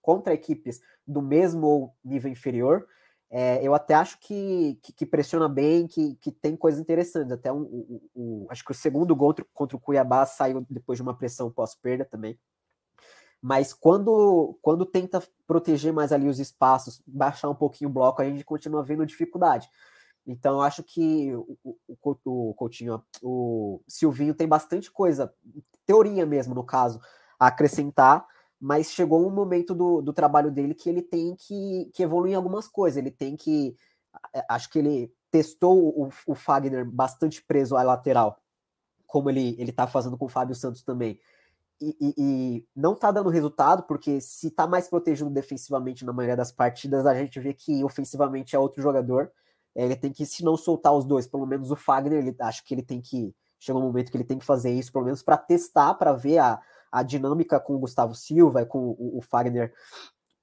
contra 0.00 0.34
equipes 0.34 0.80
do 1.06 1.20
mesmo 1.20 1.94
nível 2.04 2.30
inferior, 2.30 2.86
é, 3.32 3.64
eu 3.64 3.74
até 3.74 3.94
acho 3.94 4.18
que, 4.18 4.76
que, 4.82 4.92
que, 4.92 5.06
pressiona 5.06 5.48
bem, 5.48 5.86
que, 5.86 6.16
que 6.16 6.32
tem 6.32 6.56
coisas 6.56 6.80
interessantes. 6.80 7.30
Até 7.30 7.52
um, 7.52 7.60
um, 7.62 8.00
um, 8.16 8.46
acho 8.50 8.64
que 8.64 8.72
o 8.72 8.74
segundo 8.74 9.14
gol 9.14 9.28
contra, 9.28 9.46
contra 9.54 9.76
o 9.76 9.80
Cuiabá 9.80 10.26
saiu 10.26 10.66
depois 10.68 10.96
de 10.96 11.02
uma 11.02 11.16
pressão 11.16 11.50
pós-perda 11.50 12.04
também. 12.04 12.38
Mas 13.40 13.72
quando, 13.72 14.58
quando 14.60 14.84
tenta 14.84 15.22
proteger 15.46 15.92
mais 15.92 16.12
ali 16.12 16.28
os 16.28 16.40
espaços, 16.40 17.00
baixar 17.06 17.48
um 17.48 17.54
pouquinho 17.54 17.88
o 17.88 17.92
bloco, 17.92 18.20
a 18.20 18.24
gente 18.24 18.44
continua 18.44 18.82
vendo 18.82 19.06
dificuldade. 19.06 19.68
Então, 20.26 20.54
eu 20.54 20.62
acho 20.62 20.82
que 20.82 21.32
o, 21.34 21.56
o, 21.64 22.50
o 22.50 22.54
Coutinho, 22.54 23.02
o 23.22 23.80
Silvinho 23.88 24.34
tem 24.34 24.46
bastante 24.46 24.90
coisa, 24.90 25.32
teoria 25.86 26.26
mesmo, 26.26 26.54
no 26.54 26.64
caso, 26.64 27.00
a 27.38 27.46
acrescentar, 27.46 28.26
mas 28.60 28.92
chegou 28.92 29.26
um 29.26 29.30
momento 29.30 29.74
do, 29.74 30.02
do 30.02 30.12
trabalho 30.12 30.50
dele 30.50 30.74
que 30.74 30.90
ele 30.90 31.00
tem 31.00 31.34
que, 31.34 31.90
que 31.94 32.02
evoluir 32.02 32.36
algumas 32.36 32.68
coisas. 32.68 32.98
Ele 32.98 33.10
tem 33.10 33.34
que. 33.34 33.74
Acho 34.48 34.68
que 34.68 34.78
ele 34.78 35.14
testou 35.30 35.78
o, 35.78 36.10
o 36.26 36.34
Fagner 36.34 36.84
bastante 36.84 37.42
preso 37.42 37.76
à 37.76 37.82
lateral, 37.82 38.38
como 39.06 39.30
ele 39.30 39.56
ele 39.58 39.70
está 39.70 39.86
fazendo 39.86 40.18
com 40.18 40.26
o 40.26 40.28
Fábio 40.28 40.54
Santos 40.54 40.82
também. 40.82 41.18
E, 41.80 41.96
e, 41.98 42.14
e 42.18 42.66
não 42.76 42.92
está 42.92 43.10
dando 43.10 43.30
resultado, 43.30 43.84
porque 43.84 44.20
se 44.20 44.48
está 44.48 44.66
mais 44.66 44.88
protegido 44.88 45.30
defensivamente 45.30 46.04
na 46.04 46.12
maioria 46.12 46.36
das 46.36 46.52
partidas, 46.52 47.06
a 47.06 47.14
gente 47.14 47.40
vê 47.40 47.54
que 47.54 47.82
ofensivamente 47.82 48.54
é 48.54 48.58
outro 48.58 48.82
jogador. 48.82 49.32
ele 49.74 49.96
tem 49.96 50.12
que, 50.12 50.26
se 50.26 50.44
não 50.44 50.58
soltar 50.58 50.92
os 50.92 51.06
dois, 51.06 51.26
pelo 51.26 51.46
menos 51.46 51.70
o 51.70 51.76
Fagner, 51.76 52.18
ele 52.18 52.36
acho 52.40 52.62
que 52.64 52.74
ele 52.74 52.82
tem 52.82 53.00
que. 53.00 53.34
Chega 53.58 53.78
um 53.78 53.82
momento 53.82 54.10
que 54.10 54.16
ele 54.16 54.24
tem 54.24 54.38
que 54.38 54.44
fazer 54.44 54.70
isso, 54.70 54.92
pelo 54.92 55.04
menos 55.06 55.22
para 55.22 55.38
testar, 55.38 55.94
para 55.94 56.12
ver 56.12 56.38
a, 56.38 56.60
a 56.90 57.02
dinâmica 57.02 57.60
com 57.60 57.74
o 57.74 57.78
Gustavo 57.78 58.14
Silva, 58.14 58.66
com 58.66 58.96
o, 58.98 59.18
o 59.18 59.22
Fagner, 59.22 59.72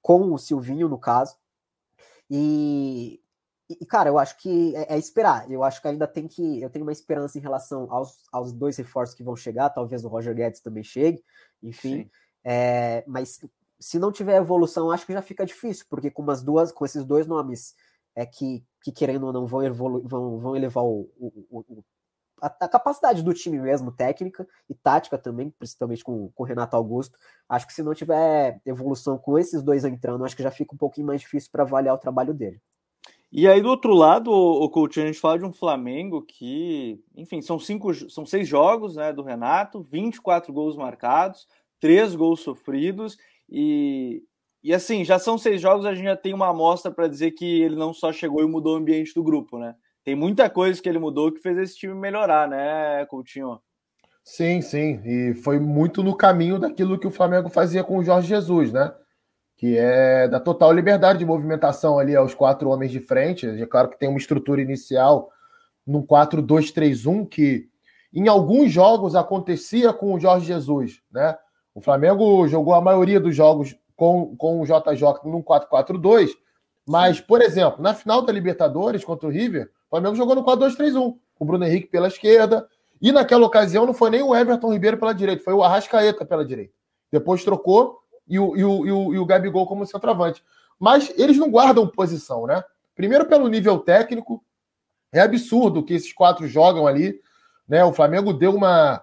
com 0.00 0.32
o 0.32 0.38
Silvinho, 0.38 0.88
no 0.88 0.98
caso. 0.98 1.36
E, 2.30 3.20
e, 3.68 3.84
cara, 3.84 4.08
eu 4.08 4.18
acho 4.18 4.36
que 4.38 4.74
é, 4.74 4.94
é, 4.94 4.98
esperar. 4.98 5.50
Eu 5.50 5.62
acho 5.62 5.80
que 5.80 5.88
ainda 5.88 6.06
tem 6.06 6.26
que. 6.26 6.60
Eu 6.60 6.70
tenho 6.70 6.84
uma 6.84 6.92
esperança 6.92 7.38
em 7.38 7.42
relação 7.42 7.86
aos, 7.90 8.24
aos 8.32 8.52
dois 8.52 8.76
reforços 8.76 9.14
que 9.14 9.22
vão 9.22 9.36
chegar. 9.36 9.70
Talvez 9.70 10.04
o 10.04 10.08
Roger 10.08 10.34
Guedes 10.34 10.60
também 10.60 10.82
chegue. 10.82 11.22
Enfim. 11.62 12.10
É, 12.44 13.04
mas 13.06 13.40
se 13.78 13.98
não 13.98 14.10
tiver 14.10 14.36
evolução, 14.36 14.90
acho 14.90 15.06
que 15.06 15.12
já 15.12 15.22
fica 15.22 15.44
difícil, 15.44 15.86
porque 15.88 16.10
com 16.10 16.22
umas 16.22 16.42
duas, 16.42 16.72
com 16.72 16.84
esses 16.84 17.04
dois 17.04 17.26
nomes 17.26 17.74
é 18.14 18.26
que, 18.26 18.64
que 18.82 18.90
querendo 18.90 19.26
ou 19.26 19.32
não 19.32 19.46
vão, 19.46 19.62
evolu 19.62 20.02
vão, 20.02 20.38
vão 20.38 20.56
elevar 20.56 20.82
o, 20.82 21.08
o, 21.16 21.64
o 21.68 21.84
a, 22.40 22.46
a, 22.46 22.68
capacidade 22.68 23.22
do 23.22 23.34
time 23.34 23.58
mesmo, 23.58 23.92
técnica 23.92 24.46
e 24.68 24.74
tática 24.74 25.18
também, 25.18 25.50
principalmente 25.50 26.04
com, 26.04 26.30
com 26.30 26.42
o 26.42 26.46
Renato 26.46 26.76
Augusto. 26.76 27.18
Acho 27.48 27.66
que 27.66 27.72
se 27.72 27.82
não 27.82 27.94
tiver 27.94 28.60
evolução 28.64 29.18
com 29.18 29.38
esses 29.38 29.62
dois 29.62 29.84
entrando, 29.84 30.24
acho 30.24 30.36
que 30.36 30.42
já 30.42 30.50
fica 30.50 30.74
um 30.74 30.78
pouquinho 30.78 31.06
mais 31.06 31.20
difícil 31.20 31.50
para 31.50 31.62
avaliar 31.62 31.94
o 31.94 31.98
trabalho 31.98 32.34
dele. 32.34 32.60
E 33.30 33.46
aí, 33.46 33.60
do 33.60 33.68
outro 33.68 33.92
lado, 33.92 34.30
o, 34.30 34.70
Coutinho, 34.70 35.04
a 35.04 35.08
gente 35.08 35.20
fala 35.20 35.38
de 35.38 35.44
um 35.44 35.52
Flamengo 35.52 36.22
que, 36.22 36.98
enfim, 37.14 37.42
são 37.42 37.58
cinco, 37.58 37.92
são 38.10 38.24
seis 38.24 38.48
jogos 38.48 38.96
né, 38.96 39.12
do 39.12 39.22
Renato, 39.22 39.82
24 39.82 40.50
gols 40.50 40.76
marcados, 40.76 41.46
três 41.78 42.14
gols 42.14 42.40
sofridos, 42.40 43.18
e, 43.50 44.22
e 44.62 44.72
assim, 44.72 45.04
já 45.04 45.18
são 45.18 45.36
seis 45.36 45.60
jogos, 45.60 45.84
a 45.84 45.94
gente 45.94 46.06
já 46.06 46.16
tem 46.16 46.32
uma 46.32 46.48
amostra 46.48 46.90
para 46.90 47.06
dizer 47.06 47.32
que 47.32 47.60
ele 47.60 47.76
não 47.76 47.92
só 47.92 48.12
chegou 48.12 48.42
e 48.42 48.46
mudou 48.48 48.74
o 48.74 48.78
ambiente 48.78 49.12
do 49.12 49.22
grupo, 49.22 49.58
né? 49.58 49.76
Tem 50.08 50.14
muita 50.14 50.48
coisa 50.48 50.80
que 50.80 50.88
ele 50.88 50.98
mudou 50.98 51.30
que 51.30 51.38
fez 51.38 51.58
esse 51.58 51.76
time 51.76 51.92
melhorar, 51.92 52.48
né, 52.48 53.04
Coutinho? 53.10 53.60
Sim, 54.24 54.62
sim, 54.62 55.02
e 55.04 55.34
foi 55.34 55.58
muito 55.58 56.02
no 56.02 56.16
caminho 56.16 56.58
daquilo 56.58 56.98
que 56.98 57.06
o 57.06 57.10
Flamengo 57.10 57.50
fazia 57.50 57.84
com 57.84 57.98
o 57.98 58.02
Jorge 58.02 58.26
Jesus, 58.26 58.72
né? 58.72 58.90
que 59.54 59.76
é 59.76 60.26
da 60.26 60.40
total 60.40 60.72
liberdade 60.72 61.18
de 61.18 61.26
movimentação 61.26 61.98
ali 61.98 62.16
aos 62.16 62.32
quatro 62.32 62.70
homens 62.70 62.90
de 62.90 63.00
frente. 63.00 63.46
É 63.46 63.66
claro 63.66 63.90
que 63.90 63.98
tem 63.98 64.08
uma 64.08 64.16
estrutura 64.16 64.62
inicial 64.62 65.30
num 65.86 66.00
4-2-3-1 66.00 67.28
que 67.28 67.68
em 68.10 68.28
alguns 68.28 68.72
jogos 68.72 69.14
acontecia 69.14 69.92
com 69.92 70.14
o 70.14 70.18
Jorge 70.18 70.46
Jesus, 70.46 71.02
né? 71.12 71.36
O 71.74 71.82
Flamengo 71.82 72.48
jogou 72.48 72.72
a 72.72 72.80
maioria 72.80 73.20
dos 73.20 73.36
jogos 73.36 73.76
com, 73.94 74.34
com 74.38 74.62
o 74.62 74.64
JJ 74.64 75.02
num 75.26 75.42
4-4-2, 75.42 76.30
mas, 76.88 77.20
por 77.20 77.42
exemplo, 77.42 77.82
na 77.82 77.92
final 77.92 78.22
da 78.22 78.32
Libertadores 78.32 79.04
contra 79.04 79.28
o 79.28 79.30
River, 79.30 79.70
o 79.88 79.90
Flamengo 79.90 80.14
jogou 80.14 80.34
no 80.34 80.44
4-2-3-1, 80.44 80.92
com 80.92 81.18
o 81.38 81.44
Bruno 81.44 81.64
Henrique 81.64 81.88
pela 81.88 82.08
esquerda, 82.08 82.68
e 83.00 83.10
naquela 83.10 83.46
ocasião 83.46 83.86
não 83.86 83.94
foi 83.94 84.10
nem 84.10 84.22
o 84.22 84.34
Everton 84.34 84.72
Ribeiro 84.72 84.98
pela 84.98 85.14
direita, 85.14 85.42
foi 85.42 85.54
o 85.54 85.62
Arrascaeta 85.62 86.24
pela 86.26 86.44
direita. 86.44 86.74
Depois 87.10 87.42
trocou 87.42 88.00
e 88.26 88.38
o, 88.38 88.56
e 88.56 88.64
o, 88.64 88.86
e 88.86 88.92
o, 88.92 89.14
e 89.14 89.18
o 89.18 89.24
Gabigol 89.24 89.66
como 89.66 89.86
centroavante. 89.86 90.44
Mas 90.78 91.12
eles 91.16 91.38
não 91.38 91.50
guardam 91.50 91.86
posição, 91.88 92.46
né? 92.46 92.62
Primeiro 92.94 93.26
pelo 93.26 93.48
nível 93.48 93.78
técnico, 93.78 94.44
é 95.12 95.20
absurdo 95.20 95.82
que 95.82 95.94
esses 95.94 96.12
quatro 96.12 96.46
jogam 96.46 96.86
ali, 96.86 97.20
né? 97.66 97.84
O 97.84 97.92
Flamengo 97.92 98.32
deu 98.32 98.54
uma 98.54 99.02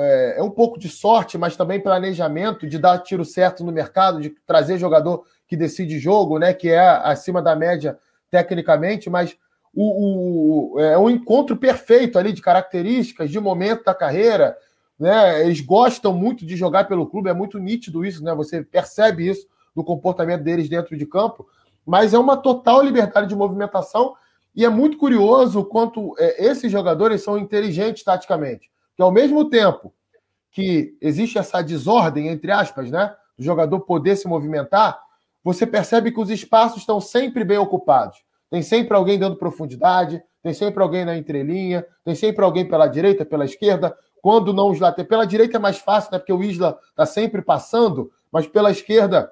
é, 0.00 0.36
é 0.38 0.42
um 0.42 0.50
pouco 0.50 0.78
de 0.78 0.88
sorte, 0.88 1.36
mas 1.36 1.56
também 1.56 1.80
planejamento 1.80 2.66
de 2.66 2.78
dar 2.78 2.98
tiro 3.00 3.24
certo 3.24 3.64
no 3.64 3.72
mercado, 3.72 4.20
de 4.20 4.30
trazer 4.46 4.78
jogador 4.78 5.24
que 5.46 5.56
decide 5.56 5.98
jogo, 5.98 6.38
né? 6.38 6.54
Que 6.54 6.70
é 6.70 6.80
acima 6.80 7.42
da 7.42 7.54
média 7.54 7.98
tecnicamente, 8.30 9.10
mas 9.10 9.36
o, 9.78 10.74
o, 10.74 10.80
é 10.80 10.96
um 10.96 11.10
encontro 11.10 11.54
perfeito 11.54 12.18
ali 12.18 12.32
de 12.32 12.40
características, 12.40 13.30
de 13.30 13.38
momento 13.38 13.84
da 13.84 13.94
carreira, 13.94 14.56
né? 14.98 15.44
Eles 15.44 15.60
gostam 15.60 16.14
muito 16.14 16.46
de 16.46 16.56
jogar 16.56 16.84
pelo 16.88 17.06
clube, 17.06 17.28
é 17.28 17.34
muito 17.34 17.58
nítido 17.58 18.02
isso, 18.02 18.24
né? 18.24 18.34
Você 18.34 18.64
percebe 18.64 19.28
isso 19.28 19.46
no 19.74 19.84
comportamento 19.84 20.42
deles 20.42 20.70
dentro 20.70 20.96
de 20.96 21.04
campo, 21.04 21.46
mas 21.84 22.14
é 22.14 22.18
uma 22.18 22.38
total 22.38 22.82
liberdade 22.82 23.28
de 23.28 23.36
movimentação 23.36 24.14
e 24.54 24.64
é 24.64 24.68
muito 24.70 24.96
curioso 24.96 25.60
o 25.60 25.64
quanto 25.64 26.14
é, 26.18 26.46
esses 26.46 26.72
jogadores 26.72 27.22
são 27.22 27.36
inteligentes 27.36 28.02
taticamente. 28.02 28.70
Que 28.96 29.02
ao 29.02 29.12
mesmo 29.12 29.50
tempo 29.50 29.92
que 30.50 30.96
existe 31.02 31.36
essa 31.36 31.60
desordem, 31.60 32.28
entre 32.28 32.50
aspas, 32.50 32.90
né? 32.90 33.14
Do 33.36 33.44
jogador 33.44 33.80
poder 33.80 34.16
se 34.16 34.26
movimentar, 34.26 34.98
você 35.44 35.66
percebe 35.66 36.10
que 36.10 36.18
os 36.18 36.30
espaços 36.30 36.78
estão 36.78 36.98
sempre 36.98 37.44
bem 37.44 37.58
ocupados. 37.58 38.25
Tem 38.50 38.62
sempre 38.62 38.96
alguém 38.96 39.18
dando 39.18 39.36
profundidade, 39.36 40.22
tem 40.42 40.54
sempre 40.54 40.82
alguém 40.82 41.04
na 41.04 41.16
entrelinha, 41.16 41.84
tem 42.04 42.14
sempre 42.14 42.44
alguém 42.44 42.66
pela 42.66 42.86
direita, 42.86 43.24
pela 43.24 43.44
esquerda. 43.44 43.96
Quando 44.22 44.52
não 44.52 44.70
os 44.70 44.80
laterais. 44.80 45.08
Pela 45.08 45.26
direita 45.26 45.56
é 45.56 45.60
mais 45.60 45.78
fácil, 45.78 46.10
né? 46.12 46.18
Porque 46.18 46.32
o 46.32 46.42
Isla 46.42 46.78
está 46.90 47.06
sempre 47.06 47.42
passando, 47.42 48.10
mas 48.30 48.46
pela 48.46 48.70
esquerda 48.70 49.30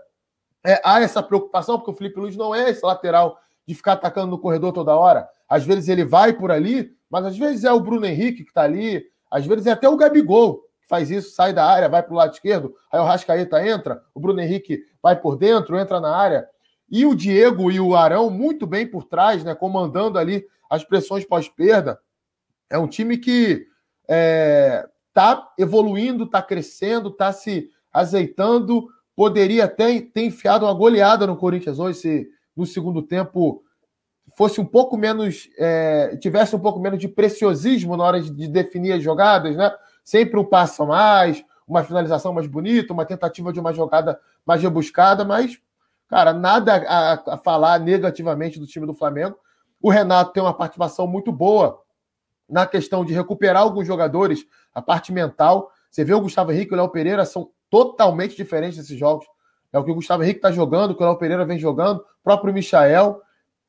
é, 0.64 0.80
há 0.84 1.00
essa 1.00 1.22
preocupação, 1.22 1.78
porque 1.78 1.90
o 1.90 1.94
Felipe 1.94 2.18
Luiz 2.18 2.36
não 2.36 2.54
é 2.54 2.70
esse 2.70 2.84
lateral 2.84 3.38
de 3.66 3.74
ficar 3.74 3.92
atacando 3.92 4.30
no 4.30 4.38
corredor 4.38 4.72
toda 4.72 4.96
hora. 4.96 5.28
Às 5.48 5.64
vezes 5.64 5.88
ele 5.88 6.04
vai 6.04 6.32
por 6.32 6.50
ali, 6.50 6.92
mas 7.10 7.24
às 7.26 7.36
vezes 7.36 7.64
é 7.64 7.72
o 7.72 7.80
Bruno 7.80 8.06
Henrique 8.06 8.42
que 8.44 8.50
está 8.50 8.62
ali, 8.62 9.04
às 9.30 9.46
vezes 9.46 9.66
é 9.66 9.72
até 9.72 9.88
o 9.88 9.96
Gabigol 9.96 10.64
que 10.80 10.88
faz 10.88 11.10
isso, 11.10 11.34
sai 11.34 11.52
da 11.52 11.64
área, 11.64 11.88
vai 11.88 12.02
para 12.02 12.12
o 12.12 12.16
lado 12.16 12.32
esquerdo, 12.32 12.74
aí 12.92 13.00
o 13.00 13.04
Rascaeta 13.04 13.66
entra, 13.66 14.02
o 14.14 14.20
Bruno 14.20 14.40
Henrique 14.40 14.82
vai 15.02 15.16
por 15.18 15.36
dentro, 15.36 15.78
entra 15.78 15.98
na 15.98 16.14
área. 16.14 16.46
E 16.90 17.06
o 17.06 17.14
Diego 17.14 17.70
e 17.70 17.80
o 17.80 17.94
Arão 17.96 18.30
muito 18.30 18.66
bem 18.66 18.86
por 18.86 19.04
trás, 19.04 19.42
né, 19.42 19.54
comandando 19.54 20.18
ali 20.18 20.46
as 20.68 20.84
pressões 20.84 21.24
pós-perda. 21.24 21.98
É 22.68 22.78
um 22.78 22.88
time 22.88 23.18
que 23.18 23.66
está 24.06 25.48
é, 25.58 25.62
evoluindo, 25.62 26.24
está 26.24 26.42
crescendo, 26.42 27.08
está 27.08 27.32
se 27.32 27.70
azeitando. 27.92 28.88
Poderia 29.14 29.64
até 29.64 30.00
ter 30.00 30.24
enfiado 30.24 30.64
uma 30.66 30.74
goleada 30.74 31.26
no 31.26 31.36
Corinthians 31.36 31.78
hoje, 31.78 31.98
se 31.98 32.28
no 32.56 32.66
segundo 32.66 33.02
tempo 33.02 33.62
fosse 34.36 34.60
um 34.60 34.64
pouco 34.64 34.96
menos. 34.96 35.48
É, 35.56 36.16
tivesse 36.16 36.56
um 36.56 36.60
pouco 36.60 36.80
menos 36.80 36.98
de 36.98 37.08
preciosismo 37.08 37.96
na 37.96 38.04
hora 38.04 38.20
de, 38.20 38.30
de 38.30 38.48
definir 38.48 38.92
as 38.92 39.02
jogadas, 39.02 39.56
né? 39.56 39.72
Sempre 40.02 40.38
um 40.38 40.44
passo 40.44 40.82
a 40.82 40.86
mais, 40.86 41.44
uma 41.66 41.82
finalização 41.82 42.32
mais 42.32 42.46
bonita, 42.46 42.92
uma 42.92 43.06
tentativa 43.06 43.52
de 43.52 43.60
uma 43.60 43.72
jogada 43.72 44.20
mais 44.44 44.62
rebuscada, 44.62 45.24
mas, 45.24 45.58
cara, 46.08 46.32
nada 46.32 46.76
a, 46.86 47.34
a 47.34 47.38
falar 47.38 47.80
negativamente 47.80 48.58
do 48.58 48.66
time 48.66 48.86
do 48.86 48.94
Flamengo. 48.94 49.38
O 49.80 49.90
Renato 49.90 50.32
tem 50.32 50.42
uma 50.42 50.54
participação 50.54 51.06
muito 51.06 51.30
boa 51.30 51.80
na 52.48 52.66
questão 52.66 53.04
de 53.04 53.12
recuperar 53.12 53.62
alguns 53.62 53.86
jogadores, 53.86 54.46
a 54.74 54.82
parte 54.82 55.12
mental. 55.12 55.70
Você 55.90 56.04
vê 56.04 56.14
o 56.14 56.20
Gustavo 56.20 56.52
Henrique 56.52 56.72
e 56.72 56.74
o 56.74 56.76
Léo 56.76 56.88
Pereira 56.88 57.24
são 57.24 57.50
totalmente 57.70 58.36
diferentes 58.36 58.78
desses 58.78 58.98
jogos. 58.98 59.26
É 59.72 59.78
o 59.78 59.84
que 59.84 59.90
o 59.90 59.94
Gustavo 59.94 60.22
Henrique 60.22 60.38
está 60.38 60.52
jogando, 60.52 60.92
o 60.92 60.94
que 60.94 61.02
o 61.02 61.06
Léo 61.06 61.18
Pereira 61.18 61.44
vem 61.44 61.58
jogando, 61.58 61.98
o 61.98 62.04
próprio 62.22 62.54
Michael. 62.54 63.20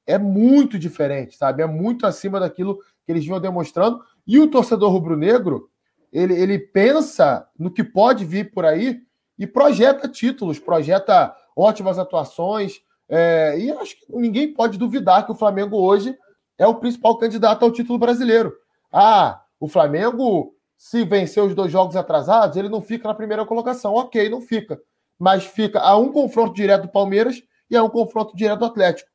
É 0.05 0.17
muito 0.17 0.77
diferente, 0.77 1.35
sabe? 1.35 1.63
É 1.63 1.65
muito 1.65 2.05
acima 2.05 2.39
daquilo 2.39 2.77
que 3.05 3.11
eles 3.11 3.25
vinham 3.25 3.39
demonstrando. 3.39 4.01
E 4.27 4.39
o 4.39 4.47
torcedor 4.47 4.91
rubro-negro, 4.91 5.69
ele, 6.13 6.33
ele 6.39 6.59
pensa 6.59 7.47
no 7.57 7.71
que 7.71 7.83
pode 7.83 8.23
vir 8.23 8.51
por 8.51 8.65
aí 8.65 9.01
e 9.37 9.47
projeta 9.47 10.07
títulos, 10.07 10.59
projeta 10.59 11.35
ótimas 11.55 11.97
atuações. 11.97 12.81
É, 13.07 13.57
e 13.57 13.71
acho 13.71 13.97
que 13.97 14.05
ninguém 14.09 14.53
pode 14.53 14.77
duvidar 14.77 15.25
que 15.25 15.31
o 15.31 15.35
Flamengo 15.35 15.77
hoje 15.77 16.17
é 16.57 16.65
o 16.67 16.75
principal 16.75 17.17
candidato 17.17 17.63
ao 17.63 17.71
título 17.71 17.99
brasileiro. 17.99 18.53
Ah, 18.91 19.41
o 19.59 19.67
Flamengo, 19.67 20.55
se 20.77 21.03
vencer 21.03 21.43
os 21.43 21.55
dois 21.55 21.71
jogos 21.71 21.95
atrasados, 21.95 22.57
ele 22.57 22.69
não 22.69 22.81
fica 22.81 23.07
na 23.07 23.13
primeira 23.13 23.45
colocação. 23.45 23.93
Ok, 23.93 24.30
não 24.30 24.41
fica. 24.41 24.80
Mas 25.17 25.45
fica 25.45 25.80
a 25.80 25.95
um 25.97 26.11
confronto 26.11 26.53
direto 26.53 26.84
do 26.84 26.91
Palmeiras 26.91 27.41
e 27.69 27.75
a 27.75 27.84
um 27.84 27.89
confronto 27.89 28.36
direto 28.36 28.59
do 28.59 28.65
Atlético. 28.65 29.09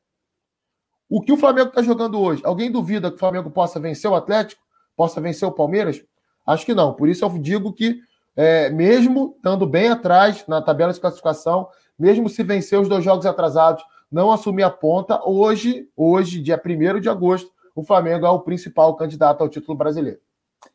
O 1.09 1.21
que 1.21 1.33
o 1.33 1.37
Flamengo 1.37 1.71
está 1.71 1.83
jogando 1.83 2.21
hoje? 2.21 2.41
Alguém 2.45 2.71
duvida 2.71 3.11
que 3.11 3.17
o 3.17 3.19
Flamengo 3.19 3.51
possa 3.51 3.81
vencer 3.81 4.09
o 4.09 4.15
Atlético? 4.15 4.63
Possa 4.97 5.21
vencer 5.21 5.47
o 5.47 5.53
Palmeiras? 5.53 6.01
Acho 6.47 6.65
que 6.65 6.75
não. 6.75 6.95
Por 6.95 7.09
isso 7.09 7.25
eu 7.25 7.31
digo 7.39 7.73
que, 7.73 8.01
é, 8.37 8.71
mesmo 8.71 9.35
estando 9.37 9.67
bem 9.67 9.89
atrás 9.89 10.45
na 10.47 10.63
tabela 10.63 10.93
de 10.93 11.01
classificação, 11.01 11.69
mesmo 12.01 12.29
se 12.29 12.43
vencer 12.43 12.81
os 12.81 12.89
dois 12.89 13.05
jogos 13.05 13.27
atrasados, 13.27 13.85
não 14.11 14.33
assumir 14.33 14.63
a 14.63 14.71
ponta, 14.71 15.21
hoje, 15.25 15.89
hoje, 15.95 16.41
dia 16.41 16.61
1 16.61 16.99
de 17.01 17.09
agosto, 17.09 17.51
o 17.75 17.85
Flamengo 17.85 18.27
é 18.27 18.31
o 18.31 18.41
principal 18.41 18.97
candidato 18.97 19.43
ao 19.43 19.49
título 19.49 19.77
brasileiro. 19.77 20.19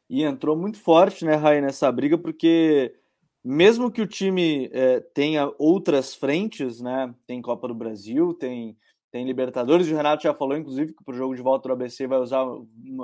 E 0.10 0.24
entrou 0.24 0.56
muito 0.56 0.80
forte, 0.80 1.26
né, 1.26 1.36
Rai, 1.36 1.60
nessa 1.60 1.92
briga, 1.92 2.18
porque 2.18 2.94
mesmo 3.44 3.92
que 3.92 4.02
o 4.02 4.08
time 4.08 4.70
é, 4.72 5.00
tenha 5.00 5.52
outras 5.58 6.16
frentes, 6.16 6.80
né, 6.80 7.14
tem 7.28 7.42
Copa 7.42 7.68
do 7.68 7.76
Brasil, 7.76 8.34
tem, 8.34 8.78
tem 9.12 9.26
Libertadores, 9.26 9.88
o 9.88 9.96
Renato 9.96 10.24
já 10.24 10.34
falou, 10.34 10.56
inclusive, 10.56 10.94
que 10.94 11.04
para 11.04 11.14
o 11.14 11.18
jogo 11.18 11.36
de 11.36 11.42
volta 11.42 11.68
do 11.68 11.74
ABC 11.74 12.08
vai 12.08 12.20
usar, 12.20 12.46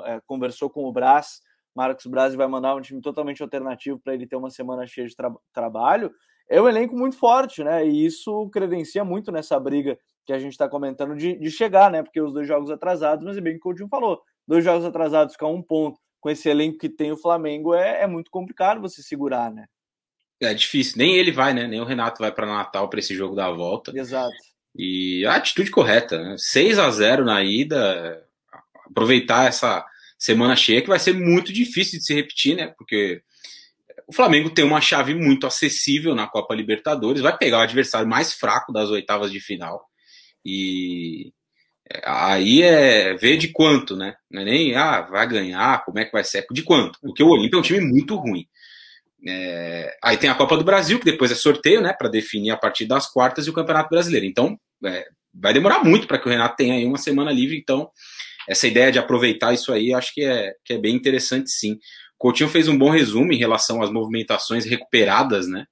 é, 0.05 0.21
conversou 0.25 0.69
com 0.69 0.85
o 0.85 0.91
Brás, 0.93 1.41
Marcos 1.75 2.05
Braz 2.05 2.35
vai 2.35 2.47
mandar 2.47 2.75
um 2.75 2.81
time 2.81 3.01
totalmente 3.01 3.41
alternativo 3.41 3.99
para 3.99 4.13
ele 4.13 4.27
ter 4.27 4.35
uma 4.35 4.49
semana 4.49 4.85
cheia 4.85 5.07
de 5.07 5.15
tra 5.15 5.33
trabalho. 5.53 6.11
É 6.51 6.61
um 6.61 6.67
elenco 6.67 6.97
muito 6.97 7.15
forte, 7.15 7.63
né? 7.63 7.87
E 7.87 8.05
isso 8.05 8.49
credencia 8.49 9.05
muito 9.05 9.31
nessa 9.31 9.57
briga 9.57 9.97
que 10.25 10.33
a 10.33 10.37
gente 10.37 10.51
está 10.51 10.67
comentando 10.67 11.15
de, 11.15 11.37
de, 11.37 11.49
chegar, 11.49 11.89
né? 11.89 12.03
Porque 12.03 12.19
os 12.19 12.33
dois 12.33 12.45
jogos 12.45 12.69
atrasados, 12.69 13.23
mas 13.23 13.37
é 13.37 13.41
bem 13.41 13.53
que 13.53 13.59
o 13.59 13.61
Coutinho 13.61 13.87
falou, 13.87 14.21
dois 14.45 14.61
jogos 14.61 14.83
atrasados 14.83 15.33
ficar 15.33 15.47
um 15.47 15.61
ponto 15.61 15.97
com 16.19 16.29
esse 16.29 16.49
elenco 16.49 16.77
que 16.77 16.89
tem 16.89 17.09
o 17.09 17.17
Flamengo 17.17 17.73
é, 17.73 18.01
é 18.01 18.07
muito 18.07 18.29
complicado 18.29 18.81
você 18.81 19.01
segurar, 19.01 19.49
né? 19.49 19.65
É 20.41 20.53
difícil, 20.53 20.95
nem 20.97 21.15
ele 21.15 21.31
vai, 21.31 21.53
né? 21.53 21.65
Nem 21.67 21.79
o 21.79 21.85
Renato 21.85 22.19
vai 22.21 22.33
para 22.33 22.45
Natal 22.45 22.89
para 22.89 22.99
esse 22.99 23.15
jogo 23.15 23.33
da 23.33 23.49
volta. 23.49 23.97
Exato. 23.97 24.35
E 24.75 25.25
a 25.25 25.35
atitude 25.35 25.71
correta, 25.71 26.21
né? 26.21 26.35
6 26.37 26.79
a 26.79 26.91
0 26.91 27.23
na 27.23 27.41
ida, 27.41 28.27
aproveitar 28.85 29.47
essa 29.47 29.85
semana 30.19 30.57
cheia 30.57 30.81
que 30.81 30.89
vai 30.89 30.99
ser 30.99 31.13
muito 31.13 31.53
difícil 31.53 31.97
de 31.97 32.05
se 32.05 32.13
repetir, 32.13 32.57
né? 32.57 32.73
Porque 32.77 33.23
o 34.11 34.13
Flamengo 34.13 34.49
tem 34.49 34.65
uma 34.65 34.81
chave 34.81 35.15
muito 35.15 35.47
acessível 35.47 36.13
na 36.13 36.27
Copa 36.27 36.53
Libertadores, 36.53 37.21
vai 37.21 37.37
pegar 37.37 37.59
o 37.59 37.61
adversário 37.61 38.05
mais 38.05 38.33
fraco 38.33 38.73
das 38.73 38.89
oitavas 38.89 39.31
de 39.31 39.39
final. 39.39 39.81
E 40.45 41.31
é, 41.89 42.01
aí 42.03 42.61
é 42.61 43.13
ver 43.13 43.37
de 43.37 43.47
quanto, 43.47 43.95
né? 43.95 44.13
É 44.33 44.43
nem, 44.43 44.75
ah, 44.75 45.01
vai 45.03 45.25
ganhar, 45.25 45.85
como 45.85 45.97
é 45.97 46.03
que 46.03 46.11
vai 46.11 46.25
ser, 46.25 46.45
de 46.51 46.61
quanto. 46.61 46.99
Porque 47.01 47.23
o 47.23 47.29
Olímpia 47.29 47.55
é 47.55 47.59
um 47.59 47.63
time 47.63 47.79
muito 47.79 48.17
ruim. 48.17 48.45
É, 49.25 49.95
aí 50.03 50.17
tem 50.17 50.29
a 50.29 50.35
Copa 50.35 50.57
do 50.57 50.63
Brasil, 50.65 50.99
que 50.99 51.05
depois 51.05 51.31
é 51.31 51.35
sorteio, 51.35 51.79
né, 51.79 51.93
para 51.93 52.09
definir 52.09 52.51
a 52.51 52.57
partir 52.57 52.85
das 52.85 53.09
quartas 53.09 53.47
e 53.47 53.49
o 53.49 53.53
Campeonato 53.53 53.89
Brasileiro. 53.89 54.25
Então, 54.25 54.59
é, 54.85 55.05
vai 55.33 55.53
demorar 55.53 55.85
muito 55.85 56.05
para 56.05 56.17
que 56.17 56.27
o 56.27 56.29
Renato 56.29 56.57
tenha 56.57 56.73
aí 56.73 56.85
uma 56.85 56.97
semana 56.97 57.31
livre. 57.31 57.57
Então, 57.57 57.89
essa 58.45 58.67
ideia 58.67 58.91
de 58.91 58.99
aproveitar 58.99 59.53
isso 59.53 59.71
aí, 59.71 59.93
acho 59.93 60.13
que 60.13 60.25
é, 60.25 60.53
que 60.65 60.73
é 60.73 60.77
bem 60.77 60.93
interessante, 60.93 61.49
sim. 61.49 61.77
Coutinho 62.21 62.47
fez 62.47 62.67
um 62.67 62.77
bom 62.77 62.91
resumo 62.91 63.33
em 63.33 63.37
relação 63.37 63.81
às 63.81 63.91
movimentações 63.91 64.63
recuperadas, 64.63 65.47
né? 65.47 65.65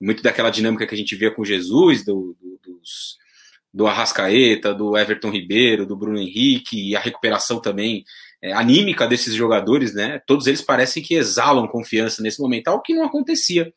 Muito 0.00 0.22
daquela 0.22 0.48
dinâmica 0.48 0.86
que 0.86 0.94
a 0.94 0.96
gente 0.96 1.14
via 1.14 1.30
com 1.30 1.44
Jesus, 1.44 2.02
do, 2.06 2.34
do, 2.40 2.58
dos, 2.64 3.18
do 3.70 3.86
Arrascaeta, 3.86 4.72
do 4.72 4.96
Everton 4.96 5.30
Ribeiro, 5.30 5.84
do 5.84 5.94
Bruno 5.94 6.18
Henrique, 6.18 6.88
e 6.88 6.96
a 6.96 7.00
recuperação 7.00 7.60
também 7.60 8.02
é, 8.42 8.54
anímica 8.54 9.06
desses 9.06 9.34
jogadores, 9.34 9.92
né? 9.92 10.18
Todos 10.26 10.46
eles 10.46 10.62
parecem 10.62 11.02
que 11.02 11.16
exalam 11.16 11.68
confiança 11.68 12.22
nesse 12.22 12.40
momento, 12.40 12.68
algo 12.68 12.82
que 12.82 12.94
não 12.94 13.04
acontecia 13.04 13.70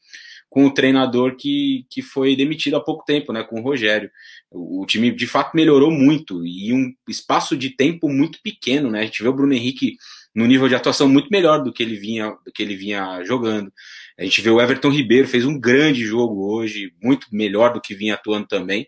com 0.49 0.65
o 0.65 0.73
treinador 0.73 1.35
que, 1.35 1.85
que 1.89 2.01
foi 2.01 2.37
demitido 2.37 2.77
há 2.77 2.79
pouco 2.79 3.03
tempo, 3.03 3.33
né? 3.33 3.43
Com 3.43 3.59
o 3.59 3.63
Rogério. 3.63 4.09
O, 4.49 4.83
o 4.83 4.85
time 4.85 5.11
de 5.11 5.27
fato 5.27 5.57
melhorou 5.57 5.91
muito 5.91 6.47
e 6.47 6.71
um 6.71 6.89
espaço 7.05 7.57
de 7.57 7.71
tempo 7.71 8.07
muito 8.07 8.39
pequeno, 8.41 8.89
né? 8.89 9.01
A 9.01 9.03
gente 9.03 9.21
vê 9.21 9.27
o 9.27 9.33
Bruno 9.33 9.53
Henrique 9.53 9.97
no 10.35 10.45
nível 10.45 10.67
de 10.67 10.75
atuação 10.75 11.07
muito 11.07 11.29
melhor 11.29 11.63
do 11.63 11.71
que 11.71 11.83
ele 11.83 11.95
vinha, 11.95 12.35
do 12.45 12.51
que 12.51 12.63
ele 12.63 12.75
vinha 12.75 13.23
jogando. 13.23 13.71
A 14.17 14.23
gente 14.23 14.41
vê 14.41 14.49
o 14.49 14.61
Everton 14.61 14.89
Ribeiro 14.89 15.27
fez 15.27 15.45
um 15.45 15.59
grande 15.59 16.03
jogo 16.03 16.51
hoje, 16.51 16.91
muito 17.01 17.27
melhor 17.31 17.73
do 17.73 17.81
que 17.81 17.95
vinha 17.95 18.15
atuando 18.15 18.47
também. 18.47 18.87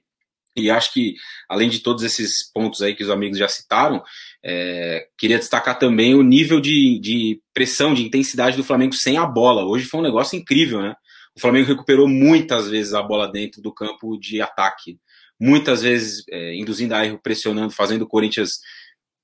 E 0.55 0.69
acho 0.69 0.93
que, 0.93 1.15
além 1.49 1.69
de 1.69 1.79
todos 1.79 2.03
esses 2.03 2.49
pontos 2.53 2.81
aí 2.81 2.95
que 2.95 3.03
os 3.03 3.09
amigos 3.09 3.37
já 3.37 3.47
citaram, 3.47 4.01
é, 4.43 5.05
queria 5.17 5.37
destacar 5.37 5.77
também 5.77 6.15
o 6.15 6.23
nível 6.23 6.61
de, 6.61 6.97
de 6.99 7.41
pressão, 7.53 7.93
de 7.93 8.05
intensidade 8.05 8.55
do 8.55 8.63
Flamengo 8.63 8.93
sem 8.93 9.17
a 9.17 9.25
bola. 9.25 9.65
Hoje 9.65 9.85
foi 9.85 9.99
um 9.99 10.03
negócio 10.03 10.37
incrível, 10.37 10.81
né? 10.81 10.95
O 11.35 11.41
Flamengo 11.41 11.67
recuperou 11.67 12.07
muitas 12.07 12.69
vezes 12.69 12.93
a 12.93 13.03
bola 13.03 13.29
dentro 13.29 13.61
do 13.61 13.73
campo 13.73 14.17
de 14.17 14.41
ataque. 14.41 14.97
Muitas 15.37 15.81
vezes 15.81 16.23
é, 16.29 16.55
induzindo 16.55 16.95
a 16.95 17.05
erro, 17.05 17.19
pressionando, 17.21 17.73
fazendo 17.73 18.03
o 18.03 18.07
Corinthians 18.07 18.59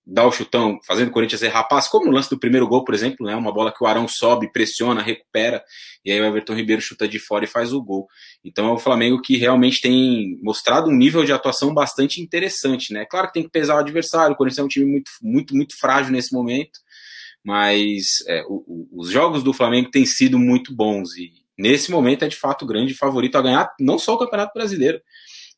dá 0.06 0.26
o 0.26 0.32
chutão, 0.32 0.80
fazendo 0.86 1.10
o 1.10 1.12
Corinthians 1.12 1.41
errar 1.41 1.64
passe, 1.66 1.89
como 1.89 2.06
no 2.06 2.12
lance 2.12 2.30
do 2.30 2.39
primeiro 2.39 2.68
gol, 2.68 2.84
por 2.84 2.93
exemplo, 2.93 3.26
né? 3.26 3.36
Uma 3.36 3.54
bola 3.54 3.72
que 3.72 3.84
o 3.84 3.88
Arão 3.88 4.08
sobe, 4.08 4.52
pressiona, 4.52 5.02
recupera, 5.02 5.64
e 6.04 6.12
aí 6.12 6.20
o 6.20 6.26
Everton 6.26 6.56
Ribeiro 6.56 6.82
chuta 6.82 7.08
de 7.08 7.20
fora 7.20 7.45
e 7.45 7.47
faz 7.47 7.72
o 7.72 7.82
gol. 7.82 8.08
Então 8.43 8.68
é 8.68 8.72
o 8.72 8.80
Flamengo 8.80 9.22
que 9.22 9.38
realmente 9.38 9.80
tem 9.80 10.39
mostrado 10.41 10.89
um 10.89 10.95
nível 10.95 11.24
de 11.24 11.32
atuação 11.32 11.74
bastante 11.74 12.20
interessante, 12.20 12.93
né? 12.93 13.06
Claro 13.06 13.28
que 13.28 13.34
tem 13.34 13.43
que 13.43 13.49
pesar 13.49 13.76
o 13.76 13.80
adversário, 13.80 14.34
o 14.34 14.38
Corinthians 14.38 14.60
é 14.60 14.64
um 14.64 14.68
time 14.68 14.86
muito, 14.86 15.12
muito, 15.22 15.56
muito 15.56 15.78
frágil 15.80 16.12
nesse 16.12 16.34
momento, 16.34 16.80
mas 17.43 18.06
é, 18.28 18.43
o, 18.47 18.64
o, 18.68 19.02
os 19.02 19.10
jogos 19.10 19.43
do 19.43 19.54
Flamengo 19.54 19.91
têm 19.91 20.06
sido 20.06 20.38
muito 20.39 20.74
bons 20.76 21.16
e 21.16 21.32
nesse 21.58 21.91
momento 21.91 22.26
é 22.26 22.28
de 22.28 22.36
fato 22.36 22.64
o 22.64 22.68
grande 22.68 22.93
favorito 22.93 23.38
a 23.38 23.41
ganhar 23.41 23.72
não 23.80 23.99
só 23.99 24.16
o 24.16 24.18
Campeonato 24.18 24.54
Brasileiro, 24.54 24.99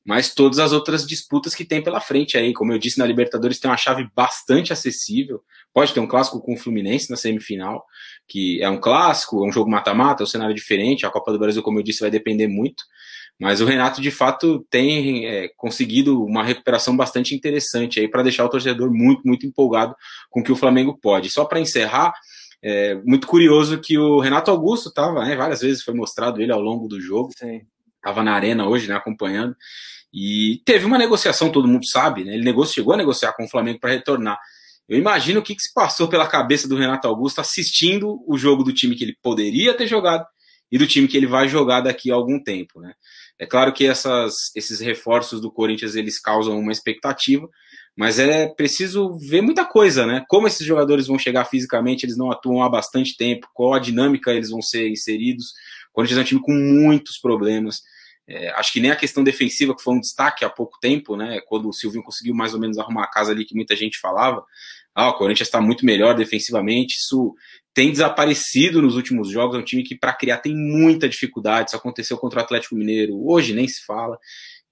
mas 0.05 0.33
todas 0.33 0.59
as 0.59 0.73
outras 0.73 1.07
disputas 1.07 1.55
que 1.55 1.63
tem 1.63 1.81
pela 1.81 2.01
frente 2.01 2.37
aí. 2.37 2.53
Como 2.53 2.73
eu 2.73 2.77
disse, 2.77 2.99
na 2.99 3.05
Libertadores 3.05 3.59
tem 3.59 3.71
uma 3.71 3.77
chave 3.77 4.07
bastante 4.13 4.73
acessível. 4.73 5.41
Pode 5.73 5.93
ter 5.93 5.99
um 5.99 6.07
clássico 6.07 6.41
com 6.41 6.53
o 6.53 6.57
Fluminense 6.57 7.09
na 7.09 7.15
semifinal, 7.15 7.85
que 8.27 8.61
é 8.61 8.69
um 8.69 8.79
clássico, 8.79 9.43
é 9.43 9.47
um 9.47 9.51
jogo 9.51 9.71
mata-mata, 9.71 10.21
é 10.21 10.25
um 10.25 10.27
cenário 10.27 10.53
diferente. 10.53 11.05
A 11.05 11.09
Copa 11.09 11.31
do 11.31 11.39
Brasil, 11.39 11.63
como 11.63 11.79
eu 11.79 11.83
disse, 11.83 12.01
vai 12.01 12.11
depender 12.11 12.47
muito. 12.47 12.83
Mas 13.39 13.61
o 13.61 13.65
Renato, 13.65 14.01
de 14.01 14.11
fato, 14.11 14.65
tem 14.69 15.25
é, 15.25 15.49
conseguido 15.57 16.23
uma 16.23 16.43
recuperação 16.43 16.95
bastante 16.95 17.33
interessante 17.33 17.99
aí 17.99 18.07
para 18.07 18.23
deixar 18.23 18.45
o 18.45 18.49
torcedor 18.49 18.91
muito, 18.93 19.21
muito 19.25 19.45
empolgado 19.45 19.95
com 20.29 20.41
o 20.41 20.43
que 20.43 20.51
o 20.51 20.55
Flamengo 20.55 20.97
pode. 21.01 21.29
Só 21.29 21.45
para 21.45 21.59
encerrar, 21.59 22.13
é 22.61 22.95
muito 23.03 23.25
curioso 23.25 23.79
que 23.79 23.97
o 23.97 24.19
Renato 24.19 24.51
Augusto 24.51 24.89
estava, 24.89 25.25
né, 25.25 25.35
várias 25.35 25.61
vezes 25.61 25.83
foi 25.83 25.93
mostrado 25.93 26.41
ele 26.41 26.51
ao 26.51 26.61
longo 26.61 26.87
do 26.87 27.01
jogo. 27.01 27.31
Estava 27.97 28.21
na 28.23 28.33
arena 28.33 28.67
hoje, 28.67 28.87
né, 28.87 28.95
acompanhando. 28.95 29.55
E 30.13 30.61
teve 30.63 30.85
uma 30.85 30.97
negociação, 30.97 31.51
todo 31.51 31.67
mundo 31.67 31.87
sabe, 31.87 32.23
né? 32.23 32.33
Ele 32.33 32.43
negociou, 32.43 32.75
chegou 32.75 32.93
a 32.93 32.97
negociar 32.97 33.33
com 33.33 33.45
o 33.45 33.49
Flamengo 33.49 33.79
para 33.79 33.91
retornar. 33.91 34.37
Eu 34.87 34.97
imagino 34.97 35.39
o 35.39 35.43
que, 35.43 35.55
que 35.55 35.63
se 35.63 35.73
passou 35.73 36.07
pela 36.07 36.27
cabeça 36.27 36.67
do 36.67 36.75
Renato 36.75 37.07
Augusto 37.07 37.39
assistindo 37.39 38.21
o 38.27 38.37
jogo 38.37 38.63
do 38.63 38.73
time 38.73 38.95
que 38.95 39.03
ele 39.03 39.17
poderia 39.23 39.73
ter 39.73 39.87
jogado 39.87 40.25
e 40.71 40.77
do 40.77 40.85
time 40.85 41.07
que 41.07 41.17
ele 41.17 41.25
vai 41.25 41.47
jogar 41.47 41.81
daqui 41.81 42.11
a 42.11 42.15
algum 42.15 42.41
tempo, 42.41 42.79
né? 42.79 42.93
É 43.39 43.45
claro 43.45 43.73
que 43.73 43.85
essas, 43.85 44.51
esses 44.55 44.79
reforços 44.79 45.41
do 45.41 45.51
Corinthians 45.51 45.95
eles 45.95 46.19
causam 46.19 46.59
uma 46.59 46.71
expectativa, 46.71 47.49
mas 47.95 48.19
é 48.19 48.47
preciso 48.47 49.17
ver 49.17 49.41
muita 49.41 49.65
coisa, 49.65 50.05
né? 50.05 50.23
Como 50.27 50.47
esses 50.47 50.65
jogadores 50.65 51.07
vão 51.07 51.17
chegar 51.17 51.45
fisicamente, 51.45 52.05
eles 52.05 52.17
não 52.17 52.31
atuam 52.31 52.61
há 52.61 52.69
bastante 52.69 53.15
tempo, 53.15 53.47
qual 53.53 53.73
a 53.73 53.79
dinâmica 53.79 54.31
eles 54.31 54.49
vão 54.49 54.61
ser 54.61 54.89
inseridos. 54.89 55.47
O 55.91 55.93
Corinthians 55.93 56.19
é 56.19 56.21
um 56.21 56.25
time 56.25 56.41
com 56.41 56.53
muitos 56.53 57.17
problemas. 57.19 57.81
É, 58.27 58.49
acho 58.51 58.71
que 58.71 58.79
nem 58.79 58.91
a 58.91 58.95
questão 58.95 59.23
defensiva, 59.23 59.75
que 59.75 59.83
foi 59.83 59.95
um 59.95 59.99
destaque 59.99 60.45
há 60.45 60.49
pouco 60.49 60.77
tempo, 60.79 61.15
né? 61.15 61.41
Quando 61.47 61.67
o 61.67 61.73
Silvinho 61.73 62.03
conseguiu 62.03 62.33
mais 62.33 62.53
ou 62.53 62.59
menos 62.59 62.77
arrumar 62.77 63.03
a 63.03 63.09
casa 63.09 63.31
ali 63.31 63.45
que 63.45 63.55
muita 63.55 63.75
gente 63.75 63.99
falava. 63.99 64.43
Ah, 64.95 65.09
o 65.09 65.13
Corinthians 65.13 65.47
está 65.47 65.59
muito 65.59 65.85
melhor 65.85 66.15
defensivamente. 66.15 66.95
Isso 66.95 67.33
tem 67.73 67.91
desaparecido 67.91 68.81
nos 68.81 68.95
últimos 68.95 69.29
jogos. 69.29 69.57
É 69.57 69.59
um 69.59 69.63
time 69.63 69.83
que, 69.83 69.97
para 69.97 70.13
criar, 70.13 70.37
tem 70.37 70.55
muita 70.55 71.09
dificuldade. 71.09 71.69
Isso 71.69 71.77
aconteceu 71.77 72.17
contra 72.17 72.39
o 72.39 72.43
Atlético 72.43 72.75
Mineiro. 72.75 73.19
Hoje 73.27 73.53
nem 73.53 73.67
se 73.67 73.83
fala. 73.85 74.17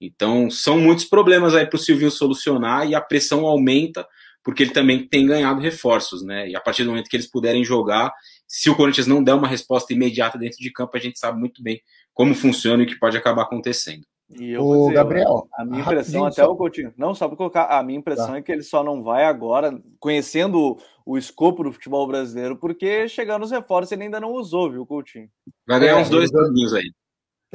Então, 0.00 0.50
são 0.50 0.78
muitos 0.78 1.04
problemas 1.04 1.54
aí 1.54 1.66
para 1.66 1.76
o 1.76 1.80
Silvinho 1.80 2.10
solucionar 2.10 2.88
e 2.88 2.94
a 2.94 3.00
pressão 3.00 3.46
aumenta 3.46 4.06
porque 4.44 4.64
ele 4.64 4.72
também 4.72 5.06
tem 5.06 5.26
ganhado 5.26 5.60
reforços, 5.60 6.22
né? 6.24 6.48
E 6.48 6.56
a 6.56 6.60
partir 6.60 6.82
do 6.82 6.90
momento 6.90 7.08
que 7.08 7.16
eles 7.16 7.30
puderem 7.30 7.64
jogar, 7.64 8.12
se 8.46 8.68
o 8.68 8.74
Corinthians 8.74 9.06
não 9.06 9.22
der 9.22 9.34
uma 9.34 9.46
resposta 9.46 9.92
imediata 9.92 10.36
dentro 10.36 10.58
de 10.58 10.72
campo, 10.72 10.96
a 10.96 11.00
gente 11.00 11.18
sabe 11.18 11.38
muito 11.38 11.62
bem 11.62 11.80
como 12.14 12.34
funciona 12.34 12.82
e 12.82 12.86
o 12.86 12.88
que 12.88 12.98
pode 12.98 13.16
acabar 13.16 13.42
acontecendo. 13.42 14.04
E 14.38 14.52
eu 14.52 14.66
o 14.66 14.82
dizer, 14.82 14.94
Gabriel, 14.94 15.46
a 15.54 15.64
minha 15.64 15.82
impressão 15.82 16.24
até 16.24 16.42
só... 16.42 16.50
o 16.50 16.56
Coutinho, 16.56 16.92
não 16.96 17.14
só 17.14 17.28
para 17.28 17.36
colocar, 17.36 17.66
a 17.66 17.82
minha 17.82 17.98
impressão 17.98 18.28
tá. 18.28 18.36
é 18.38 18.42
que 18.42 18.50
ele 18.50 18.62
só 18.62 18.82
não 18.82 19.02
vai 19.02 19.24
agora, 19.24 19.78
conhecendo 20.00 20.78
o, 21.04 21.18
escopo 21.18 21.62
do 21.62 21.72
futebol 21.72 22.06
brasileiro, 22.06 22.56
porque 22.56 23.08
chegando 23.08 23.42
os 23.42 23.50
reforços 23.50 23.92
ele 23.92 24.04
ainda 24.04 24.20
não 24.20 24.32
usou, 24.32 24.70
viu, 24.70 24.86
Coutinho? 24.86 25.28
Vai 25.66 25.80
ganhar 25.80 25.98
é, 25.98 26.02
uns 26.02 26.08
dois 26.08 26.34
aninhos 26.34 26.72
aí. 26.72 26.90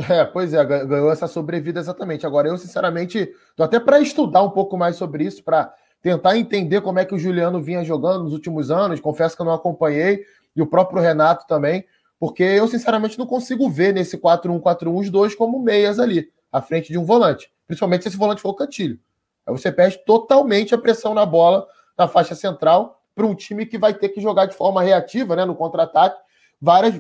É, 0.10 0.24
pois 0.26 0.54
é, 0.54 0.64
ganhou 0.64 1.12
essa 1.12 1.28
sobrevida 1.28 1.80
exatamente. 1.80 2.24
Agora, 2.24 2.48
eu, 2.48 2.58
sinceramente, 2.58 3.28
tô 3.56 3.64
até 3.64 3.80
para 3.80 4.00
estudar 4.00 4.44
um 4.44 4.52
pouco 4.52 4.78
mais 4.78 4.96
sobre 4.96 5.24
isso, 5.24 5.44
para 5.44 5.74
tentar 6.04 6.38
entender 6.38 6.82
como 6.82 7.00
é 7.00 7.06
que 7.06 7.16
o 7.16 7.18
Juliano 7.18 7.60
vinha 7.60 7.84
jogando 7.84 8.26
nos 8.26 8.34
últimos 8.34 8.70
anos. 8.70 9.00
Confesso 9.00 9.36
que 9.36 9.42
eu 9.42 9.46
não 9.48 9.54
acompanhei, 9.54 10.24
e 10.56 10.62
o 10.62 10.68
próprio 10.68 11.02
Renato 11.02 11.48
também. 11.48 11.84
Porque 12.20 12.44
eu, 12.44 12.68
sinceramente, 12.68 13.18
não 13.18 13.26
consigo 13.26 13.70
ver 13.70 13.94
nesse 13.94 14.18
4-1-4-1 14.18 15.00
os 15.00 15.10
dois 15.10 15.36
como 15.36 15.60
meias 15.60 16.00
ali, 16.00 16.32
à 16.52 16.62
frente 16.62 16.92
de 16.92 16.98
um 16.98 17.06
volante. 17.06 17.52
Principalmente 17.68 18.04
se 18.04 18.08
esse 18.10 18.18
volante 18.18 18.42
for 18.42 18.50
o 18.50 18.56
Cantilho. 18.56 19.00
Aí 19.46 19.54
você 19.54 19.72
perde 19.72 20.04
totalmente 20.06 20.74
a 20.74 20.78
pressão 20.78 21.14
na 21.14 21.26
bola 21.26 21.68
na 21.98 22.08
faixa 22.08 22.36
central 22.36 23.02
para 23.16 23.26
um 23.26 23.34
time 23.34 23.66
que 23.66 23.78
vai 23.78 23.94
ter 23.94 24.10
que 24.10 24.22
jogar 24.22 24.46
de 24.46 24.56
forma 24.56 24.82
reativa, 24.82 25.36
né, 25.36 25.46
no 25.46 25.56
contra-ataque, 25.56 26.20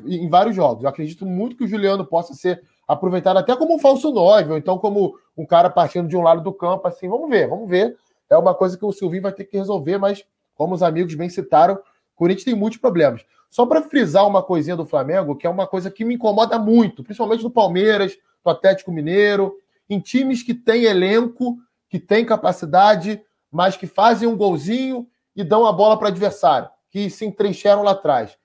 em 0.07 0.29
vários 0.29 0.55
jogos. 0.55 0.83
Eu 0.83 0.89
acredito 0.89 1.25
muito 1.25 1.55
que 1.55 1.63
o 1.63 1.67
Juliano 1.67 2.05
possa 2.05 2.33
ser 2.33 2.61
aproveitado 2.87 3.37
até 3.37 3.55
como 3.55 3.75
um 3.75 3.79
falso 3.79 4.11
nove, 4.11 4.51
ou 4.51 4.57
então 4.57 4.77
como 4.77 5.15
um 5.35 5.45
cara 5.45 5.69
partindo 5.69 6.07
de 6.07 6.15
um 6.15 6.21
lado 6.21 6.41
do 6.41 6.53
campo, 6.53 6.87
assim, 6.87 7.07
vamos 7.07 7.29
ver, 7.29 7.47
vamos 7.47 7.69
ver. 7.69 7.97
É 8.29 8.37
uma 8.37 8.53
coisa 8.55 8.77
que 8.77 8.85
o 8.85 8.91
Silvinho 8.91 9.23
vai 9.23 9.31
ter 9.31 9.45
que 9.45 9.57
resolver, 9.57 9.97
mas 9.97 10.25
como 10.55 10.73
os 10.73 10.81
amigos 10.81 11.13
bem 11.15 11.29
citaram, 11.29 11.75
o 11.75 11.79
Corinthians 12.15 12.45
tem 12.45 12.55
muitos 12.55 12.79
problemas. 12.79 13.23
Só 13.57 13.65
para 13.65 13.81
frisar 13.81 14.27
uma 14.27 14.43
coisinha 14.43 14.75
do 14.75 14.85
Flamengo, 14.85 15.35
que 15.35 15.47
é 15.47 15.49
uma 15.49 15.65
coisa 15.65 15.89
que 15.89 16.05
me 16.05 16.13
incomoda 16.13 16.59
muito, 16.59 17.03
principalmente 17.03 17.41
no 17.41 17.49
Palmeiras, 17.49 18.15
no 18.45 18.51
Atlético 18.51 18.91
Mineiro, 18.91 19.55
em 19.89 19.99
times 19.99 20.43
que 20.43 20.53
têm 20.53 20.83
elenco, 20.83 21.57
que 21.89 21.97
têm 21.97 22.23
capacidade, 22.23 23.19
mas 23.51 23.75
que 23.75 23.87
fazem 23.87 24.27
um 24.27 24.37
golzinho 24.37 25.07
e 25.35 25.43
dão 25.43 25.65
a 25.65 25.73
bola 25.73 25.97
para 25.97 26.05
o 26.05 26.07
adversário, 26.09 26.69
que 26.91 27.09
se 27.09 27.25
entrincheiram 27.25 27.81
lá 27.81 27.93
atrás. 27.93 28.37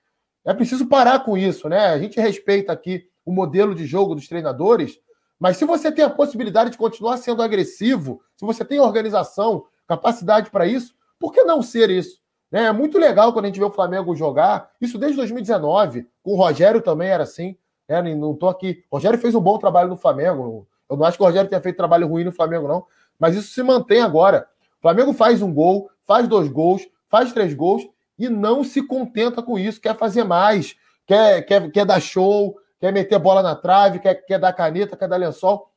É 0.43 0.51
preciso 0.51 0.87
parar 0.87 1.19
com 1.19 1.37
isso, 1.37 1.69
né? 1.69 1.89
A 1.89 1.99
gente 1.99 2.19
respeita 2.19 2.73
aqui 2.73 3.07
o 3.23 3.31
modelo 3.31 3.75
de 3.75 3.85
jogo 3.85 4.15
dos 4.15 4.27
treinadores, 4.27 4.99
Mas 5.39 5.57
se 5.57 5.65
você 5.65 5.91
tem 5.91 6.03
a 6.03 6.09
possibilidade 6.09 6.71
de 6.71 6.77
continuar 6.77 7.17
sendo 7.17 7.43
agressivo, 7.43 8.23
se 8.35 8.43
você 8.43 8.65
tem 8.65 8.79
organização, 8.79 9.65
capacidade 9.85 10.49
para 10.49 10.65
isso, 10.65 10.95
por 11.19 11.31
que 11.31 11.43
não 11.43 11.61
ser 11.61 11.91
isso? 11.91 12.22
É 12.53 12.71
muito 12.71 12.99
legal 12.99 13.33
quando 13.33 13.45
a 13.45 13.47
gente 13.47 13.59
vê 13.59 13.65
o 13.65 13.71
Flamengo 13.71 14.15
jogar, 14.15 14.69
isso 14.79 14.99
desde 14.99 15.17
2019, 15.17 16.07
com 16.21 16.33
o 16.33 16.35
Rogério 16.35 16.81
também 16.81 17.09
era 17.09 17.23
assim. 17.23 17.57
Né? 17.89 18.13
Não 18.13 18.33
estou 18.33 18.47
aqui. 18.47 18.83
O 18.91 18.97
Rogério 18.97 19.17
fez 19.17 19.33
um 19.33 19.41
bom 19.41 19.57
trabalho 19.57 19.89
no 19.89 19.97
Flamengo. 19.97 20.67
Eu 20.87 20.95
não 20.95 21.03
acho 21.03 21.17
que 21.17 21.23
o 21.23 21.25
Rogério 21.25 21.49
tenha 21.49 21.61
feito 21.61 21.77
trabalho 21.77 22.07
ruim 22.07 22.23
no 22.23 22.31
Flamengo, 22.31 22.67
não. 22.67 22.85
Mas 23.17 23.35
isso 23.35 23.51
se 23.51 23.63
mantém 23.63 24.01
agora. 24.01 24.47
O 24.77 24.81
Flamengo 24.83 25.13
faz 25.13 25.41
um 25.41 25.51
gol, 25.51 25.89
faz 26.03 26.27
dois 26.27 26.47
gols, 26.47 26.87
faz 27.09 27.33
três 27.33 27.55
gols 27.55 27.87
e 28.19 28.29
não 28.29 28.63
se 28.63 28.85
contenta 28.85 29.41
com 29.41 29.57
isso. 29.57 29.81
Quer 29.81 29.97
fazer 29.97 30.23
mais, 30.23 30.75
quer, 31.07 31.41
quer, 31.41 31.71
quer 31.71 31.85
dar 31.85 31.99
show, 31.99 32.55
quer 32.79 32.93
meter 32.93 33.17
bola 33.17 33.41
na 33.41 33.55
trave, 33.55 33.97
quer, 33.97 34.13
quer 34.13 34.37
dar 34.37 34.53
caneta, 34.53 34.95
quer 34.95 35.07
dar 35.07 35.17
lençol. 35.17 35.71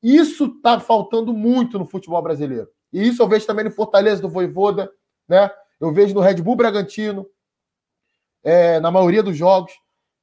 Isso 0.00 0.44
está 0.46 0.78
faltando 0.78 1.32
muito 1.32 1.76
no 1.76 1.84
futebol 1.84 2.22
brasileiro. 2.22 2.68
E 2.92 3.08
isso 3.08 3.20
eu 3.20 3.28
vejo 3.28 3.46
também 3.46 3.64
no 3.64 3.70
Fortaleza 3.70 4.22
do 4.22 4.28
Voivoda, 4.28 4.90
né? 5.28 5.50
Eu 5.80 5.92
vejo 5.92 6.14
no 6.14 6.20
Red 6.20 6.42
Bull 6.42 6.56
Bragantino, 6.56 7.26
é, 8.44 8.78
na 8.80 8.90
maioria 8.90 9.22
dos 9.22 9.36
jogos. 9.36 9.72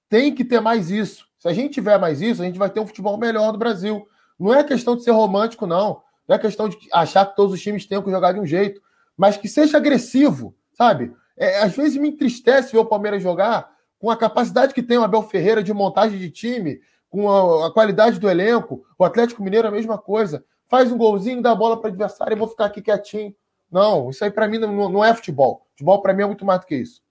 Tem 0.09 0.33
que 0.33 0.45
ter 0.45 0.59
mais 0.59 0.91
isso. 0.91 1.27
Se 1.39 1.47
a 1.47 1.53
gente 1.53 1.73
tiver 1.73 1.99
mais 1.99 2.21
isso, 2.21 2.41
a 2.41 2.45
gente 2.45 2.59
vai 2.59 2.69
ter 2.69 2.79
um 2.79 2.87
futebol 2.87 3.17
melhor 3.17 3.51
no 3.51 3.57
Brasil. 3.57 4.07
Não 4.39 4.53
é 4.53 4.63
questão 4.63 4.95
de 4.95 5.03
ser 5.03 5.11
romântico, 5.11 5.65
não. 5.65 6.01
Não 6.27 6.35
é 6.35 6.39
questão 6.39 6.69
de 6.69 6.77
achar 6.93 7.25
que 7.25 7.35
todos 7.35 7.53
os 7.53 7.61
times 7.61 7.85
tenham 7.85 8.03
que 8.03 8.11
jogar 8.11 8.33
de 8.33 8.39
um 8.39 8.45
jeito, 8.45 8.81
mas 9.15 9.37
que 9.37 9.47
seja 9.47 9.77
agressivo, 9.77 10.55
sabe? 10.73 11.13
É, 11.35 11.61
às 11.61 11.75
vezes 11.75 11.97
me 11.97 12.09
entristece 12.09 12.71
ver 12.71 12.79
o 12.79 12.85
Palmeiras 12.85 13.21
jogar 13.21 13.71
com 13.99 14.11
a 14.11 14.17
capacidade 14.17 14.73
que 14.73 14.83
tem 14.83 14.97
o 14.97 15.03
Abel 15.03 15.23
Ferreira 15.23 15.63
de 15.63 15.73
montagem 15.73 16.19
de 16.19 16.29
time, 16.29 16.79
com 17.09 17.29
a, 17.29 17.67
a 17.67 17.71
qualidade 17.71 18.19
do 18.19 18.29
elenco. 18.29 18.85
O 18.97 19.05
Atlético 19.05 19.41
Mineiro 19.43 19.67
é 19.67 19.69
a 19.69 19.73
mesma 19.73 19.97
coisa. 19.97 20.43
Faz 20.67 20.91
um 20.91 20.97
golzinho, 20.97 21.41
dá 21.41 21.51
a 21.51 21.55
bola 21.55 21.79
para 21.79 21.89
o 21.89 21.91
adversário 21.91 22.33
e 22.33 22.37
vou 22.37 22.47
ficar 22.47 22.65
aqui 22.65 22.81
quietinho. 22.81 23.33
Não, 23.71 24.09
isso 24.09 24.23
aí 24.23 24.31
para 24.31 24.47
mim 24.47 24.57
não, 24.57 24.89
não, 24.89 25.03
é 25.03 25.13
futebol. 25.13 25.65
Futebol 25.71 26.01
para 26.01 26.13
mim 26.13 26.23
é 26.23 26.25
muito 26.25 26.45
mais 26.45 26.61
do 26.61 26.65
que 26.65 26.75
isso. 26.75 27.01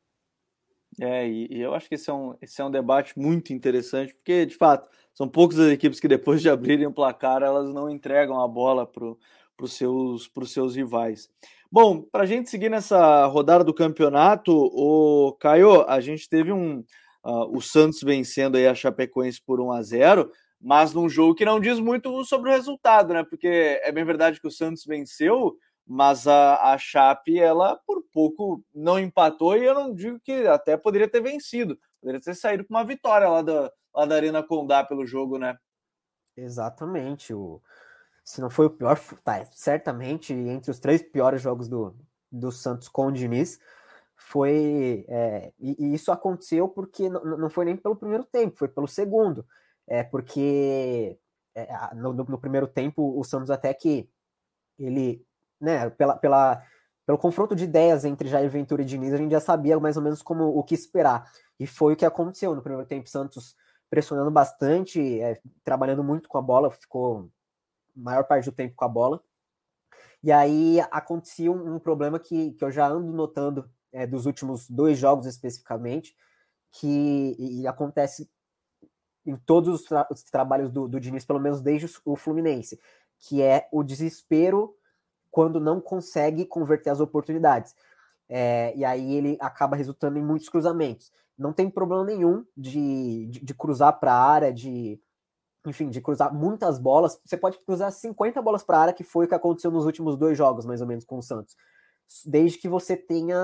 É, 0.99 1.29
e, 1.29 1.49
e, 1.51 1.61
eu 1.61 1.75
acho 1.75 1.89
que 1.89 1.95
esse 1.95 2.09
é, 2.09 2.13
um, 2.13 2.35
esse 2.41 2.61
é 2.61 2.65
um 2.65 2.71
debate 2.71 3.19
muito 3.19 3.53
interessante, 3.53 4.15
porque, 4.15 4.47
de 4.47 4.57
fato, 4.57 4.89
são 5.13 5.29
poucas 5.29 5.59
as 5.59 5.71
equipes 5.71 6.01
que 6.01 6.09
depois 6.09 6.41
de 6.41 6.49
abrirem 6.49 6.87
o 6.87 6.93
placar, 6.93 7.43
elas 7.43 7.73
não 7.73 7.91
entregam 7.91 8.41
a 8.41 8.49
bola 8.49 8.87
para 8.87 9.05
os 9.61 9.73
seus, 9.75 10.31
seus 10.47 10.75
rivais. 10.75 11.29
Bom, 11.71 12.01
para 12.01 12.23
a 12.23 12.27
gente 12.27 12.49
seguir 12.49 12.71
nessa 12.71 13.27
rodada 13.27 13.63
do 13.63 13.75
campeonato, 13.75 14.53
o 14.53 15.37
Caio, 15.39 15.83
a 15.83 16.01
gente 16.01 16.29
teve 16.29 16.51
um 16.51 16.83
uh, 17.27 17.57
o 17.57 17.61
Santos 17.61 18.01
vencendo 18.03 18.57
aí 18.57 18.67
a 18.67 18.75
Chapecoense 18.75 19.43
por 19.45 19.61
1 19.61 19.73
a 19.73 19.83
0, 19.83 20.31
mas 20.61 20.95
num 20.95 21.09
jogo 21.09 21.35
que 21.35 21.45
não 21.45 21.61
diz 21.61 21.81
muito 21.81 22.25
sobre 22.25 22.51
o 22.51 22.53
resultado, 22.53 23.13
né? 23.13 23.25
Porque 23.25 23.49
é 23.83 23.91
bem 23.91 24.05
verdade 24.05 24.41
que 24.41 24.47
o 24.47 24.51
Santos 24.51 24.85
venceu, 24.85 25.57
mas 25.87 26.27
a, 26.27 26.73
a 26.73 26.79
Chape, 26.79 27.39
ela 27.39 27.77
por 27.87 28.03
pouco 28.13 28.63
não 28.75 28.99
empatou 28.99 29.57
e 29.57 29.65
eu 29.65 29.75
não 29.75 29.95
digo 29.95 30.19
que 30.21 30.33
até 30.47 30.77
poderia 30.77 31.09
ter 31.09 31.21
vencido, 31.21 31.79
poderia 32.01 32.21
ter 32.21 32.35
saído 32.35 32.65
com 32.65 32.75
uma 32.75 32.85
vitória 32.85 33.29
lá 33.29 33.43
da, 33.43 33.73
lá 33.95 34.05
da 34.05 34.15
Arena 34.17 34.43
Condá 34.43 34.83
pelo 34.83 35.07
jogo, 35.07 35.39
né? 35.39 35.57
Exatamente. 36.37 37.33
O, 37.33 37.63
se 38.25 38.41
não 38.41 38.51
foi 38.51 38.67
o 38.67 38.71
pior, 38.71 38.99
tá, 39.25 39.45
certamente 39.53 40.33
entre 40.35 40.71
os 40.71 40.81
três 40.81 41.03
piores 41.03 41.41
jogos 41.41 41.69
do, 41.69 41.95
do 42.31 42.51
Santos 42.51 42.89
com 42.89 43.07
o 43.07 43.13
Diniz, 43.13 43.59
foi. 44.17 45.05
É, 45.09 45.53
e, 45.59 45.77
e, 45.79 45.95
isso 45.95 46.11
aconteceu 46.11 46.69
porque 46.69 47.09
não, 47.09 47.23
não 47.25 47.51
foi 47.51 47.65
nem 47.65 47.77
pelo 47.77 47.97
primeiro 47.97 48.25
tempo, 48.25 48.59
foi 48.59 48.69
pelo 48.69 48.89
segundo. 48.89 49.47
É 49.87 50.03
porque 50.03 51.19
é, 51.55 51.95
no, 51.95 52.13
no, 52.13 52.39
primeiro 52.39 52.67
tempo 52.67 53.19
o 53.19 53.23
Santos 53.23 53.51
até 53.51 53.73
que 53.73 54.09
ele, 54.79 55.25
né, 55.61 55.91
pela, 55.91 56.17
pela, 56.17 56.63
pelo 57.07 57.19
confronto 57.19 57.55
de 57.55 57.65
ideias 57.65 58.05
entre 58.05 58.29
Jair 58.29 58.51
Ventura 58.51 58.83
e 58.83 58.85
Diniz, 58.85 59.13
a 59.13 59.17
gente 59.17 59.31
já 59.31 59.41
sabia 59.41 59.79
mais 59.79 59.97
ou 59.97 60.03
menos 60.03 60.23
como 60.23 60.45
o 60.45 60.63
que 60.63 60.75
esperar. 60.75 61.31
E 61.59 61.67
foi 61.67 61.95
o 61.95 61.97
que 61.97 62.05
aconteceu 62.05 62.55
no 62.55 62.63
primeiro 62.63 62.87
tempo. 62.87 63.09
Santos 63.09 63.57
pressionando 63.89 64.31
bastante, 64.31 65.21
é, 65.21 65.41
trabalhando 65.65 66.03
muito 66.03 66.29
com 66.29 66.39
a 66.39 66.43
bola, 66.43 66.71
ficou 66.71 67.31
maior 67.95 68.25
parte 68.25 68.45
do 68.45 68.53
tempo 68.53 68.75
com 68.75 68.85
a 68.85 68.89
bola. 68.89 69.23
E 70.23 70.33
aí 70.33 70.81
acontecia 70.91 71.51
um, 71.51 71.77
um 71.77 71.79
problema 71.79 72.19
que, 72.19 72.53
que 72.53 72.65
eu 72.65 72.71
já 72.71 72.89
ando 72.89 73.13
notando 73.13 73.71
é, 73.93 74.07
dos 74.07 74.27
últimos 74.27 74.69
dois 74.69 74.99
jogos 74.99 75.27
especificamente, 75.27 76.15
que 76.73 77.37
e 77.39 77.67
acontece 77.67 78.29
em 79.25 79.37
todos 79.37 79.81
os, 79.81 79.87
tra 79.87 80.07
os 80.11 80.23
trabalhos 80.25 80.71
do, 80.71 80.89
do 80.89 81.01
Diniz, 81.01 81.25
pelo 81.25 81.41
menos 81.41 81.61
desde 81.61 81.89
o 82.05 82.17
Fluminense, 82.17 82.79
que 83.19 83.43
é 83.43 83.69
o 83.73 83.83
desespero 83.83 84.75
quando 85.37 85.61
não 85.61 85.83
consegue 85.83 86.47
converter 86.47 86.89
as 86.89 86.99
oportunidades. 86.99 87.77
É, 88.27 88.75
e 88.75 88.83
aí 88.87 89.15
ele 89.15 89.37
acaba 89.39 89.77
resultando 89.77 90.19
em 90.19 90.25
muitos 90.25 90.49
cruzamentos. 90.49 91.13
Não 91.37 91.53
tem 91.53 91.69
problema 91.69 92.03
nenhum 92.05 92.43
de, 92.57 93.27
de, 93.27 93.45
de 93.45 93.55
cruzar 93.55 94.01
para 94.01 94.15
a 94.15 94.31
área, 94.31 94.51
de 94.51 94.99
enfim, 95.67 95.91
de 95.91 96.01
cruzar 96.01 96.33
muitas 96.33 96.79
bolas. 96.79 97.21
Você 97.23 97.37
pode 97.37 97.59
cruzar 97.59 97.93
50 97.93 98.41
bolas 98.41 98.65
para 98.65 98.79
a 98.79 98.81
área, 98.81 98.95
que 98.95 99.05
foi 99.05 99.27
o 99.27 99.29
que 99.29 99.35
aconteceu 99.35 99.71
nos 99.71 99.85
últimos 99.85 100.17
dois 100.17 100.39
jogos, 100.39 100.65
mais 100.65 100.81
ou 100.81 100.87
menos, 100.87 101.05
com 101.05 101.19
o 101.19 101.23
Santos. 101.23 101.55
Desde 102.25 102.57
que 102.57 102.67
você 102.67 102.97
tenha 102.97 103.39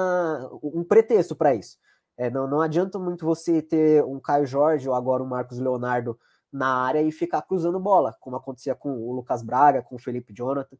um 0.62 0.82
pretexto 0.82 1.36
para 1.36 1.54
isso. 1.54 1.76
É, 2.16 2.30
não, 2.30 2.48
não 2.48 2.62
adianta 2.62 2.98
muito 2.98 3.26
você 3.26 3.60
ter 3.60 4.02
um 4.02 4.18
Caio 4.18 4.46
Jorge 4.46 4.88
ou 4.88 4.94
agora 4.94 5.22
um 5.22 5.26
Marcos 5.26 5.58
Leonardo 5.58 6.18
na 6.50 6.68
área 6.68 7.02
e 7.02 7.12
ficar 7.12 7.42
cruzando 7.42 7.78
bola, 7.78 8.16
como 8.18 8.36
acontecia 8.36 8.74
com 8.74 8.92
o 8.92 9.12
Lucas 9.12 9.42
Braga, 9.42 9.82
com 9.82 9.96
o 9.96 9.98
Felipe 9.98 10.32
Jonathan. 10.32 10.78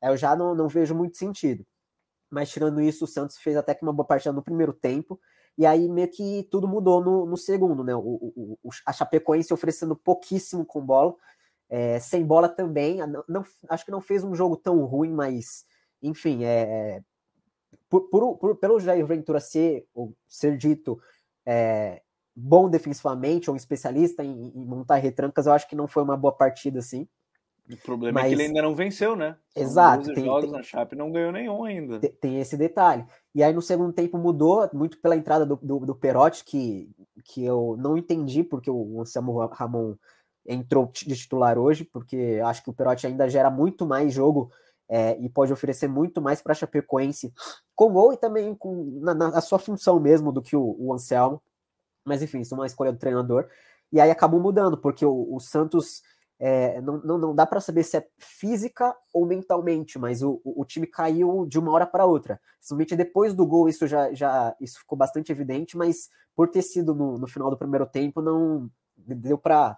É, 0.00 0.08
eu 0.08 0.16
já 0.16 0.36
não, 0.36 0.54
não 0.54 0.68
vejo 0.68 0.94
muito 0.94 1.16
sentido. 1.16 1.66
Mas 2.30 2.50
tirando 2.50 2.80
isso, 2.80 3.04
o 3.04 3.08
Santos 3.08 3.38
fez 3.38 3.56
até 3.56 3.74
que 3.74 3.82
uma 3.82 3.92
boa 3.92 4.06
partida 4.06 4.32
no 4.32 4.42
primeiro 4.42 4.72
tempo 4.72 5.18
e 5.58 5.66
aí 5.66 5.88
meio 5.88 6.08
que 6.08 6.46
tudo 6.52 6.68
mudou 6.68 7.02
no, 7.02 7.26
no 7.26 7.36
segundo, 7.36 7.82
né? 7.82 7.92
O, 7.92 7.98
o, 8.00 8.58
o, 8.62 8.70
a 8.86 8.92
Chapecoense 8.92 9.52
oferecendo 9.52 9.96
pouquíssimo 9.96 10.64
com 10.64 10.80
bola, 10.80 11.16
é, 11.68 11.98
sem 11.98 12.24
bola 12.24 12.48
também. 12.48 13.04
Não, 13.04 13.24
não, 13.28 13.44
acho 13.68 13.84
que 13.84 13.90
não 13.90 14.00
fez 14.00 14.22
um 14.22 14.36
jogo 14.36 14.56
tão 14.56 14.84
ruim, 14.84 15.12
mas 15.12 15.66
enfim, 16.00 16.44
é, 16.44 17.02
por, 17.88 18.08
por, 18.08 18.38
por, 18.38 18.56
pelo 18.56 18.78
Jair 18.78 19.04
Ventura 19.04 19.40
ser, 19.40 19.84
ou 19.92 20.14
ser 20.28 20.56
dito 20.56 21.00
é, 21.44 22.02
bom 22.36 22.70
defensivamente, 22.70 23.50
ou 23.50 23.54
um 23.54 23.56
especialista 23.56 24.22
em, 24.22 24.52
em, 24.54 24.64
montar 24.64 24.96
retrancas, 24.96 25.46
eu 25.46 25.52
acho 25.52 25.68
que 25.68 25.74
não 25.74 25.88
foi 25.88 26.04
uma 26.04 26.16
boa 26.16 26.32
partida 26.32 26.78
assim. 26.78 27.08
O 27.70 27.76
problema 27.76 28.20
Mas... 28.20 28.24
é 28.24 28.28
que 28.28 28.34
ele 28.34 28.48
ainda 28.48 28.62
não 28.62 28.74
venceu, 28.74 29.14
né? 29.14 29.36
São 29.52 29.62
Exato. 29.62 30.14
Tem, 30.14 30.24
jogos 30.24 30.44
tem, 30.44 30.52
na 30.52 30.62
Chape 30.62 30.96
não 30.96 31.12
ganhou 31.12 31.32
nenhum 31.32 31.64
ainda. 31.64 32.00
Tem, 32.00 32.12
tem, 32.12 32.40
esse 32.40 32.56
detalhe. 32.56 33.04
E 33.34 33.42
aí 33.42 33.52
no 33.52 33.60
segundo 33.60 33.92
tempo 33.92 34.16
mudou, 34.16 34.68
muito 34.72 34.98
pela 35.00 35.16
entrada 35.16 35.44
do, 35.44 35.56
do, 35.56 35.80
do 35.80 35.94
Perotti, 35.94 36.44
que, 36.44 36.90
que 37.24 37.44
eu 37.44 37.76
não 37.78 37.96
entendi 37.96 38.42
porque 38.42 38.70
o 38.70 39.00
Anselmo 39.00 39.46
Ramon 39.46 39.94
entrou 40.46 40.90
de 40.92 41.14
titular 41.14 41.58
hoje, 41.58 41.84
porque 41.84 42.40
acho 42.44 42.64
que 42.64 42.70
o 42.70 42.72
Perotti 42.72 43.06
ainda 43.06 43.28
gera 43.28 43.50
muito 43.50 43.86
mais 43.86 44.14
jogo 44.14 44.50
é, 44.88 45.18
e 45.20 45.28
pode 45.28 45.52
oferecer 45.52 45.88
muito 45.88 46.22
mais 46.22 46.40
para 46.40 46.52
a 46.52 46.54
Chapecoense 46.54 47.32
com 47.74 47.92
gol 47.92 48.14
e 48.14 48.16
também 48.16 48.54
com, 48.54 48.98
na, 49.02 49.14
na 49.14 49.40
sua 49.42 49.58
função 49.58 50.00
mesmo 50.00 50.32
do 50.32 50.40
que 50.40 50.56
o, 50.56 50.74
o 50.78 50.94
Anselmo. 50.94 51.42
Mas 52.02 52.22
enfim, 52.22 52.40
isso 52.40 52.54
é 52.54 52.58
uma 52.58 52.66
escolha 52.66 52.92
do 52.92 52.98
treinador. 52.98 53.46
E 53.92 54.00
aí 54.00 54.10
acabou 54.10 54.40
mudando, 54.40 54.78
porque 54.78 55.04
o, 55.04 55.34
o 55.34 55.38
Santos 55.38 56.02
é, 56.40 56.80
não, 56.80 56.98
não, 56.98 57.18
não, 57.18 57.34
dá 57.34 57.44
para 57.44 57.60
saber 57.60 57.82
se 57.82 57.96
é 57.96 58.06
física 58.16 58.94
ou 59.12 59.26
mentalmente, 59.26 59.98
mas 59.98 60.22
o, 60.22 60.40
o, 60.44 60.64
time 60.64 60.86
caiu 60.86 61.44
de 61.46 61.58
uma 61.58 61.72
hora 61.72 61.84
para 61.86 62.06
outra. 62.06 62.40
Somente 62.60 62.94
depois 62.94 63.34
do 63.34 63.44
gol 63.44 63.68
isso 63.68 63.88
já, 63.88 64.12
já 64.12 64.54
isso 64.60 64.78
ficou 64.78 64.96
bastante 64.96 65.32
evidente, 65.32 65.76
mas 65.76 66.08
por 66.36 66.48
ter 66.48 66.62
sido 66.62 66.94
no, 66.94 67.18
no 67.18 67.26
final 67.26 67.50
do 67.50 67.58
primeiro 67.58 67.84
tempo, 67.86 68.22
não 68.22 68.70
deu 68.96 69.36
para 69.36 69.76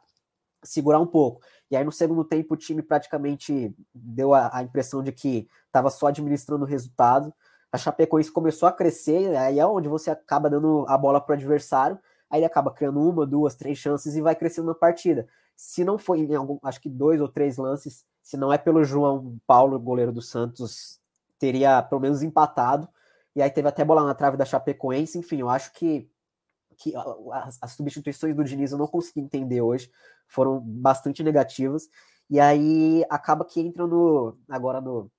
segurar 0.63 1.01
um 1.01 1.07
pouco. 1.07 1.41
E 1.71 1.77
aí 1.77 1.83
no 1.83 1.93
segundo 1.93 2.25
tempo 2.25 2.53
o 2.53 2.59
time 2.59 2.83
praticamente 2.83 3.75
deu 3.95 4.35
a, 4.35 4.59
a 4.59 4.63
impressão 4.63 5.03
de 5.03 5.13
que 5.13 5.49
estava 5.65 5.89
só 5.89 6.09
administrando 6.09 6.65
o 6.65 6.69
resultado. 6.69 7.33
A 7.73 7.79
Chapecoense 7.79 8.31
começou 8.31 8.69
a 8.69 8.73
crescer, 8.73 9.35
aí 9.35 9.59
é 9.59 9.67
onde 9.67 9.89
você 9.89 10.11
acaba 10.11 10.51
dando 10.51 10.85
a 10.89 10.99
bola 10.99 11.23
para 11.23 11.33
o 11.33 11.37
adversário, 11.37 11.99
aí 12.29 12.41
ele 12.41 12.47
acaba 12.47 12.71
criando 12.71 13.01
uma, 13.01 13.27
duas, 13.27 13.55
três 13.55 13.79
chances 13.79 14.15
e 14.15 14.21
vai 14.21 14.35
crescendo 14.35 14.67
na 14.67 14.75
partida 14.75 15.27
se 15.61 15.85
não 15.85 15.99
foi 15.99 16.21
em 16.21 16.35
algum, 16.35 16.59
acho 16.63 16.81
que 16.81 16.89
dois 16.89 17.21
ou 17.21 17.29
três 17.29 17.59
lances, 17.59 18.07
se 18.23 18.35
não 18.35 18.51
é 18.51 18.57
pelo 18.57 18.83
João 18.83 19.39
Paulo, 19.47 19.79
goleiro 19.79 20.11
do 20.11 20.23
Santos, 20.23 20.99
teria 21.39 21.83
pelo 21.83 22.01
menos 22.01 22.23
empatado. 22.23 22.89
E 23.37 23.43
aí 23.43 23.51
teve 23.51 23.69
até 23.69 23.85
bola 23.85 24.03
na 24.03 24.15
trave 24.15 24.39
da 24.39 24.47
Chapecoense. 24.47 25.19
Enfim, 25.19 25.41
eu 25.41 25.51
acho 25.51 25.71
que, 25.75 26.11
que 26.79 26.95
as, 27.31 27.59
as 27.61 27.73
substituições 27.73 28.35
do 28.35 28.43
Diniz 28.43 28.73
eu 28.73 28.79
não 28.79 28.87
consegui 28.87 29.21
entender 29.21 29.61
hoje, 29.61 29.93
foram 30.27 30.59
bastante 30.61 31.23
negativas. 31.23 31.91
E 32.31 32.41
aí 32.41 33.05
acaba 33.11 33.45
que 33.45 33.61
entra 33.61 33.87
no, 33.87 34.39
agora 34.49 34.81
no, 34.81 35.13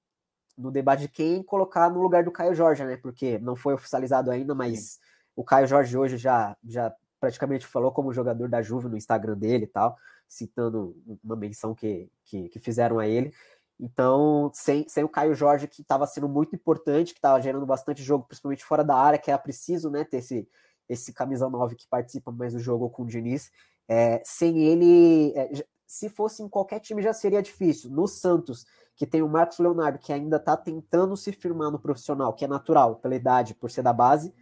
no 0.57 0.71
debate 0.71 1.01
de 1.01 1.07
quem 1.07 1.43
colocar 1.43 1.87
no 1.87 2.01
lugar 2.01 2.23
do 2.23 2.31
Caio 2.31 2.55
Jorge, 2.55 2.83
né? 2.83 2.97
Porque 2.97 3.37
não 3.37 3.55
foi 3.55 3.75
oficializado 3.75 4.31
ainda, 4.31 4.55
mas 4.55 4.79
Sim. 4.79 4.99
o 5.35 5.43
Caio 5.43 5.67
Jorge 5.67 5.95
hoje 5.95 6.17
já, 6.17 6.57
já 6.67 6.91
praticamente 7.19 7.67
falou 7.67 7.91
como 7.91 8.11
jogador 8.11 8.49
da 8.49 8.63
Juve 8.63 8.89
no 8.89 8.97
Instagram 8.97 9.37
dele 9.37 9.65
e 9.65 9.67
tal 9.67 9.95
citando 10.31 10.95
uma 11.21 11.35
menção 11.35 11.75
que, 11.75 12.09
que, 12.23 12.47
que 12.47 12.57
fizeram 12.57 12.99
a 12.99 13.07
ele. 13.07 13.33
Então, 13.77 14.49
sem, 14.53 14.87
sem 14.87 15.03
o 15.03 15.09
Caio 15.09 15.35
Jorge, 15.35 15.67
que 15.67 15.81
estava 15.81 16.07
sendo 16.07 16.29
muito 16.29 16.55
importante, 16.55 17.13
que 17.13 17.17
estava 17.17 17.41
gerando 17.41 17.65
bastante 17.65 18.01
jogo, 18.01 18.25
principalmente 18.25 18.63
fora 18.63 18.81
da 18.81 18.95
área, 18.95 19.19
que 19.19 19.29
era 19.29 19.37
preciso 19.37 19.89
né, 19.89 20.05
ter 20.05 20.17
esse, 20.17 20.47
esse 20.87 21.11
camisa 21.11 21.49
9 21.49 21.75
que 21.75 21.85
participa 21.85 22.31
mais 22.31 22.53
do 22.53 22.59
jogo 22.59 22.89
com 22.89 23.03
o 23.03 23.07
Diniz. 23.07 23.51
É, 23.89 24.21
sem 24.23 24.59
ele, 24.63 25.33
é, 25.35 25.51
se 25.85 26.07
fosse 26.07 26.41
em 26.41 26.47
qualquer 26.47 26.79
time 26.79 27.01
já 27.01 27.11
seria 27.11 27.41
difícil. 27.41 27.91
No 27.91 28.07
Santos, 28.07 28.65
que 28.95 29.05
tem 29.05 29.21
o 29.21 29.27
Marcos 29.27 29.59
Leonardo, 29.59 29.99
que 29.99 30.13
ainda 30.13 30.37
está 30.37 30.55
tentando 30.55 31.17
se 31.17 31.33
firmar 31.33 31.71
no 31.71 31.79
profissional, 31.79 32.33
que 32.33 32.45
é 32.45 32.47
natural, 32.47 32.95
pela 32.95 33.15
idade, 33.15 33.53
por 33.53 33.69
ser 33.69 33.81
da 33.81 33.91
base, 33.91 34.33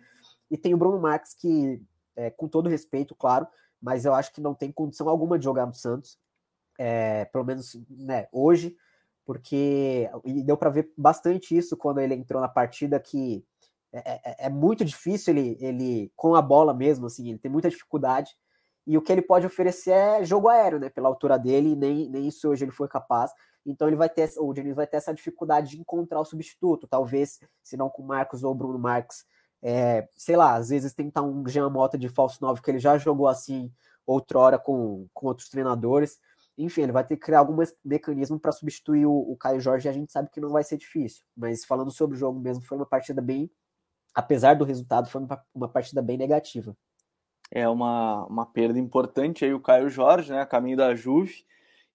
e 0.51 0.57
tem 0.57 0.75
o 0.75 0.77
Bruno 0.77 0.99
Marques, 0.99 1.33
que, 1.33 1.81
é, 2.15 2.29
com 2.29 2.47
todo 2.47 2.69
respeito, 2.69 3.15
claro, 3.15 3.47
mas 3.82 4.05
eu 4.05 4.13
acho 4.13 4.34
que 4.34 4.41
não 4.41 4.53
tem 4.53 4.71
condição 4.71 5.09
alguma 5.09 5.38
de 5.38 5.45
jogar 5.45 5.65
no 5.65 5.73
Santos, 5.73 6.17
é, 6.77 7.25
pelo 7.25 7.45
menos 7.45 7.75
né, 7.89 8.27
hoje 8.32 8.75
porque 9.30 10.09
e 10.25 10.41
deu 10.41 10.57
para 10.57 10.71
ver 10.71 10.91
bastante 10.97 11.55
isso 11.55 11.77
quando 11.77 11.99
ele 11.99 12.15
entrou 12.15 12.41
na 12.41 12.47
partida 12.47 12.99
que 12.99 13.45
é, 13.93 13.99
é, 13.99 14.45
é, 14.47 14.49
muito 14.49 14.84
difícil 14.84 15.38
ele, 15.38 15.55
ele 15.61 16.11
com 16.15 16.34
a 16.34 16.41
bola 16.41 16.73
mesmo 16.73 17.05
assim 17.05 17.30
ele 17.30 17.38
tem 17.38 17.51
muita 17.51 17.69
dificuldade 17.69 18.36
e 18.88 18.97
o 18.97 19.03
que 19.03 19.11
ele 19.11 19.21
pode 19.21 19.45
oferecer 19.45 19.91
é 19.91 20.25
jogo 20.25 20.49
aéreo 20.49 20.80
né 20.80 20.89
pela 20.89 21.07
altura 21.07 21.38
dele 21.38 21.75
nem, 21.75 22.09
nem 22.09 22.27
isso 22.27 22.49
hoje 22.49 22.65
ele 22.65 22.71
foi 22.71 22.88
capaz. 22.88 23.32
Então 23.63 23.88
ele 23.88 23.95
vai 23.95 24.09
ter 24.09 24.32
o 24.39 24.51
Diniz 24.51 24.75
vai 24.75 24.88
ter 24.88 24.97
essa 24.97 25.13
dificuldade 25.13 25.69
de 25.69 25.80
encontrar 25.80 26.19
o 26.19 26.25
substituto 26.25 26.88
talvez 26.88 27.39
se 27.61 27.77
não 27.77 27.88
com 27.88 28.01
o 28.01 28.07
Marcos 28.07 28.43
ou 28.43 28.55
Bruno 28.55 28.80
Marques 28.80 29.25
é, 29.62 30.07
sei 30.16 30.36
lá 30.36 30.55
às 30.55 30.70
vezes 30.70 30.93
tentar 30.93 31.22
um 31.22 31.47
Jean 31.47 31.70
Mota 31.70 31.97
de 31.97 32.10
falso 32.10 32.39
9 32.41 32.62
que 32.62 32.72
ele 32.72 32.80
já 32.80 32.97
jogou 32.97 33.28
assim 33.28 33.72
outrora 34.05 34.57
com, 34.57 35.07
com 35.14 35.28
outros 35.28 35.49
treinadores 35.49 36.20
enfim, 36.60 36.82
ele 36.82 36.91
vai 36.91 37.05
ter 37.05 37.16
que 37.16 37.22
criar 37.22 37.39
algum 37.39 37.55
mecanismo 37.86 38.38
para 38.38 38.51
substituir 38.51 39.05
o, 39.05 39.14
o 39.14 39.38
Caio 39.38 39.62
Jorge 39.62 39.88
e 39.88 39.89
a 39.89 39.93
gente 39.93 40.12
sabe 40.12 40.30
que 40.30 40.41
não 40.41 40.49
vai 40.49 40.62
ser 40.62 40.78
difícil. 40.78 41.24
Mas 41.36 41.64
falando 41.64 41.89
sobre 41.89 42.18
o 42.18 42.20
jogo 42.20 42.38
mesmo, 42.38 42.62
foi 42.66 42.78
uma 42.78 42.86
partida 42.86 43.22
bem, 43.22 43.49
apesar 44.14 44.55
do 44.55 44.66
resultado, 44.66 45.10
foi 45.10 45.22
uma, 45.22 45.41
uma 45.55 45.70
partida 45.70 46.01
bem 46.01 46.18
negativa. 46.18 46.76
É 47.49 47.68
uma, 47.70 48.26
uma 48.26 48.45
perda 48.45 48.78
importante 48.78 49.45
aí 49.45 49.53
o 49.53 49.62
Caio 49.62 49.89
Jorge, 49.89 50.34
né, 50.34 50.45
caminho 50.45 50.76
da 50.76 50.93
Juve, 50.93 51.45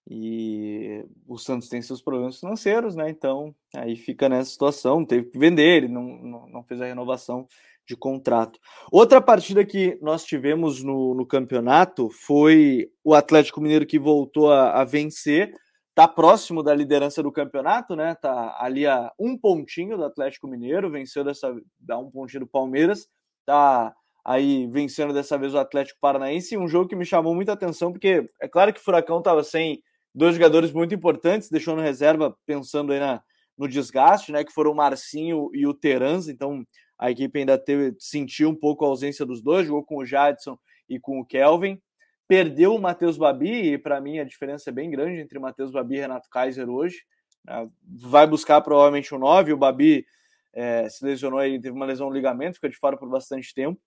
e 0.09 1.05
o 1.27 1.39
Santos 1.39 1.69
tem 1.69 1.81
seus 1.81 2.03
problemas 2.03 2.39
financeiros, 2.39 2.95
né, 2.95 3.09
então 3.09 3.55
aí 3.75 3.97
fica 3.97 4.29
nessa 4.29 4.51
situação, 4.51 5.05
teve 5.05 5.31
que 5.31 5.39
vender, 5.39 5.79
ele 5.79 5.89
não, 5.89 6.03
não, 6.03 6.49
não 6.49 6.63
fez 6.63 6.81
a 6.81 6.87
renovação 6.87 7.47
de 7.87 7.97
contrato. 7.97 8.59
Outra 8.91 9.21
partida 9.21 9.65
que 9.65 9.99
nós 10.01 10.25
tivemos 10.25 10.83
no, 10.83 11.15
no 11.15 11.27
campeonato 11.27 12.09
foi 12.11 12.89
o 13.03 13.15
Atlético 13.15 13.61
Mineiro 13.61 13.87
que 13.87 13.99
voltou 13.99 14.51
a, 14.51 14.81
a 14.81 14.85
vencer. 14.85 15.53
Está 15.91 16.09
próximo 16.09 16.63
da 16.63 16.75
liderança 16.75 17.23
do 17.23 17.31
campeonato, 17.31 17.95
né? 17.95 18.17
Tá 18.17 18.57
ali 18.59 18.87
a 18.87 19.13
um 19.19 19.39
pontinho 19.39 19.97
do 19.97 20.05
Atlético 20.05 20.49
Mineiro, 20.49 20.91
venceu 20.91 21.23
dessa, 21.23 21.55
dá 21.79 21.99
um 21.99 22.11
pontinho 22.11 22.41
do 22.41 22.49
Palmeiras, 22.49 23.07
tá 23.47 23.95
aí 24.25 24.67
vencendo 24.67 25.13
dessa 25.13 25.39
vez 25.39 25.55
o 25.55 25.59
Atlético 25.59 26.01
Paranaense. 26.01 26.57
Um 26.57 26.67
jogo 26.67 26.89
que 26.89 26.97
me 26.97 27.05
chamou 27.05 27.35
muita 27.35 27.53
atenção, 27.53 27.93
porque 27.93 28.27
é 28.41 28.49
claro 28.49 28.73
que 28.73 28.81
o 28.81 28.83
Furacão 28.83 29.19
estava 29.19 29.45
sem 29.45 29.83
dois 30.15 30.35
jogadores 30.35 30.73
muito 30.73 30.95
importantes, 30.95 31.51
deixou 31.51 31.75
no 31.75 31.83
reserva 31.83 32.37
pensando 32.47 32.93
aí 32.93 33.01
na, 33.01 33.23
no 33.59 33.69
desgaste, 33.69 34.31
né? 34.31 34.45
Que 34.45 34.53
foram 34.53 34.73
o 34.73 34.75
Marcinho 34.75 35.51
e 35.53 35.67
o 35.67 35.75
Terans, 35.75 36.29
então 36.29 36.65
a 36.99 37.11
equipe 37.11 37.39
ainda 37.39 37.59
teve, 37.59 37.95
sentiu 37.99 38.49
um 38.49 38.55
pouco 38.55 38.85
a 38.85 38.89
ausência 38.89 39.27
dos 39.27 39.43
dois, 39.43 39.67
jogou 39.67 39.85
com 39.85 39.99
o 39.99 40.07
Jadson 40.07 40.57
e 40.89 41.01
com 41.01 41.19
o 41.19 41.25
Kelvin. 41.25 41.81
Perdeu 42.27 42.75
o 42.75 42.81
Matheus 42.81 43.19
Babi, 43.19 43.73
e 43.73 43.79
para 43.79 44.01
mim 44.01 44.19
a 44.19 44.25
diferença 44.25 44.71
é 44.71 44.73
bem 44.73 44.91
grande 44.91 45.21
entre 45.21 45.39
Matheus 45.39 45.71
Babi 45.71 45.97
e 45.97 46.01
Renato 46.01 46.31
Kaiser 46.31 46.71
hoje. 46.71 47.03
Né? 47.45 47.69
Vai 47.83 48.27
buscar 48.27 48.61
provavelmente 48.62 49.15
o 49.15 49.19
9, 49.19 49.53
o 49.53 49.57
Babi 49.57 50.07
é, 50.53 50.89
se 50.89 51.05
lesionou 51.05 51.39
aí, 51.39 51.61
teve 51.61 51.77
uma 51.77 51.85
lesão 51.85 52.09
no 52.09 52.15
ligamento, 52.15 52.55
fica 52.55 52.71
de 52.71 52.77
fora 52.77 52.97
por 52.97 53.09
bastante 53.09 53.53
tempo. 53.53 53.79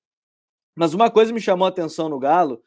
Mas 0.76 0.94
uma 0.94 1.10
coisa 1.10 1.34
me 1.34 1.42
chamou 1.42 1.66
a 1.66 1.70
atenção 1.70 2.10
no 2.10 2.20
Galo, 2.20 2.62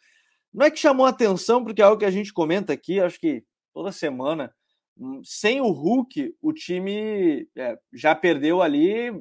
não 0.52 0.66
é 0.66 0.70
que 0.70 0.78
chamou 0.78 1.06
a 1.06 1.10
atenção, 1.10 1.62
porque 1.62 1.80
é 1.80 1.84
algo 1.84 1.98
que 1.98 2.04
a 2.04 2.10
gente 2.10 2.32
comenta 2.32 2.72
aqui, 2.72 2.98
acho 2.98 3.20
que 3.20 3.44
toda 3.72 3.92
semana. 3.92 4.54
Hum, 4.98 5.22
sem 5.24 5.60
o 5.60 5.70
Hulk, 5.70 6.34
o 6.42 6.52
time 6.52 7.48
é, 7.56 7.78
já 7.92 8.14
perdeu 8.14 8.60
ali 8.60 9.12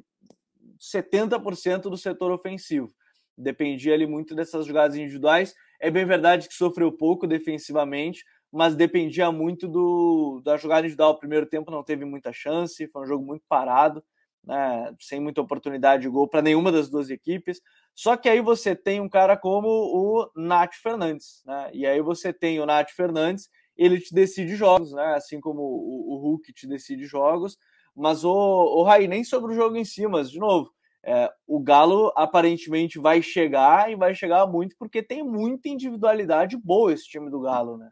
70% 0.79 1.83
do 1.83 1.97
setor 1.97 2.31
ofensivo. 2.31 2.93
Dependia 3.37 3.93
ali 3.93 4.05
muito 4.05 4.35
dessas 4.35 4.65
jogadas 4.65 4.97
individuais. 4.97 5.53
É 5.79 5.89
bem 5.89 6.05
verdade 6.05 6.47
que 6.47 6.53
sofreu 6.53 6.91
pouco 6.91 7.25
defensivamente, 7.25 8.25
mas 8.51 8.75
dependia 8.75 9.31
muito 9.31 9.67
do, 9.67 10.41
da 10.43 10.57
jogada 10.57 10.81
individual. 10.81 11.11
O 11.11 11.19
primeiro 11.19 11.45
tempo 11.45 11.71
não 11.71 11.83
teve 11.83 12.03
muita 12.03 12.33
chance, 12.33 12.87
foi 12.87 13.03
um 13.03 13.07
jogo 13.07 13.25
muito 13.25 13.43
parado, 13.47 14.03
né, 14.43 14.93
sem 14.99 15.19
muita 15.19 15.41
oportunidade 15.41 16.03
de 16.03 16.09
gol 16.09 16.27
para 16.27 16.41
nenhuma 16.41 16.71
das 16.71 16.89
duas 16.89 17.09
equipes. 17.09 17.61
Só 17.95 18.17
que 18.17 18.27
aí 18.27 18.41
você 18.41 18.75
tem 18.75 18.99
um 18.99 19.09
cara 19.09 19.37
como 19.37 19.67
o 19.67 20.29
Nath 20.35 20.73
Fernandes, 20.81 21.41
né? 21.45 21.69
E 21.73 21.85
aí 21.85 22.01
você 22.01 22.31
tem 22.31 22.59
o 22.59 22.65
Nath 22.65 22.91
Fernandes, 22.91 23.49
ele 23.79 23.99
te 24.01 24.13
decide 24.13 24.55
jogos, 24.57 24.91
né? 24.91 25.13
Assim 25.15 25.39
como 25.39 25.61
o, 25.61 26.13
o 26.13 26.17
Hulk 26.17 26.51
te 26.51 26.67
decide 26.67 27.05
jogos. 27.05 27.57
Mas 27.95 28.25
o, 28.25 28.31
o 28.31 28.83
Rai, 28.83 29.07
nem 29.07 29.23
sobre 29.23 29.53
o 29.53 29.55
jogo 29.55 29.77
em 29.77 29.85
si, 29.85 30.05
mas 30.05 30.29
de 30.29 30.37
novo, 30.37 30.69
é, 31.03 31.29
o 31.47 31.61
Galo 31.61 32.11
aparentemente 32.15 32.99
vai 32.99 33.21
chegar 33.21 33.89
e 33.89 33.95
vai 33.95 34.13
chegar 34.13 34.45
muito 34.45 34.75
porque 34.77 35.01
tem 35.01 35.23
muita 35.23 35.69
individualidade 35.69 36.57
boa 36.57 36.93
esse 36.93 37.05
time 37.05 37.31
do 37.31 37.39
Galo, 37.39 37.77
né? 37.77 37.89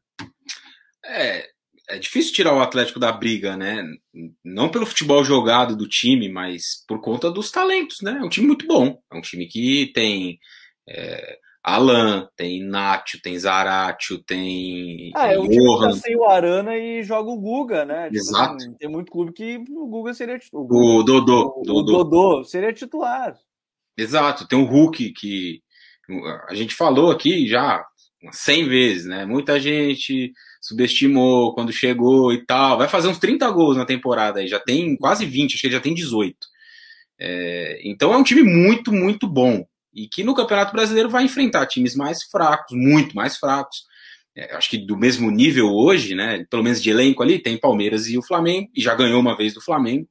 É, 1.05 1.47
é 1.89 1.97
difícil 1.97 2.33
tirar 2.33 2.53
o 2.53 2.59
Atlético 2.59 2.99
da 2.99 3.11
briga, 3.11 3.55
né? 3.55 3.81
Não 4.43 4.69
pelo 4.69 4.85
futebol 4.85 5.23
jogado 5.23 5.75
do 5.75 5.87
time, 5.87 6.27
mas 6.27 6.83
por 6.85 6.99
conta 6.99 7.31
dos 7.31 7.49
talentos, 7.49 8.01
né? 8.01 8.19
É 8.21 8.25
um 8.25 8.29
time 8.29 8.47
muito 8.47 8.67
bom. 8.67 9.01
É 9.09 9.15
um 9.15 9.21
time 9.21 9.47
que 9.47 9.89
tem 9.93 10.37
é, 10.89 11.39
Alan, 11.67 12.29
tem 12.37 12.63
Nacho, 12.63 13.21
tem 13.21 13.37
Zaratio, 13.37 14.19
tem. 14.19 15.11
Ah, 15.13 15.33
é 15.33 15.37
o 15.37 15.49
time 15.49 15.79
tá 15.81 15.91
sem 15.91 16.15
o 16.15 16.23
Arana 16.23 16.77
e 16.77 17.03
joga 17.03 17.29
o 17.29 17.37
Guga, 17.37 17.83
né? 17.83 18.05
Tipo, 18.05 18.15
Exato. 18.15 18.55
Assim, 18.55 18.73
tem 18.75 18.89
muito 18.89 19.11
clube 19.11 19.33
que 19.33 19.57
o 19.71 19.85
Guga 19.85 20.13
seria 20.13 20.39
titular. 20.39 20.65
O, 20.71 21.03
Dodô. 21.03 21.55
O, 21.57 21.63
Dodô. 21.63 21.79
o 21.79 21.83
Dodô 21.83 22.43
seria 22.45 22.71
titular. 22.71 23.35
Exato, 23.97 24.47
tem 24.47 24.57
o 24.57 24.63
Hulk 24.63 25.11
que 25.11 25.61
a 26.47 26.55
gente 26.55 26.73
falou 26.73 27.11
aqui 27.11 27.45
já 27.45 27.83
100 28.31 28.69
vezes, 28.69 29.05
né? 29.05 29.25
Muita 29.25 29.59
gente 29.59 30.31
subestimou 30.61 31.53
quando 31.53 31.73
chegou 31.73 32.31
e 32.31 32.45
tal. 32.45 32.77
Vai 32.77 32.87
fazer 32.87 33.09
uns 33.09 33.19
30 33.19 33.51
gols 33.51 33.75
na 33.75 33.85
temporada 33.85 34.39
aí, 34.39 34.47
já 34.47 34.59
tem 34.59 34.95
quase 34.95 35.25
20, 35.25 35.51
acho 35.51 35.61
que 35.61 35.67
ele 35.67 35.75
já 35.75 35.81
tem 35.81 35.93
18. 35.93 36.37
É, 37.19 37.81
então 37.83 38.13
é 38.13 38.17
um 38.17 38.23
time 38.23 38.43
muito, 38.43 38.93
muito 38.93 39.27
bom 39.27 39.65
e 39.97 40.07
que 40.07 40.23
no 40.23 40.35
Campeonato 40.35 40.71
Brasileiro 40.71 41.09
vai 41.09 41.23
enfrentar 41.23 41.65
times 41.65 41.95
mais 41.95 42.21
fracos, 42.21 42.77
muito 42.77 43.15
mais 43.15 43.35
fracos. 43.35 43.83
É, 44.35 44.55
acho 44.55 44.69
que 44.69 44.77
do 44.77 44.95
mesmo 44.95 45.31
nível 45.31 45.73
hoje, 45.73 46.13
né? 46.13 46.45
Pelo 46.51 46.63
menos 46.63 46.79
de 46.83 46.91
elenco 46.91 47.23
ali, 47.23 47.39
tem 47.39 47.57
Palmeiras 47.57 48.07
e 48.07 48.15
o 48.15 48.21
Flamengo, 48.21 48.69
e 48.75 48.79
já 48.79 48.93
ganhou 48.93 49.19
uma 49.19 49.35
vez 49.35 49.55
do 49.55 49.61
Flamengo. 49.61 50.07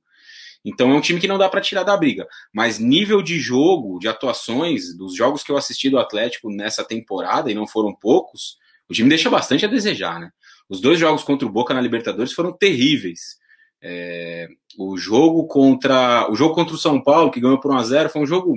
Então 0.65 0.91
é 0.91 0.95
um 0.95 1.01
time 1.01 1.21
que 1.21 1.29
não 1.29 1.39
dá 1.39 1.49
para 1.49 1.61
tirar 1.61 1.85
da 1.85 1.97
briga. 1.97 2.27
Mas 2.53 2.81
nível 2.81 3.23
de 3.23 3.39
jogo, 3.39 4.01
de 4.01 4.09
atuações, 4.09 4.93
dos 4.97 5.15
jogos 5.15 5.45
que 5.45 5.53
eu 5.53 5.57
assisti 5.57 5.89
do 5.89 6.01
Atlético 6.01 6.51
nessa 6.51 6.83
temporada, 6.83 7.49
e 7.49 7.55
não 7.55 7.69
foram 7.69 7.95
poucos, 7.95 8.57
o 8.91 8.93
time 8.93 9.09
deixa 9.09 9.31
bastante 9.31 9.65
a 9.65 9.69
desejar, 9.69 10.19
né? 10.19 10.31
Os 10.69 10.81
dois 10.81 10.99
jogos 10.99 11.23
contra 11.23 11.47
o 11.47 11.53
Boca 11.53 11.73
na 11.73 11.81
Libertadores 11.81 12.33
foram 12.33 12.53
terríveis. 12.53 13.37
É, 13.81 14.49
o 14.77 14.97
jogo 14.97 15.47
contra 15.47 16.29
o 16.29 16.35
jogo 16.35 16.57
contra 16.57 16.75
o 16.75 16.79
São 16.79 17.01
Paulo, 17.01 17.31
que 17.31 17.39
ganhou 17.39 17.61
por 17.61 17.71
1 17.71 17.77
a 17.77 17.85
0 17.85 18.11
foi 18.11 18.23
um 18.23 18.27
jogo 18.27 18.57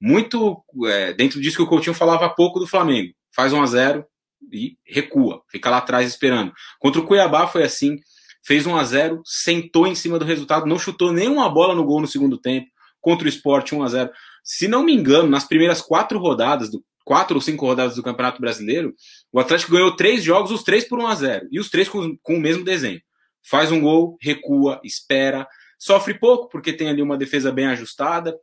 muito 0.00 0.62
é, 0.86 1.12
dentro 1.12 1.40
disso 1.40 1.56
que 1.56 1.62
o 1.62 1.66
Coutinho 1.66 1.94
falava 1.94 2.26
há 2.26 2.30
pouco 2.30 2.58
do 2.58 2.66
Flamengo. 2.66 3.12
Faz 3.34 3.52
1 3.52 3.62
a 3.62 3.66
0 3.66 4.04
e 4.52 4.76
recua, 4.86 5.42
fica 5.50 5.70
lá 5.70 5.78
atrás 5.78 6.08
esperando. 6.08 6.52
Contra 6.78 7.00
o 7.00 7.06
Cuiabá 7.06 7.46
foi 7.46 7.62
assim, 7.62 7.98
fez 8.44 8.66
1 8.66 8.76
a 8.76 8.84
0 8.84 9.22
sentou 9.24 9.86
em 9.86 9.94
cima 9.94 10.18
do 10.18 10.24
resultado, 10.24 10.66
não 10.66 10.78
chutou 10.78 11.12
nenhuma 11.12 11.48
bola 11.48 11.74
no 11.74 11.84
gol 11.84 12.00
no 12.00 12.06
segundo 12.06 12.38
tempo. 12.38 12.66
Contra 13.00 13.26
o 13.26 13.28
Sport 13.28 13.72
1 13.72 13.82
a 13.82 13.88
0 13.88 14.10
Se 14.42 14.66
não 14.66 14.82
me 14.82 14.92
engano, 14.92 15.28
nas 15.28 15.44
primeiras 15.44 15.80
quatro 15.80 16.18
rodadas, 16.18 16.70
do, 16.70 16.82
quatro 17.04 17.36
ou 17.36 17.40
cinco 17.40 17.64
rodadas 17.64 17.94
do 17.94 18.02
Campeonato 18.02 18.40
Brasileiro, 18.40 18.92
o 19.32 19.38
Atlético 19.38 19.72
ganhou 19.72 19.94
três 19.94 20.24
jogos, 20.24 20.50
os 20.50 20.64
três 20.64 20.86
por 20.86 20.98
1 20.98 21.06
a 21.06 21.14
0 21.14 21.48
e 21.52 21.60
os 21.60 21.70
três 21.70 21.88
com, 21.88 22.16
com 22.20 22.34
o 22.34 22.40
mesmo 22.40 22.64
desenho. 22.64 23.00
Faz 23.48 23.70
um 23.70 23.80
gol, 23.80 24.16
recua, 24.20 24.80
espera, 24.82 25.46
sofre 25.78 26.18
pouco 26.18 26.48
porque 26.48 26.72
tem 26.72 26.88
ali 26.88 27.00
uma 27.00 27.16
defesa 27.16 27.52
bem 27.52 27.66
ajustada, 27.66 28.36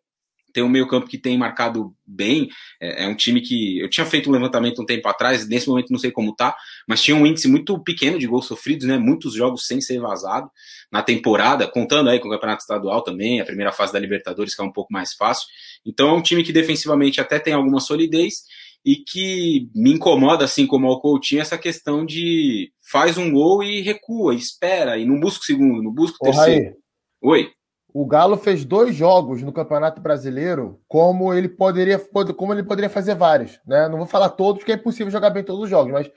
tem 0.53 0.63
um 0.63 0.69
meio-campo 0.69 1.07
que 1.07 1.17
tem 1.17 1.37
marcado 1.37 1.93
bem. 2.05 2.47
É, 2.79 3.03
é, 3.03 3.07
um 3.07 3.15
time 3.15 3.41
que. 3.41 3.79
Eu 3.79 3.89
tinha 3.89 4.05
feito 4.05 4.29
um 4.29 4.33
levantamento 4.33 4.81
um 4.81 4.85
tempo 4.85 5.07
atrás, 5.07 5.47
nesse 5.47 5.67
momento 5.67 5.91
não 5.91 5.99
sei 5.99 6.11
como 6.11 6.35
tá, 6.35 6.55
mas 6.87 7.01
tinha 7.01 7.17
um 7.17 7.25
índice 7.25 7.47
muito 7.47 7.77
pequeno 7.83 8.19
de 8.19 8.27
gols 8.27 8.45
sofridos, 8.45 8.87
né? 8.87 8.97
Muitos 8.97 9.33
jogos 9.33 9.65
sem 9.65 9.81
ser 9.81 9.99
vazado 9.99 10.49
na 10.91 11.01
temporada, 11.01 11.67
contando 11.67 12.09
aí 12.09 12.19
com 12.19 12.27
o 12.27 12.31
Campeonato 12.31 12.61
Estadual 12.61 13.01
também, 13.01 13.41
a 13.41 13.45
primeira 13.45 13.71
fase 13.71 13.91
da 13.91 13.99
Libertadores, 13.99 14.55
que 14.55 14.61
é 14.61 14.65
um 14.65 14.71
pouco 14.71 14.93
mais 14.93 15.13
fácil. 15.13 15.47
Então 15.85 16.09
é 16.09 16.13
um 16.13 16.21
time 16.21 16.43
que 16.43 16.53
defensivamente 16.53 17.19
até 17.19 17.39
tem 17.39 17.53
alguma 17.53 17.79
solidez 17.79 18.43
e 18.85 18.97
que 18.97 19.69
me 19.73 19.93
incomoda, 19.93 20.43
assim 20.43 20.67
como 20.67 20.87
ao 20.87 20.99
Coutinho, 21.01 21.41
essa 21.41 21.57
questão 21.57 22.05
de 22.05 22.71
faz 22.91 23.17
um 23.17 23.31
gol 23.31 23.63
e 23.63 23.81
recua, 23.81 24.35
espera, 24.35 24.97
e 24.97 25.05
não 25.05 25.19
busca 25.19 25.41
o 25.41 25.45
segundo, 25.45 25.81
não 25.81 25.91
busca 25.91 26.17
o 26.19 26.25
terceiro. 26.25 26.75
Oi. 27.21 27.49
O 27.93 28.07
Galo 28.07 28.35
fez 28.37 28.65
dois 28.65 28.95
jogos 28.95 29.43
no 29.43 29.53
Campeonato 29.53 30.01
Brasileiro, 30.01 30.81
como 30.87 31.31
ele 31.31 31.47
poderia, 31.47 31.99
como 32.35 32.51
ele 32.51 32.63
poderia 32.63 32.89
fazer 32.89 33.13
vários. 33.13 33.59
Né? 33.67 33.87
Não 33.87 33.99
vou 33.99 34.07
falar 34.07 34.29
todos, 34.29 34.59
porque 34.59 34.71
é 34.71 34.75
impossível 34.75 35.11
jogar 35.11 35.29
bem 35.29 35.43
todos 35.43 35.63
os 35.63 35.69
jogos, 35.69 35.93
mas 35.93 36.11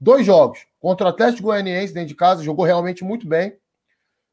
dois 0.00 0.26
jogos. 0.26 0.66
Contra 0.80 1.06
o 1.06 1.10
Atlético 1.10 1.44
Goianiense 1.44 1.94
dentro 1.94 2.08
de 2.08 2.16
casa, 2.16 2.42
jogou 2.42 2.64
realmente 2.64 3.04
muito 3.04 3.28
bem. 3.28 3.56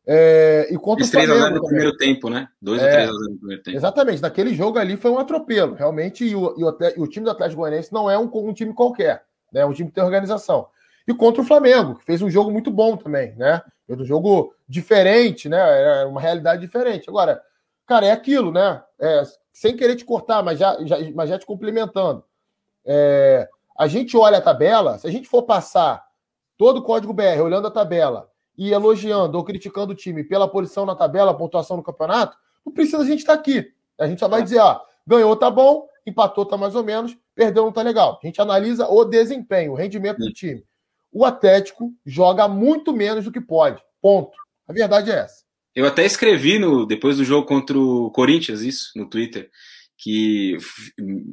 É, 0.10 0.70
e 0.72 0.78
contra 0.78 1.04
Fiz 1.04 1.14
o 1.14 1.18
Flamengo. 1.18 1.40
3 1.40 1.54
no 1.54 1.68
primeiro 1.68 1.98
tempo, 1.98 2.30
né? 2.30 2.48
2 2.62 2.82
é, 2.82 2.86
ou 2.86 2.92
3 2.92 3.10
no 3.10 3.38
primeiro 3.38 3.62
tempo. 3.62 3.78
Exatamente. 3.78 4.22
Naquele 4.22 4.56
jogo 4.56 4.80
ali 4.80 4.98
foi 4.98 5.12
um 5.12 5.20
atropelo. 5.20 5.76
Realmente, 5.76 6.26
e 6.26 6.34
o, 6.34 6.56
e 6.58 6.64
o, 6.64 6.78
e 6.98 7.02
o 7.02 7.08
time 7.08 7.26
do 7.26 7.32
Atlético 7.32 7.62
Goianiense 7.62 7.94
não 7.94 8.10
é 8.10 8.18
um, 8.18 8.28
um, 8.34 8.54
time 8.54 8.74
qualquer, 8.74 9.24
né? 9.52 9.62
É 9.62 9.66
um 9.66 9.74
time 9.74 9.90
que 9.90 9.96
tem 9.96 10.04
organização. 10.04 10.68
E 11.08 11.14
contra 11.14 11.42
o 11.42 11.46
Flamengo, 11.46 11.96
que 11.96 12.06
fez 12.06 12.22
um 12.22 12.30
jogo 12.30 12.50
muito 12.50 12.72
bom 12.72 12.98
também, 12.98 13.36
né? 13.36 13.62
Fez 13.88 14.00
um 14.00 14.06
jogo 14.06 14.54
diferente, 14.68 15.48
né? 15.48 15.58
Era 15.58 16.08
uma 16.08 16.22
realidade 16.22 16.62
diferente. 16.62 17.10
Agora, 17.10 17.42
cara, 17.86 18.06
é 18.06 18.12
aquilo, 18.12 18.52
né? 18.52 18.84
É, 19.00 19.24
sem 19.54 19.76
querer 19.76 19.96
te 19.96 20.06
cortar, 20.06 20.44
mas 20.44 20.60
já, 20.60 20.78
já, 20.86 20.98
mas 21.16 21.30
já 21.30 21.40
te 21.40 21.46
complementando. 21.46 22.24
É, 22.86 23.50
a 23.78 23.88
gente 23.88 24.16
olha 24.18 24.38
a 24.38 24.42
tabela, 24.42 24.98
se 24.98 25.08
a 25.08 25.12
gente 25.12 25.28
for 25.28 25.44
passar 25.44 26.06
todo 26.58 26.78
o 26.78 26.84
código 26.84 27.14
BR 27.14 27.42
olhando 27.42 27.68
a 27.68 27.72
tabela 27.72 28.30
e 28.58 28.72
elogiando 28.72 29.38
ou 29.38 29.44
criticando 29.44 29.94
o 29.94 29.96
time 29.96 30.24
pela 30.24 30.48
posição 30.48 30.86
na 30.86 30.96
tabela, 30.96 31.38
pontuação 31.38 31.78
no 31.78 31.84
campeonato, 31.84 32.38
não 32.66 32.74
precisa 32.74 33.00
a 33.00 33.06
gente 33.06 33.20
estar 33.20 33.36
tá 33.36 33.40
aqui. 33.40 33.72
A 33.98 34.08
gente 34.08 34.20
só 34.20 34.28
vai 34.28 34.44
dizer, 34.44 34.60
ó, 34.60 34.82
ganhou 35.06 35.36
tá 35.36 35.50
bom, 35.50 35.88
empatou 36.06 36.46
tá 36.46 36.58
mais 36.58 36.76
ou 36.76 36.84
menos, 36.84 37.18
perdeu 37.34 37.64
não 37.64 37.72
tá 37.72 37.82
legal. 37.82 38.20
A 38.22 38.26
gente 38.26 38.42
analisa 38.42 38.88
o 38.88 39.06
desempenho, 39.06 39.72
o 39.72 39.76
rendimento 39.76 40.18
do 40.18 40.34
time. 40.34 40.64
O 41.12 41.26
Atlético 41.26 41.94
joga 42.06 42.48
muito 42.48 42.94
menos 42.94 43.26
do 43.26 43.32
que 43.32 43.42
pode. 43.42 43.82
Ponto. 44.02 44.32
A 44.68 44.74
verdade 44.74 45.12
é 45.12 45.16
essa. 45.20 45.46
Eu 45.76 45.86
até 45.86 46.06
escrevi 46.06 46.60
no 46.60 46.86
depois 46.86 47.18
do 47.18 47.26
jogo 47.26 47.48
contra 47.48 47.78
o 47.78 48.12
Corinthians 48.12 48.62
isso 48.62 48.92
no 48.96 49.08
Twitter 49.08 49.50
que 50.00 50.56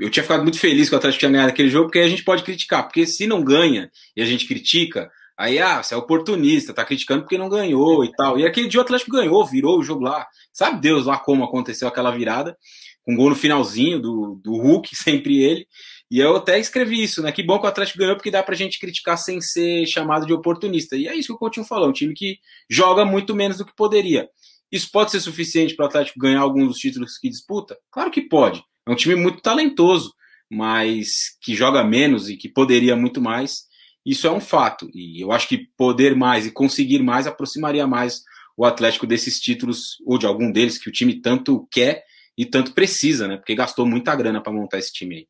eu 0.00 0.10
tinha 0.10 0.22
ficado 0.22 0.42
muito 0.42 0.58
feliz 0.58 0.88
que 0.88 0.94
o 0.94 0.98
Atlético 0.98 1.20
tinha 1.20 1.30
ganhado 1.30 1.50
aquele 1.50 1.68
jogo, 1.68 1.84
porque 1.84 1.98
a 1.98 2.08
gente 2.08 2.24
pode 2.24 2.42
criticar, 2.42 2.84
porque 2.84 3.06
se 3.06 3.26
não 3.26 3.44
ganha 3.44 3.90
e 4.16 4.22
a 4.22 4.24
gente 4.24 4.48
critica, 4.48 5.10
Aí, 5.36 5.58
ah, 5.58 5.82
você 5.82 5.94
é 5.94 5.96
oportunista, 5.96 6.72
tá 6.72 6.84
criticando 6.84 7.22
porque 7.22 7.36
não 7.36 7.48
ganhou 7.48 8.04
e 8.04 8.12
tal. 8.12 8.38
E 8.38 8.46
aquele 8.46 8.68
dia 8.68 8.78
o 8.78 8.82
Atlético 8.84 9.10
ganhou, 9.10 9.44
virou 9.44 9.80
o 9.80 9.82
jogo 9.82 10.04
lá. 10.04 10.26
Sabe 10.52 10.80
Deus 10.80 11.06
lá 11.06 11.18
como 11.18 11.42
aconteceu 11.42 11.88
aquela 11.88 12.12
virada, 12.12 12.56
com 13.02 13.16
gol 13.16 13.30
no 13.30 13.36
finalzinho 13.36 14.00
do, 14.00 14.40
do 14.42 14.52
Hulk, 14.52 14.94
sempre 14.94 15.42
ele. 15.42 15.66
E 16.10 16.18
eu 16.18 16.36
até 16.36 16.58
escrevi 16.58 17.02
isso, 17.02 17.22
né? 17.22 17.32
Que 17.32 17.42
bom 17.42 17.58
que 17.58 17.64
o 17.64 17.68
Atlético 17.68 17.98
ganhou, 17.98 18.14
porque 18.14 18.30
dá 18.30 18.42
pra 18.42 18.54
gente 18.54 18.78
criticar 18.78 19.16
sem 19.16 19.40
ser 19.40 19.86
chamado 19.86 20.26
de 20.26 20.32
oportunista. 20.32 20.96
E 20.96 21.08
é 21.08 21.14
isso 21.14 21.28
que 21.28 21.34
o 21.34 21.38
Coutinho 21.38 21.66
falou, 21.66 21.88
um 21.88 21.92
time 21.92 22.14
que 22.14 22.38
joga 22.68 23.04
muito 23.04 23.34
menos 23.34 23.58
do 23.58 23.64
que 23.64 23.74
poderia. 23.74 24.28
Isso 24.70 24.90
pode 24.90 25.10
ser 25.10 25.20
suficiente 25.20 25.74
para 25.74 25.84
o 25.84 25.88
Atlético 25.88 26.18
ganhar 26.18 26.40
alguns 26.40 26.68
dos 26.68 26.78
títulos 26.78 27.18
que 27.18 27.28
disputa? 27.28 27.76
Claro 27.90 28.10
que 28.10 28.22
pode. 28.22 28.62
É 28.86 28.90
um 28.90 28.96
time 28.96 29.14
muito 29.14 29.40
talentoso, 29.40 30.12
mas 30.50 31.36
que 31.40 31.54
joga 31.54 31.82
menos 31.84 32.28
e 32.28 32.36
que 32.36 32.48
poderia 32.48 32.94
muito 32.94 33.20
mais. 33.20 33.64
Isso 34.04 34.26
é 34.26 34.30
um 34.30 34.40
fato. 34.40 34.90
E 34.92 35.22
eu 35.22 35.32
acho 35.32 35.48
que 35.48 35.68
poder 35.76 36.14
mais 36.14 36.46
e 36.46 36.50
conseguir 36.50 37.02
mais 37.02 37.26
aproximaria 37.26 37.86
mais 37.86 38.22
o 38.56 38.64
Atlético 38.64 39.06
desses 39.06 39.40
títulos, 39.40 39.96
ou 40.06 40.18
de 40.18 40.26
algum 40.26 40.52
deles 40.52 40.78
que 40.78 40.88
o 40.88 40.92
time 40.92 41.20
tanto 41.20 41.66
quer 41.70 42.04
e 42.36 42.44
tanto 42.44 42.72
precisa, 42.72 43.26
né? 43.26 43.36
Porque 43.36 43.54
gastou 43.54 43.86
muita 43.86 44.14
grana 44.14 44.42
para 44.42 44.52
montar 44.52 44.78
esse 44.78 44.92
time 44.92 45.16
aí. 45.16 45.26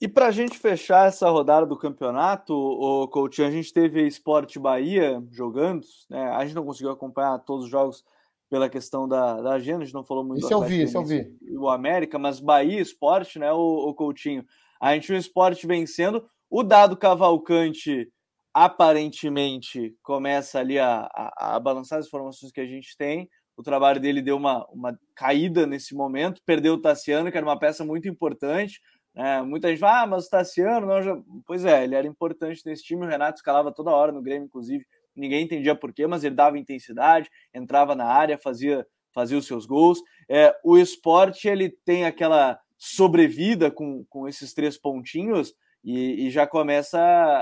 E 0.00 0.06
para 0.06 0.26
a 0.26 0.30
gente 0.30 0.58
fechar 0.58 1.08
essa 1.08 1.28
rodada 1.30 1.64
do 1.64 1.76
campeonato, 1.76 2.52
o 2.54 3.08
Coutinho, 3.08 3.48
a 3.48 3.50
gente 3.50 3.72
teve 3.72 4.06
Esporte 4.06 4.58
Bahia 4.58 5.22
jogando, 5.30 5.86
né? 6.10 6.30
A 6.32 6.44
gente 6.44 6.54
não 6.54 6.66
conseguiu 6.66 6.90
acompanhar 6.90 7.38
todos 7.38 7.64
os 7.64 7.70
jogos 7.70 8.04
pela 8.50 8.68
questão 8.68 9.08
da, 9.08 9.40
da 9.40 9.52
agenda, 9.54 9.82
a 9.82 9.84
gente 9.84 9.94
não 9.94 10.04
falou 10.04 10.24
muito 10.24 10.44
isso 10.44 10.52
eu 10.52 10.62
vi, 10.62 10.82
isso 10.82 10.96
eu 10.96 11.04
vi. 11.04 11.36
o 11.58 11.68
América, 11.68 12.18
mas 12.18 12.38
Bahia 12.38 12.80
Esporte, 12.80 13.38
né, 13.38 13.52
o, 13.52 13.88
o 13.88 13.94
Coutinho. 13.94 14.44
A 14.80 14.94
gente 14.94 15.08
viu 15.08 15.16
o 15.16 15.20
esporte 15.20 15.66
vencendo, 15.66 16.28
o 16.48 16.62
dado 16.62 16.96
Cavalcante 16.96 18.08
aparentemente 18.54 19.94
começa 20.02 20.58
ali 20.58 20.78
a, 20.78 21.08
a, 21.12 21.56
a, 21.56 21.60
balançar 21.60 21.98
as 21.98 22.06
informações 22.06 22.52
que 22.52 22.60
a 22.60 22.66
gente 22.66 22.96
tem. 22.96 23.28
O 23.56 23.62
trabalho 23.62 24.00
dele 24.00 24.22
deu 24.22 24.36
uma, 24.36 24.66
uma 24.68 24.98
caída 25.14 25.66
nesse 25.66 25.94
momento, 25.94 26.42
perdeu 26.44 26.74
o 26.74 26.80
Tassiano, 26.80 27.30
que 27.30 27.36
era 27.36 27.46
uma 27.46 27.58
peça 27.58 27.84
muito 27.84 28.08
importante. 28.08 28.80
Né? 29.16 29.40
Muita 29.42 29.68
gente 29.68 29.80
fala, 29.80 30.02
ah, 30.02 30.06
mas 30.06 30.26
o 30.26 30.30
Tassiano 30.30 30.86
não. 30.86 31.02
Já... 31.02 31.16
Pois 31.46 31.64
é, 31.64 31.84
ele 31.84 31.94
era 31.94 32.06
importante 32.06 32.62
nesse 32.66 32.84
time. 32.84 33.06
O 33.06 33.08
Renato 33.08 33.38
escalava 33.38 33.72
toda 33.72 33.90
hora 33.90 34.12
no 34.12 34.22
Grêmio, 34.22 34.46
inclusive. 34.46 34.84
Ninguém 35.16 35.44
entendia 35.44 35.74
por 35.74 35.94
quê, 35.94 36.06
mas 36.06 36.22
ele 36.22 36.34
dava 36.34 36.58
intensidade, 36.58 37.30
entrava 37.54 37.94
na 37.94 38.04
área, 38.04 38.36
fazia, 38.36 38.86
fazia 39.14 39.38
os 39.38 39.46
seus 39.46 39.64
gols. 39.64 39.98
É, 40.28 40.54
o 40.62 40.76
esporte 40.76 41.48
ele 41.48 41.70
tem 41.86 42.04
aquela 42.04 42.60
sobrevida 42.76 43.70
com, 43.70 44.04
com 44.10 44.28
esses 44.28 44.52
três 44.52 44.76
pontinhos, 44.76 45.54
e, 45.82 46.26
e 46.26 46.30
já 46.30 46.46
começa 46.46 46.98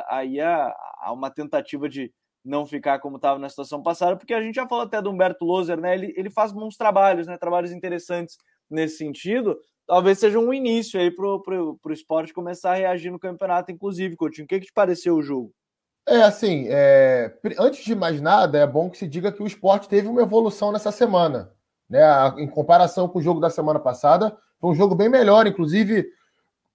aí 0.08 0.38
a, 0.38 0.72
a, 1.00 1.12
uma 1.12 1.30
tentativa 1.30 1.88
de 1.88 2.12
não 2.44 2.66
ficar 2.66 2.98
como 2.98 3.16
estava 3.16 3.38
na 3.38 3.48
situação 3.48 3.82
passada, 3.82 4.16
porque 4.18 4.34
a 4.34 4.42
gente 4.42 4.56
já 4.56 4.68
falou 4.68 4.84
até 4.84 5.00
do 5.00 5.10
Humberto 5.10 5.46
Loser, 5.46 5.80
né? 5.80 5.94
Ele, 5.94 6.12
ele 6.14 6.28
faz 6.28 6.52
bons 6.52 6.76
trabalhos, 6.76 7.26
né? 7.26 7.38
Trabalhos 7.38 7.72
interessantes 7.72 8.36
nesse 8.70 8.98
sentido. 8.98 9.58
Talvez 9.86 10.18
seja 10.18 10.38
um 10.38 10.52
início 10.52 10.98
aí 10.98 11.10
para 11.10 11.26
o 11.26 11.78
esporte 11.90 12.32
começar 12.32 12.72
a 12.72 12.76
reagir 12.76 13.10
no 13.10 13.18
campeonato, 13.18 13.70
inclusive, 13.70 14.16
Coutinho. 14.16 14.46
O 14.46 14.48
que, 14.48 14.60
que 14.60 14.66
te 14.66 14.72
pareceu 14.72 15.16
o 15.16 15.22
jogo? 15.22 15.52
É 16.06 16.22
assim, 16.22 16.66
é... 16.68 17.34
antes 17.58 17.84
de 17.84 17.94
mais 17.94 18.20
nada, 18.20 18.58
é 18.58 18.66
bom 18.66 18.90
que 18.90 18.98
se 18.98 19.06
diga 19.06 19.32
que 19.32 19.42
o 19.42 19.46
esporte 19.46 19.88
teve 19.88 20.08
uma 20.08 20.22
evolução 20.22 20.72
nessa 20.72 20.90
semana. 20.90 21.52
Né? 21.88 22.00
Em 22.38 22.48
comparação 22.48 23.08
com 23.08 23.18
o 23.18 23.22
jogo 23.22 23.40
da 23.40 23.50
semana 23.50 23.78
passada, 23.78 24.36
foi 24.60 24.70
um 24.70 24.74
jogo 24.74 24.94
bem 24.94 25.08
melhor, 25.08 25.46
inclusive 25.46 26.06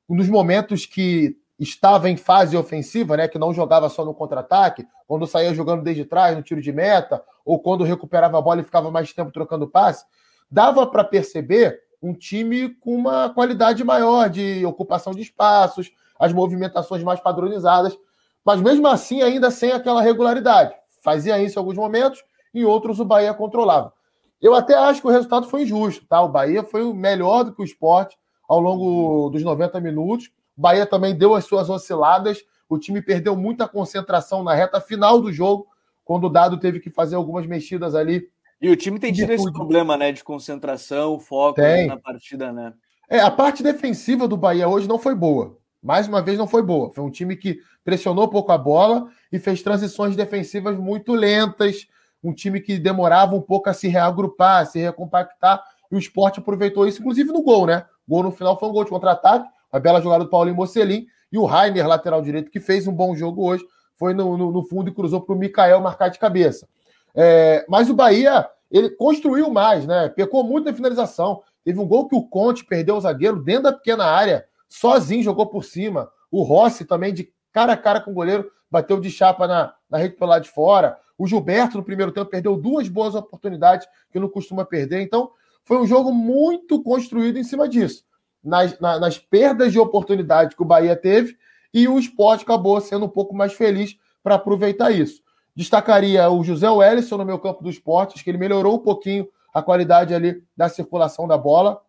dos 0.07 0.27
momentos 0.27 0.85
que 0.85 1.35
estava 1.59 2.09
em 2.09 2.15
fase 2.15 2.55
ofensiva, 2.55 3.17
né, 3.17 3.27
que 3.27 3.37
não 3.37 3.53
jogava 3.53 3.89
só 3.89 4.05
no 4.05 4.13
contra-ataque, 4.13 4.87
quando 5.05 5.27
saía 5.27 5.53
jogando 5.53 5.83
desde 5.83 6.05
trás, 6.05 6.35
no 6.35 6.41
tiro 6.41 6.61
de 6.61 6.71
meta, 6.71 7.21
ou 7.43 7.59
quando 7.59 7.83
recuperava 7.83 8.37
a 8.37 8.41
bola 8.41 8.61
e 8.61 8.63
ficava 8.63 8.89
mais 8.89 9.11
tempo 9.11 9.31
trocando 9.31 9.67
passe, 9.67 10.05
dava 10.49 10.87
para 10.87 11.03
perceber 11.03 11.79
um 12.01 12.13
time 12.13 12.69
com 12.75 12.95
uma 12.95 13.29
qualidade 13.29 13.83
maior 13.83 14.29
de 14.29 14.65
ocupação 14.65 15.13
de 15.13 15.21
espaços, 15.21 15.91
as 16.17 16.33
movimentações 16.33 17.03
mais 17.03 17.19
padronizadas, 17.19 17.97
mas 18.43 18.61
mesmo 18.61 18.87
assim 18.87 19.21
ainda 19.21 19.51
sem 19.51 19.71
aquela 19.71 20.01
regularidade. 20.01 20.73
Fazia 21.01 21.41
isso 21.41 21.57
em 21.57 21.59
alguns 21.59 21.75
momentos, 21.75 22.23
em 22.53 22.63
outros 22.63 22.99
o 22.99 23.05
Bahia 23.05 23.33
controlava. 23.33 23.93
Eu 24.41 24.53
até 24.53 24.75
acho 24.75 25.01
que 25.01 25.07
o 25.07 25.11
resultado 25.11 25.47
foi 25.47 25.63
injusto, 25.63 26.05
tá? 26.07 26.21
O 26.21 26.29
Bahia 26.29 26.63
foi 26.63 26.93
melhor 26.93 27.43
do 27.43 27.53
que 27.53 27.61
o 27.61 27.65
esporte 27.65 28.17
ao 28.47 28.59
longo 28.59 29.29
dos 29.29 29.43
90 29.43 29.79
minutos 29.79 30.31
Bahia 30.59 30.85
também 30.85 31.15
deu 31.15 31.33
as 31.33 31.45
suas 31.45 31.69
osciladas. 31.69 32.43
O 32.67 32.77
time 32.77 33.01
perdeu 33.01 33.33
muita 33.33 33.65
concentração 33.65 34.43
na 34.43 34.53
reta 34.53 34.81
final 34.81 35.21
do 35.21 35.31
jogo, 35.31 35.67
quando 36.03 36.25
o 36.25 36.29
Dado 36.29 36.59
teve 36.59 36.81
que 36.81 36.89
fazer 36.89 37.15
algumas 37.15 37.45
mexidas 37.45 37.95
ali. 37.95 38.27
E 38.61 38.69
o 38.69 38.75
time 38.75 38.99
tem 38.99 39.13
tido 39.13 39.31
esse 39.31 39.51
problema, 39.51 39.95
né, 39.95 40.11
de 40.11 40.23
concentração, 40.23 41.19
foco 41.19 41.61
na 41.87 41.97
partida, 41.97 42.51
né? 42.51 42.73
É, 43.09 43.19
a 43.19 43.31
parte 43.31 43.63
defensiva 43.63 44.27
do 44.27 44.37
Bahia 44.37 44.67
hoje 44.67 44.87
não 44.87 44.99
foi 44.99 45.15
boa. 45.15 45.57
Mais 45.81 46.07
uma 46.07 46.21
vez 46.21 46.37
não 46.37 46.47
foi 46.47 46.61
boa. 46.61 46.91
Foi 46.91 47.03
um 47.03 47.09
time 47.09 47.35
que 47.35 47.59
pressionou 47.83 48.27
pouco 48.27 48.51
a 48.51 48.57
bola 48.57 49.07
e 49.31 49.39
fez 49.39 49.63
transições 49.63 50.15
defensivas 50.15 50.77
muito 50.77 51.13
lentas. 51.13 51.87
Um 52.23 52.33
time 52.33 52.59
que 52.59 52.77
demorava 52.77 53.33
um 53.33 53.41
pouco 53.41 53.69
a 53.69 53.73
se 53.73 53.87
reagrupar, 53.87 54.61
a 54.61 54.65
se 54.65 54.79
recompactar. 54.79 55.63
E 55.91 55.95
o 55.95 55.99
esporte 55.99 56.39
aproveitou 56.39 56.85
isso, 56.85 56.99
inclusive 56.99 57.31
no 57.31 57.41
gol, 57.41 57.65
né? 57.65 57.85
O 58.05 58.11
gol 58.13 58.23
no 58.23 58.31
final 58.31 58.59
foi 58.59 58.69
um 58.69 58.73
gol 58.73 58.83
de 58.83 58.89
contra-ataque 58.89 59.49
uma 59.71 59.79
bela 59.79 60.01
jogada 60.01 60.23
do 60.23 60.29
Paulinho 60.29 60.55
Mocelin. 60.55 61.05
E 61.31 61.37
o 61.37 61.45
Rainer, 61.45 61.87
lateral 61.87 62.21
direito, 62.21 62.49
que 62.49 62.59
fez 62.59 62.87
um 62.87 62.93
bom 62.93 63.15
jogo 63.15 63.47
hoje, 63.47 63.63
foi 63.95 64.13
no, 64.13 64.35
no, 64.35 64.51
no 64.51 64.63
fundo 64.63 64.89
e 64.89 64.93
cruzou 64.93 65.21
para 65.21 65.35
o 65.35 65.37
Mikael 65.37 65.79
marcar 65.79 66.09
de 66.09 66.17
cabeça. 66.17 66.67
É, 67.15 67.65
mas 67.67 67.89
o 67.89 67.93
Bahia, 67.93 68.47
ele 68.71 68.89
construiu 68.89 69.49
mais, 69.49 69.85
né? 69.85 70.09
Pecou 70.09 70.43
muito 70.43 70.65
na 70.65 70.73
finalização. 70.73 71.41
Teve 71.63 71.79
um 71.79 71.87
gol 71.87 72.07
que 72.07 72.15
o 72.15 72.23
Conte 72.23 72.65
perdeu 72.65 72.95
o 72.95 73.01
zagueiro 73.01 73.41
dentro 73.41 73.63
da 73.63 73.73
pequena 73.73 74.05
área, 74.05 74.45
sozinho 74.67 75.23
jogou 75.23 75.47
por 75.47 75.63
cima. 75.63 76.09
O 76.31 76.43
Rossi 76.43 76.85
também, 76.85 77.13
de 77.13 77.31
cara 77.51 77.73
a 77.73 77.77
cara 77.77 78.01
com 78.01 78.11
o 78.11 78.13
goleiro, 78.13 78.49
bateu 78.69 78.99
de 78.99 79.09
chapa 79.09 79.47
na, 79.47 79.73
na 79.89 79.97
rede 79.97 80.15
pelo 80.15 80.29
lado 80.29 80.43
de 80.43 80.49
fora. 80.49 80.97
O 81.17 81.27
Gilberto, 81.27 81.77
no 81.77 81.83
primeiro 81.83 82.11
tempo, 82.11 82.29
perdeu 82.29 82.55
duas 82.55 82.87
boas 82.87 83.15
oportunidades 83.15 83.87
que 84.11 84.19
não 84.19 84.29
costuma 84.29 84.63
perder. 84.63 85.01
Então, 85.01 85.31
foi 85.63 85.77
um 85.77 85.85
jogo 85.85 86.11
muito 86.11 86.81
construído 86.81 87.37
em 87.37 87.43
cima 87.43 87.67
disso 87.67 88.03
nas, 88.43 88.79
na, 88.79 88.99
nas 88.99 89.17
perdas 89.17 89.71
de 89.71 89.79
oportunidade 89.79 90.55
que 90.55 90.61
o 90.61 90.65
Bahia 90.65 90.95
teve 90.95 91.37
e 91.73 91.87
o 91.87 91.99
esporte 91.99 92.43
acabou 92.43 92.79
sendo 92.81 93.05
um 93.05 93.09
pouco 93.09 93.35
mais 93.35 93.53
feliz 93.53 93.97
para 94.23 94.35
aproveitar 94.35 94.91
isso. 94.91 95.21
Destacaria 95.59 96.29
o 96.29 96.41
José 96.41 96.69
Wellison 96.69 97.17
no 97.17 97.25
meu 97.25 97.37
campo 97.37 97.61
do 97.61 97.69
esporte, 97.69 98.13
acho 98.13 98.23
que 98.23 98.29
ele 98.29 98.37
melhorou 98.37 98.77
um 98.77 98.79
pouquinho 98.79 99.27
a 99.53 99.61
qualidade 99.61 100.15
ali 100.15 100.41
da 100.55 100.69
circulação 100.69 101.27
da 101.27 101.37
bola. 101.37 101.81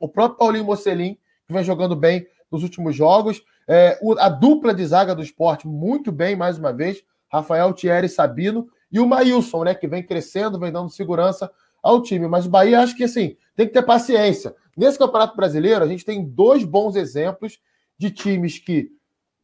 O 0.00 0.08
próprio 0.08 0.38
Paulinho 0.38 0.64
Mocelin, 0.64 1.18
que 1.46 1.52
vem 1.52 1.62
jogando 1.62 1.94
bem, 1.94 2.26
nos 2.50 2.62
últimos 2.62 2.96
jogos. 2.96 3.44
É, 3.68 4.00
a 4.18 4.30
dupla 4.30 4.72
de 4.72 4.86
zaga 4.86 5.14
do 5.14 5.22
esporte, 5.22 5.68
muito 5.68 6.10
bem, 6.10 6.34
mais 6.34 6.56
uma 6.58 6.72
vez. 6.72 7.04
Rafael 7.30 7.74
Thierry 7.74 8.08
Sabino 8.08 8.66
e 8.90 8.98
o 8.98 9.06
Maílson, 9.06 9.64
né? 9.64 9.74
Que 9.74 9.86
vem 9.86 10.02
crescendo, 10.02 10.58
vem 10.58 10.72
dando 10.72 10.88
segurança 10.88 11.52
ao 11.82 12.00
time. 12.00 12.26
Mas 12.26 12.46
o 12.46 12.48
Bahia, 12.48 12.80
acho 12.80 12.96
que 12.96 13.04
assim, 13.04 13.36
tem 13.54 13.66
que 13.66 13.74
ter 13.74 13.82
paciência. 13.82 14.56
Nesse 14.74 14.96
Campeonato 14.96 15.36
Brasileiro, 15.36 15.84
a 15.84 15.86
gente 15.86 16.02
tem 16.02 16.24
dois 16.24 16.64
bons 16.64 16.96
exemplos 16.96 17.60
de 17.98 18.10
times 18.10 18.58
que 18.58 18.90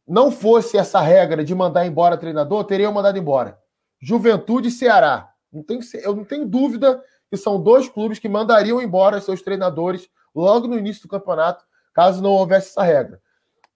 não 0.09 0.31
fosse 0.31 0.75
essa 0.75 0.99
regra 0.99 1.43
de 1.43 1.53
mandar 1.53 1.85
embora 1.85 2.17
treinador, 2.17 2.63
teriam 2.63 2.91
mandado 2.91 3.19
embora. 3.19 3.59
Juventude 4.01 4.69
e 4.69 4.71
Ceará. 4.71 5.29
Não 5.53 5.61
tem, 5.61 5.79
eu 6.01 6.15
não 6.15 6.25
tenho 6.25 6.47
dúvida 6.47 7.01
que 7.29 7.37
são 7.37 7.61
dois 7.61 7.87
clubes 7.87 8.17
que 8.17 8.27
mandariam 8.27 8.81
embora 8.81 9.21
seus 9.21 9.41
treinadores 9.43 10.09
logo 10.33 10.67
no 10.67 10.77
início 10.77 11.03
do 11.03 11.07
campeonato, 11.07 11.63
caso 11.93 12.23
não 12.23 12.31
houvesse 12.31 12.69
essa 12.69 12.81
regra. 12.81 13.21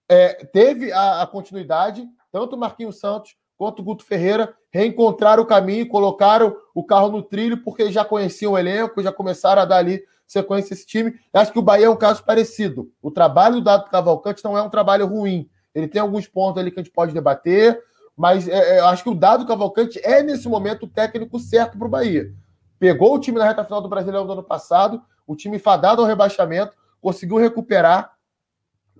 É, 0.08 0.44
teve 0.46 0.92
a, 0.92 1.22
a, 1.22 1.26
continuidade, 1.26 2.04
tanto 2.32 2.56
o 2.56 2.58
Marquinhos 2.58 2.98
Santos 2.98 3.36
quanto 3.56 3.80
o 3.80 3.84
Guto 3.84 4.04
Ferreira 4.04 4.54
reencontraram 4.72 5.44
o 5.44 5.46
caminho, 5.46 5.88
colocaram 5.88 6.56
o 6.74 6.84
carro 6.84 7.10
no 7.10 7.22
trilho, 7.22 7.62
porque 7.62 7.92
já 7.92 8.04
conheciam 8.04 8.52
o 8.52 8.58
elenco, 8.58 9.02
já 9.02 9.12
começaram 9.12 9.62
a 9.62 9.64
dar 9.64 9.76
ali 9.76 10.02
sequência 10.26 10.74
esse 10.74 10.84
time. 10.84 11.14
Acho 11.32 11.52
que 11.52 11.58
o 11.58 11.62
Bahia 11.62 11.86
é 11.86 11.90
um 11.90 11.96
caso 11.96 12.24
parecido. 12.24 12.90
O 13.00 13.10
trabalho 13.10 13.56
do 13.56 13.62
Dado 13.62 13.88
Cavalcante 13.88 14.42
não 14.42 14.58
é 14.58 14.62
um 14.62 14.70
trabalho 14.70 15.06
ruim. 15.06 15.48
Ele 15.74 15.88
tem 15.88 16.00
alguns 16.00 16.26
pontos 16.26 16.60
ali 16.60 16.70
que 16.70 16.78
a 16.78 16.82
gente 16.82 16.92
pode 16.92 17.12
debater, 17.12 17.82
mas 18.16 18.46
é, 18.48 18.76
é, 18.76 18.80
acho 18.80 19.02
que 19.02 19.10
o 19.10 19.14
Dado 19.14 19.46
Cavalcante 19.46 20.00
é, 20.04 20.22
nesse 20.22 20.48
momento, 20.48 20.84
o 20.84 20.88
técnico 20.88 21.38
certo 21.38 21.76
para 21.76 21.86
o 21.86 21.90
Bahia. 21.90 22.32
Pegou 22.78 23.14
o 23.14 23.18
time 23.18 23.38
na 23.38 23.46
reta 23.46 23.64
final 23.64 23.80
do 23.80 23.88
Brasileirão 23.88 24.26
do 24.26 24.32
ano 24.32 24.42
passado, 24.42 25.02
o 25.26 25.34
time 25.34 25.58
fadado 25.58 26.00
ao 26.00 26.06
rebaixamento, 26.06 26.76
conseguiu 27.00 27.36
recuperar, 27.36 28.14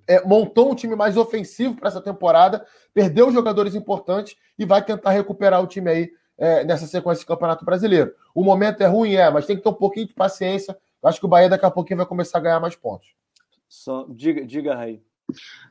é, 0.07 0.25
montou 0.27 0.71
um 0.71 0.75
time 0.75 0.97
mais 0.97 1.17
ofensivo 1.17 1.77
para 1.77 1.89
essa 1.89 2.01
temporada, 2.01 2.67
perdeu 2.93 3.31
jogadores 3.31 3.75
importantes 3.75 4.37
e 4.59 4.65
vai 4.65 4.85
tentar 4.85 5.11
recuperar 5.11 5.63
o 5.63 5.67
time 5.67 5.91
aí 5.91 6.11
é, 6.37 6.65
nessa 6.65 6.87
sequência 6.87 7.21
de 7.21 7.27
Campeonato 7.27 7.65
Brasileiro. 7.65 8.13
O 8.35 8.43
momento 8.43 8.83
é 8.83 8.87
ruim, 8.87 9.15
é, 9.15 9.31
mas 9.31 9.47
tem 9.47 9.57
que 9.57 9.63
ter 9.63 9.69
um 9.69 9.75
pouquinho 9.75 10.07
de 10.07 10.15
paciência. 10.15 10.77
Eu 11.03 11.09
acho 11.09 11.21
que 11.21 11.27
o 11.27 11.29
Bahia 11.29 11.49
daqui 11.49 11.65
a 11.65 11.71
pouquinho 11.71 11.99
vai 11.99 12.07
começar 12.07 12.39
a 12.39 12.41
ganhar 12.41 12.61
mais 12.61 12.75
pontos. 12.75 13.15
Só, 13.69 14.07
diga, 14.09 14.45
diga, 14.45 14.75
Raí. 14.75 15.03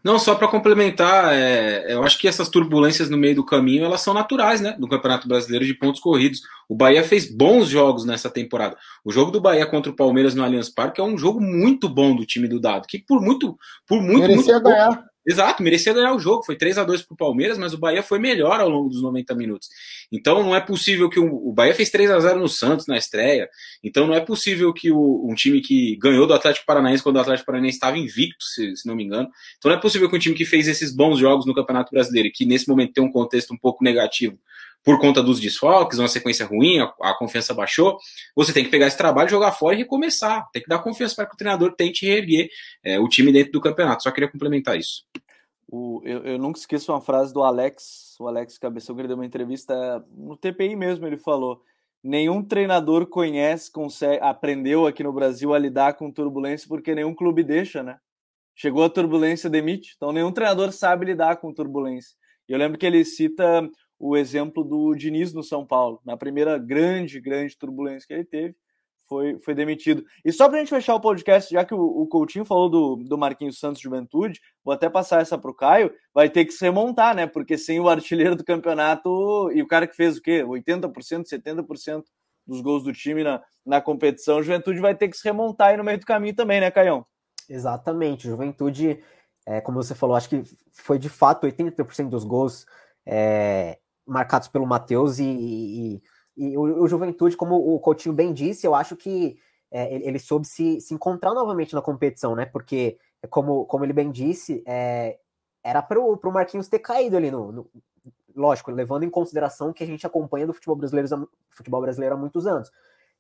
Não, 0.03 0.19
só 0.19 0.35
para 0.35 0.47
complementar, 0.47 1.33
é, 1.33 1.93
eu 1.93 2.03
acho 2.03 2.19
que 2.19 2.27
essas 2.27 2.49
turbulências 2.49 3.09
no 3.09 3.17
meio 3.17 3.35
do 3.35 3.45
caminho 3.45 3.85
elas 3.85 4.01
são 4.01 4.13
naturais, 4.13 4.59
né? 4.59 4.75
No 4.77 4.89
Campeonato 4.89 5.27
Brasileiro 5.27 5.65
de 5.65 5.73
pontos 5.73 6.01
corridos. 6.01 6.41
O 6.67 6.75
Bahia 6.75 7.03
fez 7.03 7.33
bons 7.33 7.69
jogos 7.69 8.03
nessa 8.03 8.29
temporada. 8.29 8.75
O 9.05 9.11
jogo 9.11 9.31
do 9.31 9.39
Bahia 9.39 9.65
contra 9.65 9.91
o 9.91 9.95
Palmeiras 9.95 10.35
no 10.35 10.43
Allianz 10.43 10.69
Parque 10.69 10.99
é 10.99 11.03
um 11.03 11.17
jogo 11.17 11.39
muito 11.39 11.87
bom 11.87 12.15
do 12.15 12.25
time 12.25 12.47
do 12.47 12.59
Dado, 12.59 12.87
que 12.87 12.99
por 12.99 13.21
muito, 13.21 13.57
por 13.87 14.01
muito, 14.01 14.27
Merecia 14.27 14.53
muito 14.53 14.69
ganhar. 14.69 15.12
Exato, 15.25 15.63
merecia 15.63 15.93
ganhar 15.93 16.13
o 16.13 16.19
jogo. 16.19 16.43
Foi 16.43 16.55
3 16.55 16.77
a 16.77 16.83
2 16.83 17.03
para 17.03 17.13
o 17.13 17.17
Palmeiras, 17.17 17.57
mas 17.57 17.73
o 17.73 17.77
Bahia 17.77 18.03
foi 18.03 18.19
melhor 18.19 18.59
ao 18.59 18.69
longo 18.69 18.89
dos 18.89 19.01
90 19.01 19.33
minutos. 19.35 19.69
Então 20.11 20.43
não 20.43 20.55
é 20.55 20.59
possível 20.59 21.09
que 21.09 21.19
o, 21.19 21.49
o 21.49 21.53
Bahia 21.53 21.73
fez 21.73 21.89
3 21.89 22.11
a 22.11 22.19
0 22.19 22.39
no 22.39 22.49
Santos 22.49 22.87
na 22.87 22.97
estreia. 22.97 23.49
Então 23.83 24.05
não 24.05 24.13
é 24.13 24.19
possível 24.19 24.73
que 24.73 24.91
o, 24.91 25.27
um 25.29 25.33
time 25.33 25.61
que 25.61 25.95
ganhou 25.97 26.27
do 26.27 26.33
Atlético 26.33 26.65
Paranaense 26.65 27.01
quando 27.01 27.15
o 27.15 27.19
Atlético 27.19 27.45
Paranaense 27.45 27.77
estava 27.77 27.97
invicto, 27.97 28.43
se, 28.43 28.75
se, 28.75 28.87
não 28.87 28.95
me 28.95 29.03
engano. 29.03 29.29
Então 29.57 29.71
não 29.71 29.77
é 29.77 29.81
possível 29.81 30.09
que 30.09 30.15
um 30.15 30.19
time 30.19 30.35
que 30.35 30.45
fez 30.45 30.67
esses 30.67 30.93
bons 30.93 31.17
jogos 31.19 31.45
no 31.45 31.53
Campeonato 31.53 31.91
Brasileiro 31.91 32.29
que 32.33 32.45
nesse 32.45 32.67
momento 32.67 32.93
tem 32.93 33.03
um 33.03 33.11
contexto 33.11 33.53
um 33.53 33.57
pouco 33.57 33.83
negativo 33.83 34.37
por 34.83 34.99
conta 34.99 35.23
dos 35.23 35.39
desfalques, 35.39 35.97
uma 35.97 36.07
sequência 36.07 36.45
ruim, 36.45 36.79
a, 36.79 36.93
a, 37.01 37.17
confiança 37.17 37.53
baixou, 37.53 37.97
você 38.35 38.51
tem 38.51 38.65
que 38.65 38.69
pegar 38.69 38.87
esse 38.87 38.97
trabalho, 38.97 39.29
jogar 39.29 39.53
fora 39.53 39.75
e 39.75 39.77
recomeçar. 39.77 40.45
Tem 40.51 40.61
que 40.61 40.67
dar 40.67 40.79
confiança 40.79 41.15
para 41.15 41.25
que 41.25 41.33
o 41.33 41.37
treinador 41.37 41.73
tente 41.73 42.05
reerguer 42.05 42.49
é, 42.83 42.99
o 42.99 43.07
time 43.07 43.31
dentro 43.31 43.53
do 43.53 43.61
campeonato. 43.61 44.03
Só 44.03 44.11
queria 44.11 44.29
complementar 44.29 44.77
isso. 44.77 45.05
O, 45.67 46.01
eu, 46.03 46.23
eu 46.23 46.37
nunca 46.37 46.59
esqueço 46.59 46.91
uma 46.91 47.01
frase 47.01 47.33
do 47.33 47.41
Alex, 47.41 48.15
o 48.19 48.27
Alex 48.27 48.57
Cabeção, 48.57 48.95
que 48.95 49.01
ele 49.01 49.07
deu 49.07 49.17
uma 49.17 49.25
entrevista 49.25 50.05
no 50.11 50.37
TPI 50.37 50.75
mesmo, 50.75 51.07
ele 51.07 51.17
falou 51.17 51.61
nenhum 52.03 52.43
treinador 52.43 53.07
conhece, 53.07 53.71
consegue, 53.71 54.21
aprendeu 54.21 54.85
aqui 54.85 55.01
no 55.03 55.13
Brasil 55.13 55.53
a 55.53 55.59
lidar 55.59 55.93
com 55.93 56.11
turbulência 56.11 56.67
porque 56.67 56.93
nenhum 56.93 57.15
clube 57.15 57.43
deixa, 57.43 57.81
né? 57.81 57.97
Chegou 58.55 58.83
a 58.83 58.89
turbulência, 58.89 59.49
demite. 59.49 59.93
Então 59.95 60.11
nenhum 60.11 60.31
treinador 60.31 60.71
sabe 60.73 61.05
lidar 61.05 61.37
com 61.37 61.53
turbulência. 61.53 62.15
E 62.47 62.51
eu 62.51 62.57
lembro 62.57 62.77
que 62.77 62.85
ele 62.85 63.05
cita 63.05 63.67
o 63.97 64.17
exemplo 64.17 64.63
do 64.65 64.93
Diniz 64.93 65.33
no 65.33 65.41
São 65.41 65.65
Paulo, 65.65 66.01
na 66.05 66.17
primeira 66.17 66.57
grande, 66.57 67.21
grande 67.21 67.57
turbulência 67.57 68.05
que 68.05 68.13
ele 68.13 68.25
teve, 68.25 68.55
foi, 69.13 69.39
foi 69.39 69.53
demitido. 69.53 70.03
E 70.25 70.31
só 70.31 70.49
para 70.49 70.57
a 70.57 70.59
gente 70.59 70.69
fechar 70.69 70.95
o 70.95 70.99
podcast, 70.99 71.53
já 71.53 71.63
que 71.63 71.73
o, 71.73 71.79
o 71.79 72.07
Coutinho 72.07 72.43
falou 72.43 72.67
do, 72.67 72.95
do 72.95 73.15
Marquinhos 73.15 73.59
Santos 73.59 73.79
Juventude, 73.79 74.41
vou 74.63 74.73
até 74.73 74.89
passar 74.89 75.21
essa 75.21 75.37
para 75.37 75.51
o 75.51 75.53
Caio, 75.53 75.93
vai 76.11 76.29
ter 76.29 76.45
que 76.45 76.51
se 76.51 76.65
remontar, 76.65 77.15
né? 77.15 77.27
Porque 77.27 77.55
sem 77.55 77.79
o 77.79 77.87
artilheiro 77.87 78.35
do 78.35 78.43
campeonato 78.43 79.51
e 79.53 79.61
o 79.61 79.67
cara 79.67 79.85
que 79.85 79.95
fez 79.95 80.17
o 80.17 80.21
quê? 80.21 80.43
80%, 80.43 81.25
70% 81.27 82.03
dos 82.47 82.59
gols 82.61 82.83
do 82.83 82.91
time 82.91 83.23
na, 83.23 83.39
na 83.63 83.79
competição, 83.79 84.39
o 84.39 84.43
Juventude 84.43 84.79
vai 84.79 84.95
ter 84.95 85.07
que 85.07 85.15
se 85.15 85.23
remontar 85.23 85.69
aí 85.69 85.77
no 85.77 85.83
meio 85.83 85.99
do 85.99 86.05
caminho 86.05 86.35
também, 86.35 86.59
né, 86.59 86.71
Caião? 86.71 87.05
Exatamente. 87.47 88.27
Juventude, 88.27 88.99
é, 89.45 89.61
como 89.61 89.81
você 89.81 89.93
falou, 89.93 90.15
acho 90.15 90.29
que 90.29 90.41
foi 90.71 90.97
de 90.97 91.07
fato 91.07 91.45
80% 91.45 92.09
dos 92.09 92.23
gols 92.23 92.65
é, 93.05 93.77
marcados 94.07 94.47
pelo 94.47 94.65
Matheus 94.65 95.19
e, 95.19 95.23
e, 95.23 96.03
e 96.35 96.57
o, 96.57 96.83
o, 96.83 96.87
Juventude, 96.87 97.37
como 97.37 97.55
o 97.55 97.79
Coutinho 97.79 98.13
bem 98.13 98.33
disse, 98.33 98.65
eu 98.65 98.73
acho 98.73 98.95
que 98.95 99.37
é, 99.71 99.93
ele, 99.93 100.07
ele, 100.07 100.19
soube 100.19 100.47
se, 100.47 100.79
se 100.81 100.93
encontrar 100.93 101.33
novamente 101.33 101.73
na 101.73 101.81
competição, 101.81 102.35
né? 102.35 102.45
Porque, 102.45 102.97
como, 103.29 103.65
como 103.65 103.85
ele 103.85 103.93
bem 103.93 104.11
disse, 104.11 104.63
é, 104.65 105.19
era 105.63 105.81
para 105.81 105.99
o 105.99 106.31
Marquinhos 106.31 106.67
ter 106.67 106.79
caído 106.79 107.17
ali 107.17 107.31
no, 107.31 107.51
no, 107.51 107.69
Lógico, 108.35 108.71
levando 108.71 109.03
em 109.03 109.09
consideração 109.09 109.71
que 109.71 109.83
a 109.83 109.87
gente 109.87 110.07
acompanha 110.07 110.47
do 110.47 110.53
futebol 110.53 110.75
brasileiro, 110.75 111.29
futebol 111.49 111.81
brasileiro 111.81 112.15
há 112.15 112.17
muitos 112.17 112.47
anos. 112.47 112.71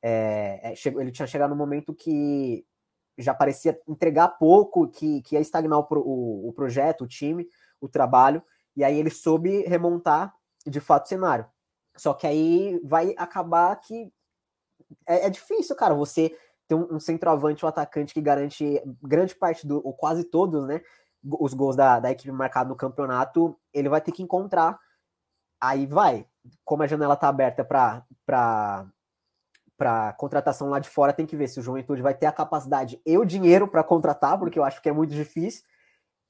É, 0.01 0.73
é 0.73 0.89
ele 0.99 1.11
tinha 1.11 1.27
chegado 1.27 1.51
no 1.51 1.55
momento 1.55 1.93
que 1.93 2.65
já 3.17 3.33
parecia 3.33 3.79
entregar 3.87 4.27
pouco, 4.27 4.87
que, 4.87 5.21
que 5.21 5.35
ia 5.35 5.41
estagnar 5.41 5.79
o, 5.79 5.87
o, 5.91 6.49
o 6.49 6.53
projeto, 6.53 7.03
o 7.03 7.07
time, 7.07 7.47
o 7.79 7.87
trabalho, 7.87 8.41
e 8.75 8.83
aí 8.83 8.97
ele 8.97 9.11
soube 9.11 9.61
remontar 9.67 10.33
de 10.65 10.79
fato 10.79 11.05
o 11.05 11.09
cenário. 11.09 11.45
Só 11.95 12.13
que 12.13 12.25
aí 12.25 12.79
vai 12.83 13.13
acabar 13.17 13.75
que 13.77 14.11
é, 15.07 15.27
é 15.27 15.29
difícil, 15.29 15.75
cara, 15.75 15.93
você 15.93 16.35
ter 16.67 16.75
um, 16.75 16.95
um, 16.95 16.99
centroavante, 16.99 17.65
um 17.65 17.67
atacante 17.67 18.13
que 18.13 18.21
garante 18.21 18.81
grande 19.01 19.35
parte 19.35 19.67
do, 19.67 19.85
ou 19.85 19.93
quase 19.93 20.23
todos, 20.23 20.65
né? 20.67 20.81
Os 21.23 21.53
gols 21.53 21.75
da, 21.75 21.99
da 21.99 22.11
equipe 22.11 22.31
marcada 22.31 22.69
no 22.69 22.75
campeonato, 22.75 23.57
ele 23.73 23.89
vai 23.89 24.01
ter 24.01 24.11
que 24.11 24.23
encontrar. 24.23 24.79
Aí 25.61 25.85
vai. 25.85 26.27
Como 26.65 26.83
a 26.83 26.87
janela 26.87 27.15
tá 27.15 27.27
aberta 27.29 27.63
para 27.63 28.03
para 29.75 30.13
contratação 30.13 30.69
lá 30.69 30.79
de 30.79 30.87
fora, 30.87 31.11
tem 31.11 31.25
que 31.25 31.35
ver 31.35 31.47
se 31.47 31.59
o 31.59 31.63
Juventude 31.63 32.01
vai 32.01 32.13
ter 32.13 32.27
a 32.27 32.31
capacidade 32.31 33.01
e 33.05 33.17
o 33.17 33.25
dinheiro 33.25 33.67
para 33.67 33.83
contratar, 33.83 34.37
porque 34.37 34.57
eu 34.57 34.63
acho 34.63 34.81
que 34.81 34.87
é 34.87 34.93
muito 34.93 35.13
difícil, 35.13 35.63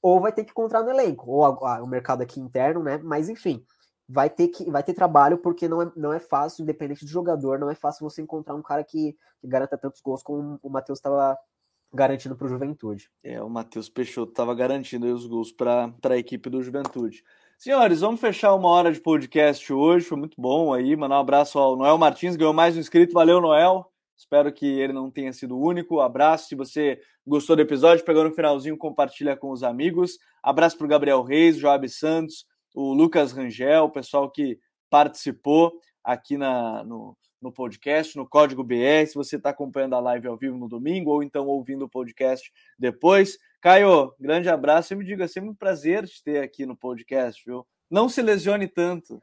ou 0.02 0.18
vai 0.20 0.32
ter 0.32 0.44
que 0.44 0.50
encontrar 0.50 0.82
no 0.82 0.90
elenco, 0.90 1.30
ou 1.30 1.44
a, 1.44 1.76
a, 1.76 1.82
o 1.82 1.86
mercado 1.86 2.22
aqui 2.22 2.40
interno, 2.40 2.82
né? 2.82 2.98
Mas 2.98 3.28
enfim, 3.28 3.64
vai 4.08 4.28
ter 4.28 4.48
que 4.48 4.70
vai 4.70 4.82
ter 4.82 4.94
trabalho 4.94 5.38
porque 5.38 5.68
não 5.68 5.82
é, 5.82 5.92
não 5.96 6.12
é 6.12 6.18
fácil, 6.18 6.62
independente 6.62 7.04
do 7.04 7.10
jogador, 7.10 7.58
não 7.58 7.70
é 7.70 7.74
fácil 7.74 8.08
você 8.08 8.22
encontrar 8.22 8.54
um 8.54 8.62
cara 8.62 8.84
que, 8.84 9.16
que 9.40 9.48
garanta 9.48 9.78
tantos 9.78 10.00
gols 10.00 10.22
como 10.22 10.58
o 10.62 10.68
Matheus 10.68 10.98
estava 10.98 11.36
garantindo 11.92 12.36
para 12.36 12.46
o 12.46 12.48
Juventude. 12.48 13.08
É, 13.22 13.40
o 13.42 13.48
Matheus 13.48 13.88
Peixoto 13.88 14.32
estava 14.32 14.54
garantindo 14.54 15.06
os 15.06 15.26
gols 15.26 15.52
para 15.52 15.94
a 16.04 16.18
equipe 16.18 16.50
do 16.50 16.62
Juventude. 16.62 17.22
Senhores, 17.56 18.00
vamos 18.00 18.20
fechar 18.20 18.52
uma 18.54 18.68
hora 18.68 18.92
de 18.92 19.00
podcast 19.00 19.72
hoje, 19.72 20.04
foi 20.04 20.18
muito 20.18 20.38
bom 20.40 20.74
aí, 20.74 20.96
mandar 20.96 21.16
um 21.16 21.20
abraço 21.20 21.58
ao 21.58 21.76
Noel 21.76 21.96
Martins, 21.96 22.36
ganhou 22.36 22.52
mais 22.52 22.76
um 22.76 22.80
inscrito, 22.80 23.14
valeu 23.14 23.40
Noel, 23.40 23.86
espero 24.16 24.52
que 24.52 24.66
ele 24.66 24.92
não 24.92 25.08
tenha 25.08 25.32
sido 25.32 25.56
o 25.56 25.64
único, 25.64 26.00
abraço, 26.00 26.48
se 26.48 26.56
você 26.56 27.00
gostou 27.24 27.54
do 27.54 27.62
episódio, 27.62 28.04
pegou 28.04 28.24
no 28.24 28.34
finalzinho, 28.34 28.76
compartilha 28.76 29.36
com 29.36 29.50
os 29.50 29.62
amigos, 29.62 30.18
abraço 30.42 30.76
para 30.76 30.84
o 30.84 30.88
Gabriel 30.88 31.22
Reis, 31.22 31.56
Joab 31.56 31.88
Santos, 31.88 32.44
o 32.74 32.92
Lucas 32.92 33.32
Rangel, 33.32 33.84
o 33.84 33.90
pessoal 33.90 34.28
que 34.30 34.58
participou 34.90 35.72
aqui 36.02 36.36
na, 36.36 36.82
no, 36.84 37.16
no 37.40 37.52
podcast, 37.52 38.16
no 38.16 38.28
Código 38.28 38.64
BR, 38.64 39.06
se 39.06 39.14
você 39.14 39.36
está 39.36 39.50
acompanhando 39.50 39.94
a 39.94 40.00
live 40.00 40.26
ao 40.26 40.36
vivo 40.36 40.58
no 40.58 40.68
domingo 40.68 41.10
ou 41.10 41.22
então 41.22 41.46
ouvindo 41.46 41.84
o 41.84 41.88
podcast 41.88 42.52
depois. 42.78 43.38
Caio, 43.60 44.12
grande 44.18 44.48
abraço 44.48 44.92
e 44.92 44.96
me 44.96 45.04
diga, 45.04 45.24
é 45.24 45.28
sempre 45.28 45.50
um 45.50 45.54
prazer 45.54 46.06
te 46.06 46.22
ter 46.22 46.42
aqui 46.42 46.66
no 46.66 46.76
podcast, 46.76 47.42
viu? 47.46 47.66
Não 47.90 48.08
se 48.08 48.20
lesione 48.20 48.66
tanto. 48.66 49.22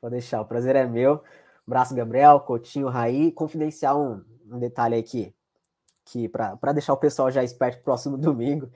Vou 0.00 0.10
deixar, 0.10 0.40
o 0.40 0.46
prazer 0.46 0.74
é 0.74 0.86
meu. 0.86 1.22
Abraço, 1.66 1.94
Gabriel, 1.94 2.40
Coutinho, 2.40 2.88
Raí. 2.88 3.30
Confidencial 3.32 4.00
um, 4.00 4.24
um 4.54 4.58
detalhe 4.58 4.96
aqui, 4.96 5.34
que 6.04 6.28
para 6.28 6.72
deixar 6.72 6.92
o 6.92 6.96
pessoal 6.96 7.30
já 7.30 7.44
esperto 7.44 7.82
próximo 7.82 8.16
domingo. 8.18 8.70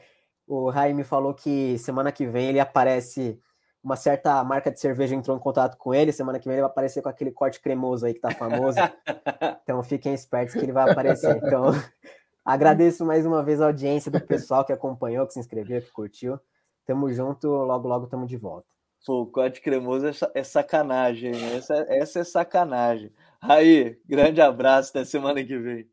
O 0.47 0.68
Raí 0.68 0.93
me 0.93 1.05
falou 1.05 1.33
que 1.33 1.79
semana 1.79 2.11
que 2.11 2.27
vem 2.27 2.49
ele 2.49 2.61
aparece 2.61 3.41
uma 3.83 3.97
certa 3.97 4.43
marca 4.45 4.70
de 4.70 4.78
cerveja 4.78 5.14
entrou 5.14 5.37
em 5.37 5.41
contato 5.41 5.76
com 5.76 5.95
ele. 5.95 6.12
Semana 6.12 6.39
que 6.39 6.47
vem 6.47 6.55
ele 6.55 6.62
vai 6.62 6.70
aparecer 6.70 7.03
com 7.03 7.09
aquele 7.09 7.31
corte 7.31 7.61
cremoso 7.61 8.07
aí 8.07 8.14
que 8.14 8.20
tá 8.20 8.31
famoso. 8.31 8.78
então 9.62 9.83
fiquem 9.83 10.14
espertos 10.14 10.55
que 10.55 10.61
ele 10.61 10.72
vai 10.72 10.91
aparecer. 10.91 11.37
Então 11.37 11.72
agradeço 12.45 13.05
mais 13.05 13.24
uma 13.24 13.43
vez 13.43 13.61
a 13.61 13.66
audiência 13.66 14.11
do 14.11 14.20
pessoal 14.20 14.64
que 14.64 14.72
acompanhou, 14.72 15.26
que 15.26 15.33
se 15.33 15.41
inscreveu, 15.41 15.81
que 15.81 15.91
curtiu. 15.91 16.39
Tamo 16.87 17.12
junto, 17.12 17.49
logo, 17.49 17.89
logo 17.89 18.07
tamo 18.07 18.26
de 18.26 18.37
volta. 18.37 18.68
Pô, 19.05 19.22
o 19.22 19.26
Código 19.26 19.64
Cremoso 19.64 20.07
é, 20.07 20.12
é 20.35 20.45
sacanagem, 20.45 21.33
essa, 21.55 21.74
essa 21.89 22.20
é 22.20 22.24
sacanagem. 22.24 23.11
Aí, 23.41 23.99
grande 24.07 24.41
abraço, 24.41 24.91
até 24.91 25.05
semana 25.05 25.43
que 25.43 25.57
vem. 25.57 25.89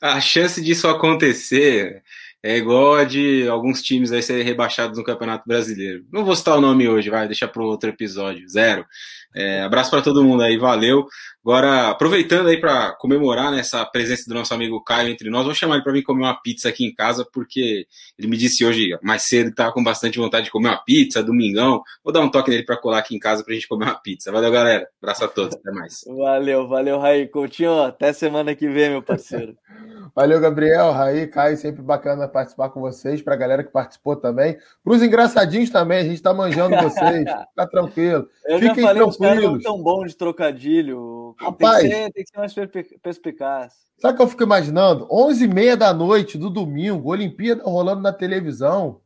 A 0.00 0.20
chance 0.20 0.62
disso 0.62 0.88
acontecer 0.88 2.02
é 2.42 2.56
igual 2.56 2.94
a 2.94 3.04
de 3.04 3.48
alguns 3.48 3.82
times 3.82 4.12
aí 4.12 4.22
serem 4.22 4.44
rebaixados 4.44 4.96
no 4.96 5.04
Campeonato 5.04 5.44
Brasileiro. 5.46 6.04
Não 6.12 6.24
vou 6.24 6.36
citar 6.36 6.56
o 6.56 6.60
nome 6.60 6.88
hoje, 6.88 7.10
vai, 7.10 7.26
deixa 7.26 7.48
para 7.48 7.62
outro 7.62 7.90
episódio. 7.90 8.48
Zero. 8.48 8.86
É, 9.34 9.62
abraço 9.62 9.90
para 9.90 10.02
todo 10.02 10.24
mundo 10.24 10.42
aí, 10.42 10.56
valeu. 10.56 11.06
Agora, 11.48 11.88
aproveitando 11.88 12.48
aí 12.48 12.60
para 12.60 12.92
comemorar 12.92 13.50
nessa 13.50 13.78
né, 13.78 13.88
presença 13.90 14.24
do 14.28 14.34
nosso 14.34 14.52
amigo 14.52 14.84
Caio 14.84 15.08
entre 15.08 15.30
nós, 15.30 15.46
vou 15.46 15.54
chamar 15.54 15.76
ele 15.76 15.82
para 15.82 15.94
vir 15.94 16.02
comer 16.02 16.20
uma 16.20 16.38
pizza 16.42 16.68
aqui 16.68 16.84
em 16.84 16.94
casa, 16.94 17.26
porque 17.32 17.86
ele 18.18 18.28
me 18.28 18.36
disse 18.36 18.66
hoje 18.66 18.90
mais 19.02 19.22
cedo 19.22 19.46
que 19.46 19.52
estava 19.52 19.72
com 19.72 19.82
bastante 19.82 20.18
vontade 20.18 20.44
de 20.44 20.50
comer 20.50 20.68
uma 20.68 20.84
pizza, 20.84 21.22
domingão. 21.22 21.82
Vou 22.04 22.12
dar 22.12 22.20
um 22.20 22.30
toque 22.30 22.50
nele 22.50 22.66
para 22.66 22.76
colar 22.76 22.98
aqui 22.98 23.16
em 23.16 23.18
casa 23.18 23.42
para 23.42 23.52
a 23.52 23.54
gente 23.54 23.66
comer 23.66 23.86
uma 23.86 23.94
pizza. 23.94 24.30
Valeu, 24.30 24.52
galera. 24.52 24.86
Abraço 25.00 25.24
a 25.24 25.28
todos, 25.28 25.56
até 25.56 25.70
mais. 25.70 26.04
Valeu, 26.06 26.68
valeu, 26.68 26.98
Raí. 26.98 27.26
Coutinho, 27.26 27.80
até 27.82 28.12
semana 28.12 28.54
que 28.54 28.68
vem, 28.68 28.90
meu 28.90 29.02
parceiro. 29.02 29.56
valeu, 30.14 30.38
Gabriel, 30.40 30.92
Raí, 30.92 31.26
Caio, 31.28 31.56
sempre 31.56 31.80
bacana 31.80 32.28
participar 32.28 32.68
com 32.68 32.82
vocês, 32.82 33.22
para 33.22 33.32
a 33.32 33.38
galera 33.38 33.64
que 33.64 33.72
participou 33.72 34.16
também. 34.16 34.58
Para 34.84 34.92
os 34.92 35.02
engraçadinhos 35.02 35.70
também, 35.70 36.00
a 36.00 36.04
gente 36.04 36.16
está 36.16 36.34
manjando 36.34 36.76
vocês. 36.76 37.24
Fica 37.48 37.66
tranquilo. 37.70 38.28
Eu 38.44 38.58
Fiquem 38.58 38.82
já 38.82 38.88
falei, 38.88 39.02
tranquilos. 39.02 39.14
os 39.14 39.16
caras 39.16 39.42
não 39.44 39.58
tão 39.58 39.82
bom 39.82 40.04
de 40.04 40.14
trocadilho. 40.14 41.17
Rapaz, 41.38 41.80
tem 41.80 41.90
que 41.90 41.96
ser, 41.96 42.12
tem 42.12 42.24
que 42.24 42.30
ser 42.30 42.38
mais 42.38 42.54
perspicaz. 43.02 43.74
Sabe 43.98 44.14
o 44.14 44.16
que 44.16 44.22
eu 44.22 44.28
fico 44.28 44.42
imaginando? 44.44 45.08
11h30 45.08 45.76
da 45.76 45.92
noite 45.92 46.38
do 46.38 46.48
domingo, 46.48 47.10
Olimpíada 47.10 47.64
rolando 47.64 48.00
na 48.00 48.12
televisão. 48.12 49.00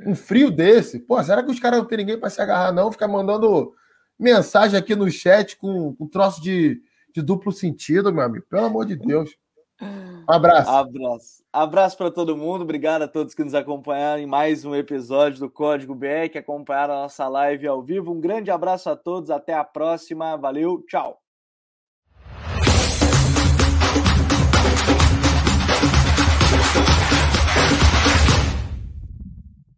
Um 0.00 0.14
frio 0.14 0.50
desse. 0.50 1.00
Pô, 1.00 1.22
será 1.22 1.42
que 1.42 1.50
os 1.50 1.58
caras 1.58 1.80
não 1.80 1.86
tem 1.86 1.98
ninguém 1.98 2.18
para 2.18 2.30
se 2.30 2.40
agarrar, 2.40 2.72
não? 2.72 2.92
Ficar 2.92 3.08
mandando 3.08 3.74
mensagem 4.18 4.78
aqui 4.78 4.94
no 4.94 5.10
chat 5.10 5.56
com 5.56 5.96
um 5.98 6.06
troço 6.06 6.40
de, 6.42 6.80
de 7.14 7.22
duplo 7.22 7.50
sentido, 7.50 8.12
meu 8.12 8.24
amigo. 8.24 8.46
Pelo 8.48 8.66
amor 8.66 8.86
de 8.86 8.94
Deus. 8.94 9.30
Um 9.80 10.32
abraço. 10.32 10.70
Abraço. 10.70 11.44
Abraço 11.52 11.96
para 11.96 12.10
todo 12.10 12.36
mundo. 12.36 12.62
Obrigado 12.62 13.02
a 13.02 13.08
todos 13.08 13.34
que 13.34 13.44
nos 13.44 13.54
acompanharam 13.54 14.20
em 14.20 14.26
mais 14.26 14.64
um 14.64 14.74
episódio 14.74 15.40
do 15.40 15.50
Código 15.50 15.94
BR, 15.94 16.28
que 16.30 16.38
acompanharam 16.38 16.94
a 16.94 17.02
nossa 17.02 17.28
live 17.28 17.66
ao 17.66 17.82
vivo. 17.82 18.12
Um 18.12 18.20
grande 18.20 18.50
abraço 18.50 18.88
a 18.90 18.96
todos. 18.96 19.30
Até 19.30 19.54
a 19.54 19.64
próxima. 19.64 20.36
Valeu. 20.36 20.82
Tchau. 20.88 21.25